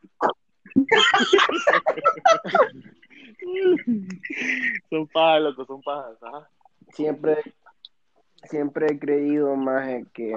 Son 4.90 5.06
pajas, 5.08 5.42
loco, 5.42 5.64
son 5.66 5.82
pajas, 5.82 6.20
ajá. 6.22 6.48
siempre, 6.92 7.36
siempre 8.44 8.86
he 8.90 8.98
creído, 8.98 9.56
maje, 9.56 10.06
que, 10.12 10.34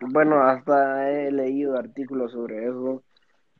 bueno, 0.00 0.42
hasta 0.42 1.10
he 1.10 1.30
leído 1.30 1.76
artículos 1.76 2.32
sobre 2.32 2.66
eso, 2.66 3.02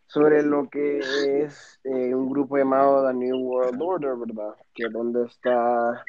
sobre 0.06 0.42
lo 0.42 0.68
que 0.68 0.98
es 0.98 1.80
eh, 1.84 2.14
un 2.14 2.30
grupo 2.30 2.56
llamado 2.56 3.06
The 3.08 3.14
New 3.14 3.38
World 3.38 3.82
Order, 3.82 4.16
¿verdad? 4.16 4.54
Que 4.74 4.88
donde 4.88 5.24
está 5.26 6.04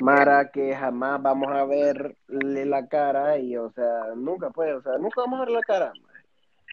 Mara, 0.00 0.50
que 0.50 0.74
jamás 0.74 1.22
vamos 1.22 1.48
a 1.52 1.64
verle 1.64 2.66
la 2.66 2.86
cara 2.88 3.38
y, 3.38 3.56
o 3.56 3.70
sea, 3.70 4.14
nunca 4.16 4.50
puede, 4.50 4.74
o 4.74 4.82
sea, 4.82 4.98
nunca 4.98 5.20
vamos 5.20 5.40
a 5.40 5.44
ver 5.44 5.52
la 5.52 5.60
cara. 5.62 5.92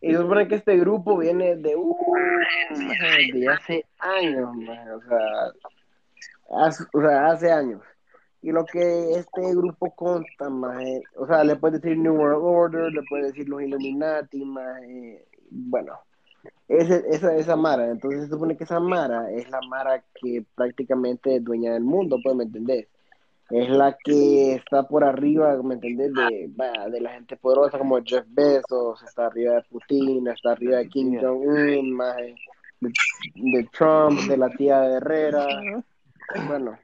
Y 0.02 0.14
se 0.14 0.18
supone 0.18 0.48
que 0.48 0.56
este 0.56 0.78
grupo 0.78 1.18
viene 1.18 1.56
de, 1.58 1.76
uh, 1.76 1.96
de 3.34 3.50
hace 3.50 3.86
años, 4.00 4.56
maje, 4.56 4.92
o 4.92 5.02
sea, 5.04 5.52
hace, 6.66 6.84
o 6.92 7.02
sea, 7.02 7.28
hace 7.28 7.52
años. 7.52 7.82
Y 8.44 8.52
lo 8.52 8.66
que 8.66 9.12
este 9.12 9.42
grupo 9.54 9.92
consta, 9.96 10.50
maje, 10.50 11.04
o 11.16 11.28
sea, 11.28 11.44
le 11.44 11.56
puedes 11.58 11.82
decir 11.82 11.98
New 11.98 12.16
World 12.16 12.44
Order, 12.44 12.92
le 12.92 13.04
puedes 13.04 13.28
decir 13.28 13.48
los 13.48 13.62
Illuminati, 13.62 14.44
maje, 14.44 15.26
bueno, 15.52 15.94
ese, 16.68 17.04
esa, 17.10 17.36
esa 17.36 17.56
Mara, 17.56 17.92
entonces 17.92 18.24
se 18.24 18.30
supone 18.30 18.58
que 18.58 18.64
esa 18.64 18.80
Mara 18.80 19.30
es 19.32 19.50
la 19.50 19.60
Mara 19.62 20.04
que 20.16 20.44
prácticamente 20.56 21.36
es 21.36 21.44
dueña 21.44 21.74
del 21.74 21.84
mundo, 21.84 22.18
pues, 22.24 22.36
¿me 22.36 22.46
entendés? 22.46 22.88
Es 23.50 23.70
la 23.70 23.98
que 24.02 24.54
está 24.54 24.88
por 24.88 25.04
arriba, 25.04 25.62
¿me 25.62 25.74
entendés? 25.74 26.14
De, 26.14 26.50
de 26.90 27.02
la 27.02 27.10
gente 27.12 27.36
poderosa 27.36 27.78
como 27.78 28.02
Jeff 28.02 28.26
Bezos, 28.30 29.04
está 29.04 29.26
arriba 29.28 29.56
de 29.56 29.64
Putin, 29.64 30.28
está 30.30 30.54
arriba 30.54 30.78
de 30.78 30.88
Kim 30.88 31.20
Jong-un, 31.20 31.92
maje, 31.92 32.36
de, 32.80 32.92
de 33.36 33.70
Trump, 33.78 34.22
de 34.22 34.38
la 34.38 34.50
tía 34.52 34.80
de 34.82 34.96
Herrera, 34.96 35.46
bueno. 36.48 36.78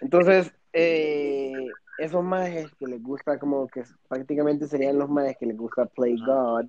Entonces, 0.00 0.52
eh, 0.72 1.72
esos 1.98 2.22
majes 2.22 2.70
que 2.78 2.86
les 2.86 3.02
gusta 3.02 3.38
como 3.38 3.68
que 3.68 3.84
prácticamente 4.08 4.68
serían 4.68 4.98
los 4.98 5.08
majes 5.08 5.36
que 5.38 5.46
les 5.46 5.56
gusta 5.56 5.86
Play 5.86 6.16
God, 6.24 6.66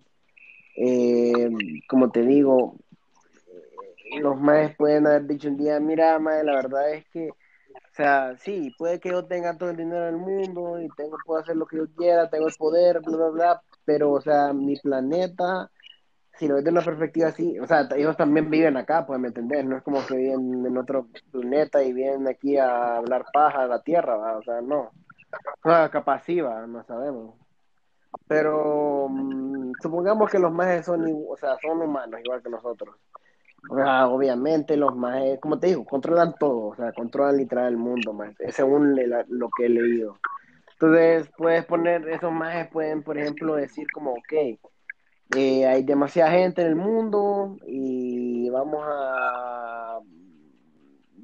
eh, 0.78 1.49
como 1.88 2.11
te 2.11 2.21
digo, 2.21 2.75
eh, 3.47 4.19
los 4.21 4.39
majes 4.39 4.75
pueden 4.78 5.07
haber 5.07 5.25
dicho 5.25 5.49
un 5.49 5.57
día, 5.57 5.80
mira, 5.80 6.17
maje, 6.19 6.43
la 6.43 6.53
verdad 6.53 6.93
es 6.93 7.05
que, 7.09 7.30
o 7.30 7.95
sea, 7.95 8.38
sí, 8.38 8.73
puede 8.78 8.99
que 8.99 9.09
yo 9.09 9.25
tenga 9.25 9.57
todo 9.57 9.71
el 9.71 9.78
dinero 9.78 10.05
del 10.05 10.17
mundo 10.17 10.80
y 10.82 10.88
tengo, 10.89 11.17
puedo 11.25 11.41
hacer 11.41 11.55
lo 11.55 11.65
que 11.65 11.78
yo 11.78 11.88
quiera, 11.95 12.30
tengo 12.30 12.47
el 12.47 12.55
poder, 12.55 13.01
bla, 13.01 13.17
bla, 13.17 13.30
bla, 13.30 13.61
pero, 13.86 14.11
o 14.11 14.21
sea, 14.21 14.53
mi 14.53 14.75
planeta, 14.78 15.69
si 16.38 16.47
lo 16.47 16.55
ves 16.55 16.63
de 16.63 16.71
una 16.71 16.81
perspectiva 16.81 17.29
así, 17.29 17.59
o 17.59 17.65
sea, 17.65 17.88
ellos 17.95 18.15
también 18.15 18.49
viven 18.49 18.77
acá, 18.77 19.05
pues, 19.05 19.19
¿me 19.19 19.29
entendés? 19.29 19.65
No 19.65 19.77
es 19.77 19.83
como 19.83 20.05
que 20.05 20.15
viven 20.15 20.65
en 20.65 20.77
otro 20.77 21.07
planeta 21.31 21.83
y 21.83 21.93
vienen 21.93 22.27
aquí 22.27 22.57
a 22.57 22.97
hablar 22.97 23.25
paja 23.33 23.63
a 23.63 23.67
la 23.67 23.81
Tierra, 23.81 24.17
¿va? 24.17 24.38
o 24.38 24.43
sea, 24.43 24.61
no. 24.61 24.91
O 25.63 25.69
sea, 25.69 25.89
capaz 25.89 26.23
sí, 26.23 26.39
va, 26.39 26.65
no 26.67 26.83
sabemos. 26.83 27.35
Pero 28.27 29.07
mm, 29.09 29.73
supongamos 29.81 30.29
que 30.29 30.39
los 30.39 30.51
majes 30.51 30.85
son, 30.85 31.05
o 31.27 31.35
sea, 31.38 31.57
son 31.61 31.81
humanos 31.81 32.19
igual 32.23 32.41
que 32.41 32.49
nosotros. 32.49 32.95
O 33.69 33.75
sea, 33.75 34.07
obviamente 34.07 34.77
los 34.77 34.95
majes, 34.95 35.39
como 35.39 35.59
te 35.59 35.67
digo, 35.67 35.85
controlan 35.85 36.35
todo, 36.39 36.67
o 36.67 36.75
sea, 36.75 36.93
controlan 36.93 37.38
literal 37.38 37.67
el 37.67 37.77
mundo, 37.77 38.13
más, 38.13 38.33
según 38.49 38.95
lo 39.29 39.49
que 39.57 39.65
he 39.65 39.69
leído. 39.69 40.17
Entonces, 40.73 41.29
puedes 41.35 41.65
poner, 41.65 42.07
esos 42.07 42.31
majes 42.31 42.69
pueden, 42.69 43.03
por 43.03 43.17
ejemplo, 43.17 43.55
decir 43.55 43.88
como, 43.91 44.11
ok, 44.11 44.59
eh, 45.36 45.65
hay 45.65 45.84
demasiada 45.84 46.32
gente 46.32 46.61
en 46.61 46.67
el 46.69 46.75
mundo 46.75 47.57
y 47.65 48.49
vamos 48.49 48.82
a 48.86 49.99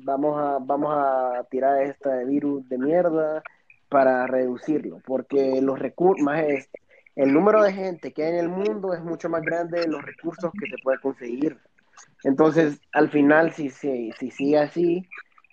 vamos 0.06 0.38
a 0.38 0.58
vamos 0.60 0.94
a 0.94 1.46
tirar 1.50 1.82
este 1.84 2.26
virus 2.26 2.68
de 2.68 2.78
mierda 2.78 3.42
para 3.88 4.28
reducirlo, 4.28 5.00
porque 5.06 5.62
los 5.62 5.80
recursos 5.80 6.24
más 6.24 6.44
es 6.44 6.70
el 7.16 7.32
número 7.32 7.64
de 7.64 7.74
gente 7.74 8.12
que 8.12 8.24
hay 8.24 8.32
en 8.32 8.40
el 8.40 8.50
mundo 8.50 8.94
es 8.94 9.04
mucho 9.04 9.30
más 9.30 9.44
grande 9.44 9.82
de 9.82 9.88
los 9.88 10.02
recursos 10.04 10.52
que 10.60 10.68
se 10.68 10.82
puede 10.84 11.00
conseguir. 11.00 11.58
Entonces, 12.24 12.80
al 12.92 13.10
final, 13.12 13.54
si, 13.54 13.70
si, 13.70 14.12
si 14.14 14.32
sigue 14.32 14.58
así, 14.58 15.08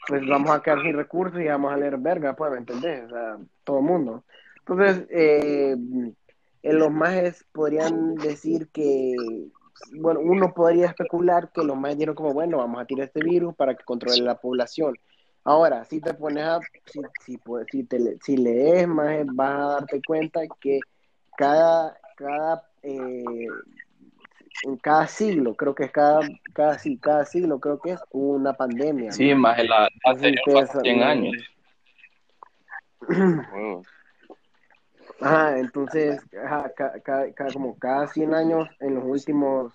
pues 0.08 0.26
vamos 0.26 0.50
a 0.50 0.62
quedar 0.62 0.80
sin 0.82 0.96
recursos 0.96 1.40
y 1.40 1.48
vamos 1.48 1.72
a 1.72 1.76
leer 1.76 1.98
verga, 1.98 2.34
pues, 2.34 2.50
¿me 2.52 2.58
entendés? 2.58 3.12
O 3.12 3.40
todo 3.64 3.78
el 3.80 3.84
mundo. 3.84 4.24
Entonces, 4.60 5.06
eh, 5.10 5.76
eh, 6.62 6.72
los 6.72 6.90
majes 6.90 7.44
podrían 7.52 8.14
decir 8.16 8.68
que, 8.68 9.46
bueno, 9.94 10.20
uno 10.20 10.52
podría 10.54 10.86
especular 10.86 11.50
que 11.52 11.64
los 11.64 11.76
majes 11.76 11.96
dijeron 11.98 12.14
como, 12.14 12.32
bueno, 12.34 12.58
vamos 12.58 12.80
a 12.80 12.84
tirar 12.84 13.06
este 13.06 13.22
virus 13.22 13.54
para 13.54 13.74
que 13.74 13.84
controle 13.84 14.22
la 14.22 14.36
población. 14.36 14.98
Ahora, 15.44 15.84
si 15.84 16.00
te 16.00 16.12
pones 16.12 16.44
a, 16.44 16.60
si, 16.86 17.00
si, 17.24 17.38
pues, 17.38 17.66
si, 17.70 17.84
te, 17.84 17.98
le- 17.98 18.18
si 18.22 18.36
lees 18.36 18.86
más, 18.86 19.24
vas 19.34 19.50
a 19.58 19.66
darte 19.80 20.02
cuenta 20.02 20.40
que 20.60 20.80
cada, 21.36 21.96
cada, 22.16 22.62
eh, 22.82 23.46
en 24.64 24.76
cada 24.76 25.06
siglo, 25.06 25.54
creo 25.54 25.74
que 25.74 25.84
es 25.84 25.90
cada, 25.92 26.20
cada, 26.52 26.78
sí, 26.78 26.98
cada 26.98 27.24
siglo, 27.24 27.58
creo 27.58 27.80
que 27.80 27.92
es 27.92 28.00
una 28.10 28.52
pandemia. 28.52 29.12
Sí, 29.12 29.30
¿no? 29.30 29.40
más 29.40 29.64
la, 29.64 29.88
hace 30.04 30.34
ustedes 30.34 30.70
100 30.82 30.98
saben- 30.98 31.02
años. 31.02 31.36
Huevos. 33.08 33.86
Ajá, 35.20 35.58
entonces, 35.58 36.22
ajá, 36.44 36.72
ca- 36.76 37.00
ca- 37.00 37.32
ca- 37.32 37.52
como 37.52 37.78
cada 37.78 38.06
100 38.08 38.34
años 38.34 38.68
en 38.80 38.94
los 38.94 39.04
últimos, 39.04 39.72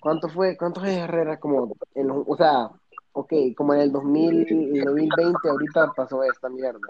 ¿cuánto 0.00 0.28
fue? 0.28 0.56
¿Cuántos 0.56 0.84
años 0.84 1.08
Herrera? 1.08 1.38
Como, 1.38 1.74
en 1.94 2.08
los- 2.08 2.24
o 2.26 2.36
sea, 2.36 2.70
ok, 3.12 3.32
como 3.56 3.74
en 3.74 3.80
el 3.80 3.92
2000, 3.92 4.46
el 4.76 4.84
2020 4.84 5.48
ahorita 5.48 5.92
pasó 5.94 6.22
esta 6.24 6.48
mierda. 6.48 6.80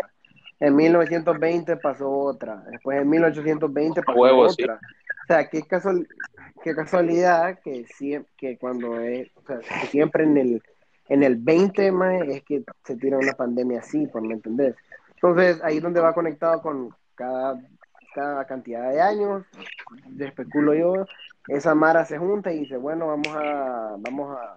En 0.60 0.76
1920 0.76 1.76
pasó 1.76 2.08
otra, 2.10 2.62
después 2.70 3.00
en 3.00 3.08
1820 3.10 4.02
pasó 4.02 4.18
Huevos, 4.20 4.54
sí. 4.54 4.62
otra. 4.62 4.74
O 4.76 5.26
sea, 5.26 5.48
qué, 5.48 5.62
casual, 5.62 6.06
qué 6.62 6.74
casualidad 6.74 7.58
que, 7.64 7.84
sie- 7.86 8.24
que 8.36 8.58
cuando 8.58 9.00
es, 9.00 9.28
o 9.36 9.42
sea, 9.46 9.58
que 9.58 9.86
siempre 9.88 10.22
en 10.24 10.36
el, 10.36 10.62
en 11.08 11.22
el 11.24 11.36
20 11.36 11.90
más 11.90 12.22
es 12.28 12.44
que 12.44 12.62
se 12.84 12.96
tira 12.96 13.18
una 13.18 13.32
pandemia 13.32 13.80
así, 13.80 14.06
por 14.06 14.22
me 14.22 14.34
entendés. 14.34 14.76
Entonces, 15.14 15.60
ahí 15.64 15.78
es 15.78 15.82
donde 15.82 16.00
va 16.00 16.14
conectado 16.14 16.62
con 16.62 16.90
cada, 17.22 17.60
cada 18.14 18.44
cantidad 18.46 18.90
de 18.90 19.00
años, 19.00 19.44
de 20.06 20.26
especulo 20.26 20.74
yo, 20.74 21.06
esa 21.48 21.74
Mara 21.74 22.04
se 22.04 22.18
junta 22.18 22.52
y 22.52 22.60
dice, 22.60 22.76
bueno, 22.76 23.06
vamos 23.08 23.28
a, 23.28 23.94
vamos 23.98 24.36
a, 24.38 24.56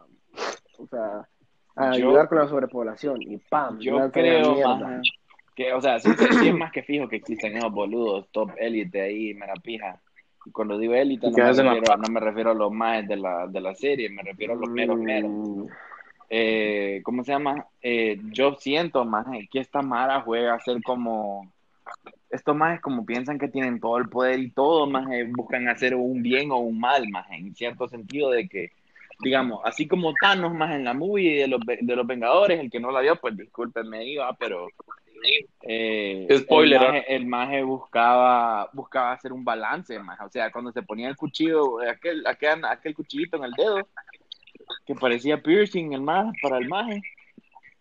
o 0.79 0.87
sea, 0.87 1.27
a 1.75 1.97
Yo- 1.97 2.09
ayudar 2.09 2.27
con 2.29 2.39
la 2.39 2.47
sobrepoblación 2.47 3.21
y 3.21 3.37
¡pam! 3.37 3.79
Yo 3.79 4.11
creo 4.11 4.55
más 4.77 5.01
que, 5.55 5.71
o 5.73 5.79
sea, 5.79 5.99
sí, 5.99 6.09
sí 6.39 6.47
es 6.49 6.53
más 6.53 6.71
que 6.71 6.83
fijo 6.83 7.07
que 7.07 7.15
existen 7.17 7.55
esos 7.55 7.71
boludos, 7.71 8.27
top 8.31 8.51
élite 8.57 9.01
ahí, 9.01 9.33
mera 9.33 9.53
pija. 9.55 10.01
Y 10.45 10.51
cuando 10.51 10.77
digo 10.77 10.93
élite, 10.93 11.27
¿Y 11.27 11.29
no 11.29 11.35
qué 11.35 11.43
me, 11.43 11.49
hacen 11.49 11.65
la 11.65 11.73
refiero, 11.75 11.97
no 11.97 12.09
me 12.13 12.19
refiero 12.19 12.51
a 12.51 12.53
los 12.53 12.71
más 12.71 13.07
de 13.07 13.15
la, 13.15 13.47
de 13.47 13.61
la 13.61 13.73
serie, 13.73 14.09
me 14.09 14.21
refiero 14.21 14.53
a 14.53 14.57
los 14.57 14.69
meros 14.69 14.97
meros. 14.99 15.31
Mm, 15.31 15.65
Eh, 16.29 17.01
¿Cómo 17.03 17.23
se 17.23 17.31
llama? 17.31 17.67
Eh, 17.81 18.19
yo 18.31 18.55
siento 18.55 19.05
más 19.05 19.27
que 19.51 19.59
esta 19.59 19.81
Mara 19.81 20.21
juega 20.21 20.55
a 20.55 20.59
ser 20.59 20.81
como. 20.83 21.51
Estos 22.35 22.55
más 22.55 22.79
como 22.81 23.05
piensan 23.05 23.39
que 23.39 23.47
tienen 23.47 23.79
todo 23.79 23.97
el 23.97 24.09
poder 24.09 24.39
y 24.39 24.49
todo, 24.49 24.87
más 24.87 25.07
buscan 25.35 25.67
hacer 25.67 25.95
un 25.95 26.21
bien 26.21 26.51
o 26.51 26.57
un 26.57 26.79
mal, 26.79 27.07
más 27.09 27.29
en 27.31 27.55
cierto 27.55 27.87
sentido 27.87 28.29
de 28.29 28.47
que, 28.47 28.71
digamos, 29.19 29.61
así 29.63 29.87
como 29.87 30.13
Thanos 30.21 30.53
más 30.53 30.75
en 30.75 30.83
la 30.83 30.93
movie 30.93 31.41
de 31.41 31.47
los, 31.47 31.61
de 31.65 31.95
los 31.95 32.05
Vengadores, 32.05 32.59
el 32.59 32.69
que 32.69 32.79
no 32.79 32.91
la 32.91 33.01
vio, 33.01 33.15
pues 33.15 33.35
discúlpenme, 33.35 34.05
iba, 34.05 34.31
pero 34.33 34.67
eh, 35.61 36.27
Spoiler, 36.39 36.81
el 36.81 36.87
maje, 36.87 37.15
el 37.15 37.25
maje 37.25 37.63
buscaba, 37.63 38.69
buscaba 38.73 39.13
hacer 39.13 39.33
un 39.33 39.43
balance, 39.43 39.97
maje. 39.99 40.23
o 40.23 40.29
sea, 40.29 40.51
cuando 40.51 40.71
se 40.71 40.83
ponía 40.83 41.09
el 41.09 41.15
cuchillo, 41.15 41.79
aquel, 41.81 42.25
aquel, 42.27 42.63
aquel 42.65 42.93
cuchillito 42.93 43.37
en 43.37 43.45
el 43.45 43.51
dedo, 43.51 43.87
que 44.85 44.95
parecía 44.95 45.41
piercing 45.41 45.93
el 45.93 46.01
maje, 46.01 46.31
para 46.41 46.57
el 46.57 46.67
maje. 46.67 47.01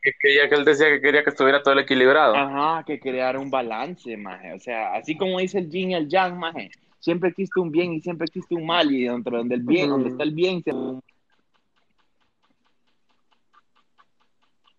Es 0.05 0.15
que 0.21 0.35
ya 0.35 0.49
que 0.51 0.55
él 0.55 0.67
decía 0.67 0.91
que 0.91 1.01
quería 1.01 1.25
que 1.25 1.31
estuviera 1.31 1.63
todo 1.63 1.79
equilibrado. 1.79 2.37
Ajá, 2.37 2.85
que 2.85 3.01
crear 3.01 3.39
un 3.39 3.51
balance, 3.51 4.15
maje. 4.19 4.53
O 4.53 4.61
sea, 4.61 4.95
así 4.95 5.17
como 5.17 5.39
dice 5.39 5.59
el 5.59 5.71
yin 5.71 5.93
y 5.93 5.95
el 5.95 6.09
yang, 6.09 6.39
maje. 6.39 6.71
Siempre 7.01 7.31
existe 7.31 7.59
un 7.59 7.71
bien 7.71 7.95
y 7.95 8.01
siempre 8.03 8.27
existe 8.27 8.55
un 8.55 8.67
mal. 8.67 8.93
Y 8.93 9.05
dentro 9.05 9.39
donde 9.39 9.55
el 9.55 9.63
bien, 9.63 9.89
donde 9.89 10.11
está 10.11 10.23
el 10.25 10.33
bien, 10.33 10.63
se... 10.63 10.73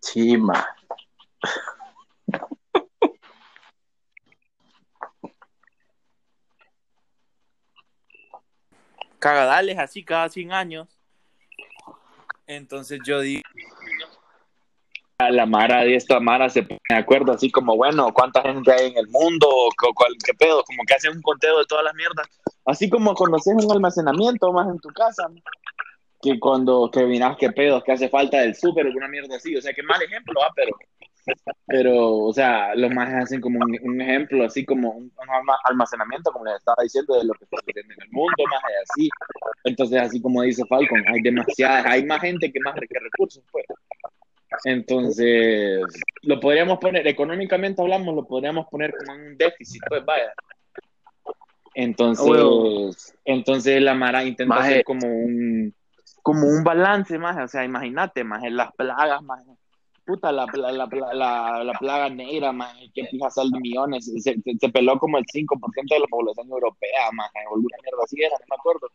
Sí, 0.00 0.38
cagadales 9.18 9.76
así 9.78 10.04
cada 10.04 10.28
100 10.28 10.52
años. 10.52 10.88
Entonces 12.46 13.00
yo 13.04 13.20
digo, 13.20 13.42
la 15.30 15.46
Mara 15.46 15.82
de 15.84 15.94
esta 15.96 16.20
Mara 16.20 16.48
se 16.48 16.62
pone 16.62 16.80
de 16.88 16.96
acuerdo, 16.96 17.32
así 17.32 17.50
como, 17.50 17.76
bueno, 17.76 18.12
cuánta 18.12 18.42
gente 18.42 18.72
hay 18.72 18.88
en 18.92 18.98
el 18.98 19.08
mundo, 19.08 19.46
¿Cu- 19.78 19.94
cuál, 19.94 20.14
qué 20.24 20.32
pedo, 20.34 20.62
como 20.64 20.82
que 20.86 20.94
hacen 20.94 21.12
un 21.16 21.22
conteo 21.22 21.58
de 21.58 21.64
todas 21.66 21.84
las 21.84 21.94
mierdas. 21.94 22.26
Así 22.64 22.88
como 22.90 23.14
conoces 23.14 23.54
un 23.56 23.70
almacenamiento 23.70 24.52
más 24.52 24.68
en 24.68 24.78
tu 24.80 24.88
casa, 24.90 25.28
que 26.22 26.38
cuando 26.40 26.90
que 26.92 27.04
miras 27.06 27.36
qué 27.38 27.50
pedo, 27.52 27.82
que 27.84 27.92
hace 27.92 28.08
falta 28.08 28.38
del 28.40 28.54
súper, 28.54 28.86
una 28.86 29.08
mierda 29.08 29.36
así. 29.36 29.54
O 29.56 29.62
sea, 29.62 29.72
que 29.72 29.82
mal 29.82 30.00
ejemplo, 30.02 30.34
¿va? 30.40 30.48
Pero, 30.56 30.72
pero, 31.66 32.14
o 32.18 32.32
sea, 32.32 32.74
los 32.74 32.90
más 32.92 33.12
hacen 33.12 33.40
como 33.40 33.58
un, 33.60 33.76
un 33.82 34.00
ejemplo, 34.00 34.44
así 34.44 34.64
como 34.64 34.90
un, 34.90 35.04
un 35.04 35.30
alma- 35.30 35.58
almacenamiento, 35.64 36.30
como 36.32 36.44
les 36.44 36.56
estaba 36.56 36.82
diciendo, 36.82 37.18
de 37.18 37.24
lo 37.24 37.34
que 37.34 37.44
está 37.44 37.58
sucediendo 37.60 37.94
en 37.94 38.02
el 38.02 38.10
mundo, 38.10 38.44
más 38.50 38.62
así. 38.82 39.08
Entonces, 39.64 40.00
así 40.00 40.20
como 40.22 40.42
dice 40.42 40.64
Falcon, 40.68 41.02
hay 41.08 41.20
demasiadas, 41.22 41.84
hay 41.86 42.04
más 42.06 42.20
gente 42.20 42.50
que 42.52 42.60
más 42.60 42.74
que 42.74 42.98
recursos, 43.00 43.42
pues. 43.52 43.64
Entonces, 44.64 45.80
lo 46.22 46.40
podríamos 46.40 46.78
poner, 46.78 47.06
económicamente 47.06 47.82
hablamos, 47.82 48.14
lo 48.14 48.26
podríamos 48.26 48.66
poner 48.68 48.92
como 48.92 49.18
un 49.18 49.36
déficit, 49.36 49.82
pues 49.88 50.04
vaya. 50.04 50.32
Entonces, 51.74 52.26
Huevo. 52.26 52.90
entonces 53.24 53.82
la 53.82 53.94
Mara 53.94 54.24
intenta 54.24 54.54
Maje. 54.54 54.70
hacer 54.70 54.84
como 54.84 55.06
un, 55.06 55.74
como 56.22 56.46
un 56.46 56.64
balance 56.64 57.18
más, 57.18 57.36
o 57.36 57.48
sea, 57.48 57.64
imagínate, 57.64 58.24
más 58.24 58.42
las 58.50 58.72
plagas, 58.72 59.22
más 59.22 59.44
puta, 60.06 60.30
la, 60.32 60.46
la, 60.54 60.72
la, 60.72 60.86
la, 60.86 61.14
la, 61.14 61.64
la 61.64 61.72
plaga 61.74 62.08
negra, 62.08 62.52
más 62.52 62.74
que 62.94 63.06
fija 63.08 63.28
sal 63.28 63.50
de 63.50 63.58
millones, 63.58 64.06
se, 64.06 64.20
se, 64.20 64.36
se 64.58 64.68
peló 64.68 64.98
como 64.98 65.18
el 65.18 65.24
5% 65.24 65.94
de 65.94 66.00
la 66.00 66.06
población 66.06 66.48
europea, 66.48 67.10
más 67.12 67.28
alguna 67.34 67.76
mierda 67.82 68.04
así 68.04 68.22
era, 68.22 68.36
no 68.38 68.46
me 68.48 68.56
acuerdo. 68.56 68.88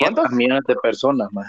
500 0.00 0.30
millones 0.32 0.64
de 0.66 0.76
personas, 0.76 1.32
ma. 1.32 1.44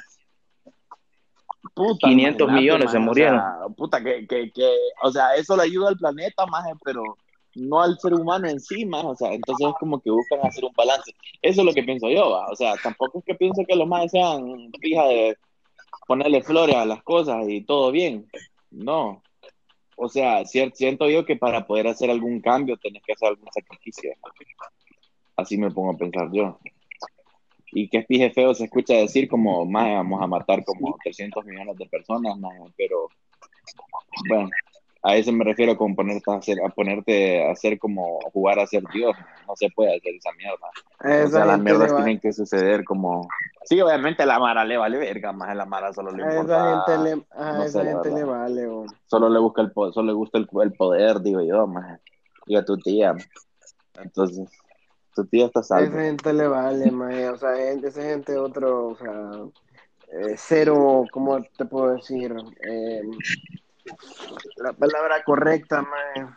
Puta, 1.78 2.08
500 2.08 2.42
imagínate, 2.42 2.52
millones 2.52 2.92
se 2.92 3.00
murieron. 3.00 3.40
O 3.40 3.42
sea, 3.42 3.76
puta, 3.76 4.04
que, 4.04 4.28
que, 4.28 4.52
que, 4.52 4.70
o 5.04 5.12
sea, 5.12 5.36
eso 5.36 5.56
le 5.56 5.64
ayuda 5.64 5.90
al 5.90 5.98
planeta, 5.98 6.46
más, 6.48 6.66
pero 6.84 7.04
no 7.54 7.82
al 7.82 7.98
ser 8.00 8.14
humano 8.14 8.48
en 8.48 8.60
sí, 8.60 8.86
más, 8.86 9.06
o 9.06 9.16
sea, 9.16 9.34
entonces 9.34 9.68
es 9.68 9.74
como 9.80 10.00
que 10.00 10.10
buscan 10.10 10.40
hacer 10.44 10.66
un 10.66 10.74
balance. 10.76 11.14
Eso 11.42 11.62
es 11.62 11.66
lo 11.66 11.74
que 11.74 11.84
pienso 11.84 12.10
yo, 12.10 12.32
¿va? 12.32 12.48
o 12.48 12.56
sea, 12.56 12.76
tampoco 12.82 13.20
es 13.20 13.26
que 13.26 13.36
pienso 13.36 13.64
que 13.68 13.76
los 13.76 13.88
más 13.88 14.10
sean 14.12 14.72
fija 14.80 15.06
de 15.08 15.38
ponerle 16.08 16.42
flores 16.42 16.76
a 16.76 16.86
las 16.86 17.04
cosas 17.04 17.48
y 17.48 17.62
todo 17.62 17.92
bien, 17.92 18.28
no. 18.72 19.22
O 19.96 20.10
sea, 20.10 20.46
siento 20.46 21.10
yo 21.10 21.26
que 21.26 21.36
para 21.36 21.66
poder 21.66 21.88
hacer 21.88 22.12
algún 22.12 22.40
cambio 22.42 22.78
tenés 22.78 23.02
que 23.04 23.14
hacer 23.14 23.30
algún 23.30 23.50
sacrificio. 23.52 24.12
Así 25.36 25.58
me 25.58 25.72
pongo 25.72 25.92
a 25.92 25.98
pensar 25.98 26.30
yo. 26.32 26.60
Y 27.80 27.90
que 27.90 28.00
es 28.00 28.08
pije 28.08 28.32
feo 28.32 28.56
se 28.56 28.64
escucha 28.64 28.96
decir 28.96 29.28
como, 29.30 29.64
más 29.64 29.86
vamos 29.88 30.20
a 30.20 30.26
matar 30.26 30.64
como 30.66 30.98
300 31.04 31.46
millones 31.46 31.78
de 31.78 31.86
personas, 31.86 32.36
maje", 32.40 32.74
pero 32.76 33.08
bueno, 34.28 34.50
a 35.04 35.16
eso 35.16 35.32
me 35.32 35.46
refiero 35.46 35.78
con 35.78 35.96
ponerte 35.96 36.32
a 36.32 36.38
hacer, 36.38 36.58
a 36.66 36.70
ponerte 36.70 37.46
a 37.48 37.52
hacer 37.52 37.78
como 37.78 38.20
jugar 38.34 38.58
a 38.58 38.66
ser 38.66 38.82
Dios, 38.92 39.16
no 39.48 39.56
se 39.56 39.70
puede 39.76 39.96
hacer 39.96 40.16
esa 40.16 40.32
mierda. 40.32 40.68
A 41.02 41.08
O 41.24 41.28
esa 41.28 41.30
sea, 41.30 41.46
las 41.46 41.60
mierdas 41.60 41.92
va- 41.92 41.98
tienen 41.98 42.20
que 42.20 42.34
suceder 42.34 42.84
como... 42.84 43.28
Sí, 43.66 43.80
obviamente 43.80 44.24
a 44.24 44.26
la 44.26 44.40
Mara 44.40 44.66
le 44.66 44.78
vale 44.78 44.98
verga, 44.98 45.32
más 45.32 45.50
a 45.50 45.54
la 45.54 45.66
Mara 45.68 45.94
solo 45.94 46.12
le 46.12 46.24
a 46.24 46.30
importa... 46.32 46.84
esa 46.84 46.96
gente 46.96 47.16
le, 47.16 47.26
a 47.30 47.54
no 47.54 47.64
esa 47.64 47.80
sé, 47.80 47.86
la 47.86 47.92
gente 47.92 48.10
le 48.12 48.24
vale. 48.24 48.68
Solo 49.06 49.30
le 49.30 49.40
busca 49.40 49.62
el 49.62 49.72
solo 49.94 50.02
le 50.08 50.14
gusta 50.14 50.40
el, 50.40 50.48
el 50.64 50.74
poder, 50.74 51.22
digo 51.22 51.42
yo, 51.44 51.68
más. 51.68 52.00
Y 52.48 52.56
a 52.56 52.66
tu 52.66 52.76
tía. 52.80 53.14
Entonces, 54.02 54.50
tu 55.18 55.26
tía 55.26 55.48
está 55.48 55.64
salvo. 55.64 55.88
esa 55.88 56.02
gente 56.02 56.34
le 56.34 56.48
vale, 56.48 56.92
mae. 56.92 57.30
O 57.30 57.38
sea, 57.38 57.56
gente- 57.56 57.88
esa 57.88 58.04
gente 58.04 58.38
otro, 58.38 58.90
o 58.90 58.96
sea, 58.98 59.32
eh, 60.14 60.36
cero, 60.38 61.06
¿cómo 61.12 61.42
te 61.58 61.66
puedo 61.66 61.94
decir? 61.96 62.34
Eh, 62.62 63.02
la 64.58 64.74
palabra 64.74 65.24
correcta, 65.26 65.82
mae. 65.82 66.28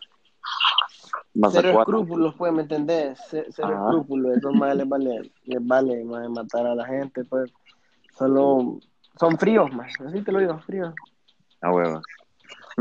Más 1.35 1.53
Cero 1.53 1.78
escrúpulos, 1.78 2.35
pues, 2.37 2.53
¿me 2.53 2.62
entendés? 2.62 3.18
Ce- 3.28 3.47
Cero 3.51 3.74
escrúpulos, 3.74 4.37
esos 4.37 4.53
más 4.55 4.74
les 4.74 4.89
vale, 4.89 5.33
les 5.45 5.66
vale, 5.66 6.05
mae, 6.05 6.28
matar 6.28 6.66
a 6.66 6.74
la 6.74 6.87
gente, 6.87 7.24
pues. 7.24 7.53
Solo 8.16 8.81
son 9.18 9.39
fríos, 9.39 9.72
más. 9.72 9.93
Así 10.07 10.22
te 10.22 10.33
lo 10.33 10.39
digo, 10.41 10.59
fríos. 10.61 10.95
A 11.61 11.72
huevo. 11.72 12.01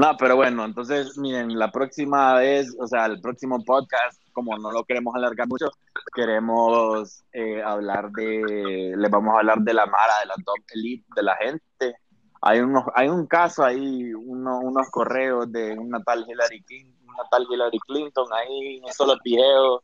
No, 0.02 0.16
pero 0.18 0.38
bueno, 0.38 0.64
entonces, 0.64 1.18
miren, 1.18 1.60
la 1.60 1.72
próxima 1.72 2.36
vez, 2.36 2.74
o 2.80 2.88
sea, 2.88 3.06
el 3.08 3.20
próximo 3.20 3.62
podcast, 3.66 4.22
como 4.32 4.58
no 4.58 4.72
lo 4.72 4.86
queremos 4.86 5.14
alargar 5.14 5.46
mucho, 5.50 5.66
queremos 6.16 7.22
eh, 7.34 7.62
hablar 7.62 8.10
de, 8.12 8.94
les 8.96 9.12
vamos 9.12 9.36
a 9.36 9.40
hablar 9.40 9.58
de 9.60 9.74
la 9.74 9.86
Mara, 9.88 10.14
de 10.22 10.28
la 10.28 10.36
top 10.36 10.56
elite, 10.74 11.06
de 11.16 11.24
la 11.24 11.36
gente. 11.36 11.96
Hay 12.42 12.60
unos, 12.62 12.86
hay 12.96 13.10
un 13.10 13.28
caso 13.28 13.62
ahí, 13.66 14.14
uno- 14.14 14.60
unos 14.60 14.90
correos 14.90 15.52
de 15.52 15.78
una 15.78 16.02
tal 16.04 16.26
Hillary 16.30 16.62
Clinton, 16.64 16.96
una 17.10 17.24
tal 17.30 17.46
Hillary 17.52 17.80
Clinton 17.86 18.28
ahí, 18.32 18.80
un 18.82 18.94
solo 18.94 19.18
pijeo. 19.22 19.84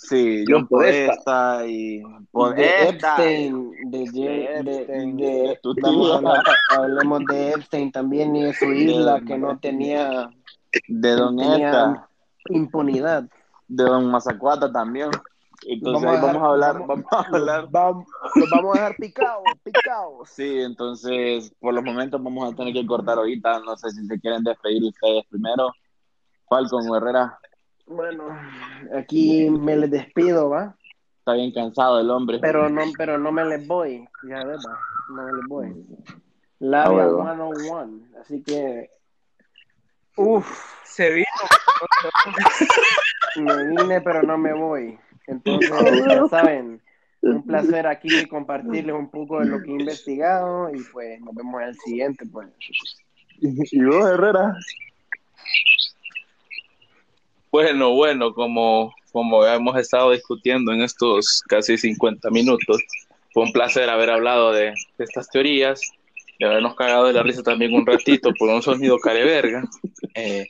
Sí, 0.00 0.44
John 0.48 0.66
Podesta. 0.68 1.12
Podesta 1.24 1.66
y 1.66 1.98
de 1.98 2.04
Podesta. 2.30 2.88
Epstein, 3.16 3.70
de, 3.90 3.98
de, 4.10 4.44
Epstein, 4.60 5.16
de- 5.16 5.24
de 5.24 5.60
tía. 5.74 6.14
hablar- 6.14 6.42
hablemos 6.78 7.20
de 7.28 7.50
Epstein 7.50 7.90
también 7.92 8.36
y 8.36 8.44
de 8.44 8.54
su 8.54 8.66
isla 8.66 9.20
que 9.26 9.36
no 9.36 9.58
tenía, 9.58 10.30
De 10.86 11.10
Don 11.12 11.36
tenía 11.36 12.08
impunidad. 12.50 13.24
de 13.66 13.84
Don 13.84 14.06
Mazacuata 14.10 14.70
también. 14.72 15.10
Entonces 15.66 16.04
Vamos 16.04 16.22
a 16.22 16.26
vamos 16.26 16.42
a 16.42 16.46
hablar, 16.52 16.78
vamos- 16.86 17.04
vamos 17.10 17.26
a 17.26 17.36
hablar. 17.36 17.68
Vamos, 17.72 18.06
los 18.36 18.50
vamos 18.50 18.76
a 18.76 18.80
dejar 18.80 18.96
picados, 18.96 19.44
picados. 19.64 20.28
Sí, 20.30 20.60
entonces 20.60 21.52
por 21.58 21.74
los 21.74 21.82
momentos 21.82 22.22
vamos 22.22 22.52
a 22.52 22.56
tener 22.56 22.72
que 22.72 22.86
cortar 22.86 23.18
ahorita. 23.18 23.58
No 23.60 23.76
sé 23.76 23.90
si 23.90 24.06
se 24.06 24.20
quieren 24.20 24.44
despedir 24.44 24.84
ustedes 24.84 25.24
primero. 25.28 25.72
Falcon 26.48 26.94
Herrera, 26.94 27.38
Bueno, 27.88 28.38
aquí 28.94 29.48
me 29.50 29.76
les 29.76 29.90
despido, 29.90 30.50
¿va? 30.50 30.76
está 31.28 31.36
bien 31.36 31.52
cansado 31.52 32.00
el 32.00 32.10
hombre. 32.10 32.38
Pero 32.40 32.70
no, 32.70 32.82
pero 32.96 33.18
no 33.18 33.30
me 33.30 33.44
les 33.44 33.66
voy, 33.66 34.08
ya 34.26 34.44
ves, 34.44 34.64
va, 34.66 34.78
no 35.10 35.22
me 35.24 35.32
les 35.34 35.46
voy. 35.46 35.86
Ah, 36.08 36.14
Labia 36.60 37.06
huevo. 37.06 37.22
101, 37.22 38.00
así 38.20 38.42
que, 38.42 38.90
uff, 40.16 40.74
Se 40.84 41.10
vino. 41.10 41.26
me 43.36 43.64
vine 43.68 44.00
pero 44.00 44.22
no 44.22 44.38
me 44.38 44.54
voy. 44.54 44.98
Entonces, 45.26 45.70
ya 46.08 46.26
saben, 46.28 46.80
un 47.20 47.42
placer 47.44 47.86
aquí 47.86 48.08
compartirles 48.28 48.94
un 48.94 49.10
poco 49.10 49.40
de 49.40 49.46
lo 49.46 49.60
que 49.60 49.70
he 49.70 49.80
investigado 49.80 50.74
y 50.74 50.82
pues 50.92 51.20
nos 51.20 51.34
vemos 51.34 51.60
en 51.60 51.68
el 51.68 51.74
siguiente, 51.76 52.24
pues. 52.32 52.48
¿Y 53.40 53.84
vos, 53.84 54.10
Herrera? 54.10 54.56
Bueno, 57.50 57.90
bueno, 57.94 58.34
como, 58.34 58.94
como 59.12 59.44
hemos 59.46 59.78
estado 59.78 60.10
discutiendo 60.12 60.72
en 60.72 60.82
estos 60.82 61.42
casi 61.48 61.78
50 61.78 62.30
minutos, 62.30 62.82
fue 63.32 63.44
un 63.44 63.52
placer 63.52 63.88
haber 63.88 64.10
hablado 64.10 64.52
de, 64.52 64.74
de 64.98 65.04
estas 65.04 65.30
teorías, 65.30 65.80
de 66.38 66.46
habernos 66.46 66.74
cagado 66.74 67.06
de 67.06 67.14
la 67.14 67.22
risa 67.22 67.42
también 67.42 67.74
un 67.74 67.86
ratito 67.86 68.30
por 68.38 68.48
un 68.48 68.62
sonido 68.62 68.98
careverga. 68.98 69.64
Eh, 70.14 70.46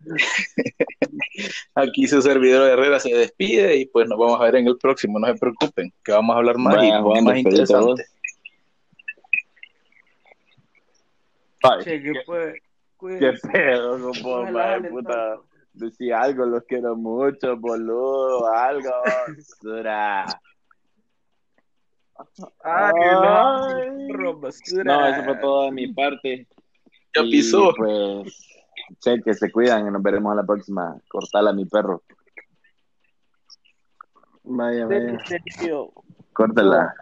aquí 1.74 2.06
su 2.06 2.22
servidor 2.22 2.68
Herrera 2.70 3.00
se 3.00 3.14
despide 3.14 3.76
y 3.76 3.86
pues 3.86 4.08
nos 4.08 4.18
vamos 4.18 4.40
a 4.40 4.44
ver 4.44 4.56
en 4.56 4.68
el 4.68 4.76
próximo, 4.78 5.18
no 5.18 5.26
se 5.26 5.34
preocupen, 5.34 5.92
que 6.04 6.12
vamos 6.12 6.34
a 6.34 6.38
hablar 6.38 6.56
más 6.58 6.76
Vaya, 6.76 6.98
y 6.98 7.02
Juan, 7.02 7.24
más 7.24 7.38
interesante. 7.38 8.04
Ay, 11.62 11.84
Che, 11.84 12.02
que 12.02 12.12
fue. 12.24 12.52
qué 12.54 12.60
Cuídense. 12.96 13.48
pedo, 13.48 13.98
compa, 14.00 14.28
Ojalá 14.28 14.50
madre, 14.52 14.74
hablen 14.74 14.92
puta. 14.92 15.36
Decía 15.72 16.20
algo, 16.20 16.44
los 16.46 16.64
quiero 16.64 16.96
mucho, 16.96 17.56
boludo, 17.56 18.52
algo, 18.52 18.90
basura. 19.04 20.24
Ay, 22.64 22.92
Ay. 22.94 24.08
no. 24.08 24.38
Basura. 24.38 24.84
No, 24.84 25.06
eso 25.06 25.24
fue 25.24 25.36
todo 25.36 25.64
de 25.66 25.72
mi 25.72 25.92
parte. 25.92 26.48
Ya 27.14 27.22
pisó. 27.22 27.72
Pues, 27.76 28.48
Che, 29.00 29.20
que 29.22 29.34
se 29.34 29.52
cuidan 29.52 29.86
y 29.86 29.90
nos 29.90 30.02
veremos 30.02 30.32
a 30.32 30.36
la 30.36 30.44
próxima. 30.44 30.96
Cortala 31.08 31.52
mi 31.52 31.66
perro. 31.66 32.02
Vaya, 34.44 34.86
vaya. 34.86 35.18
Córtala. 36.32 36.94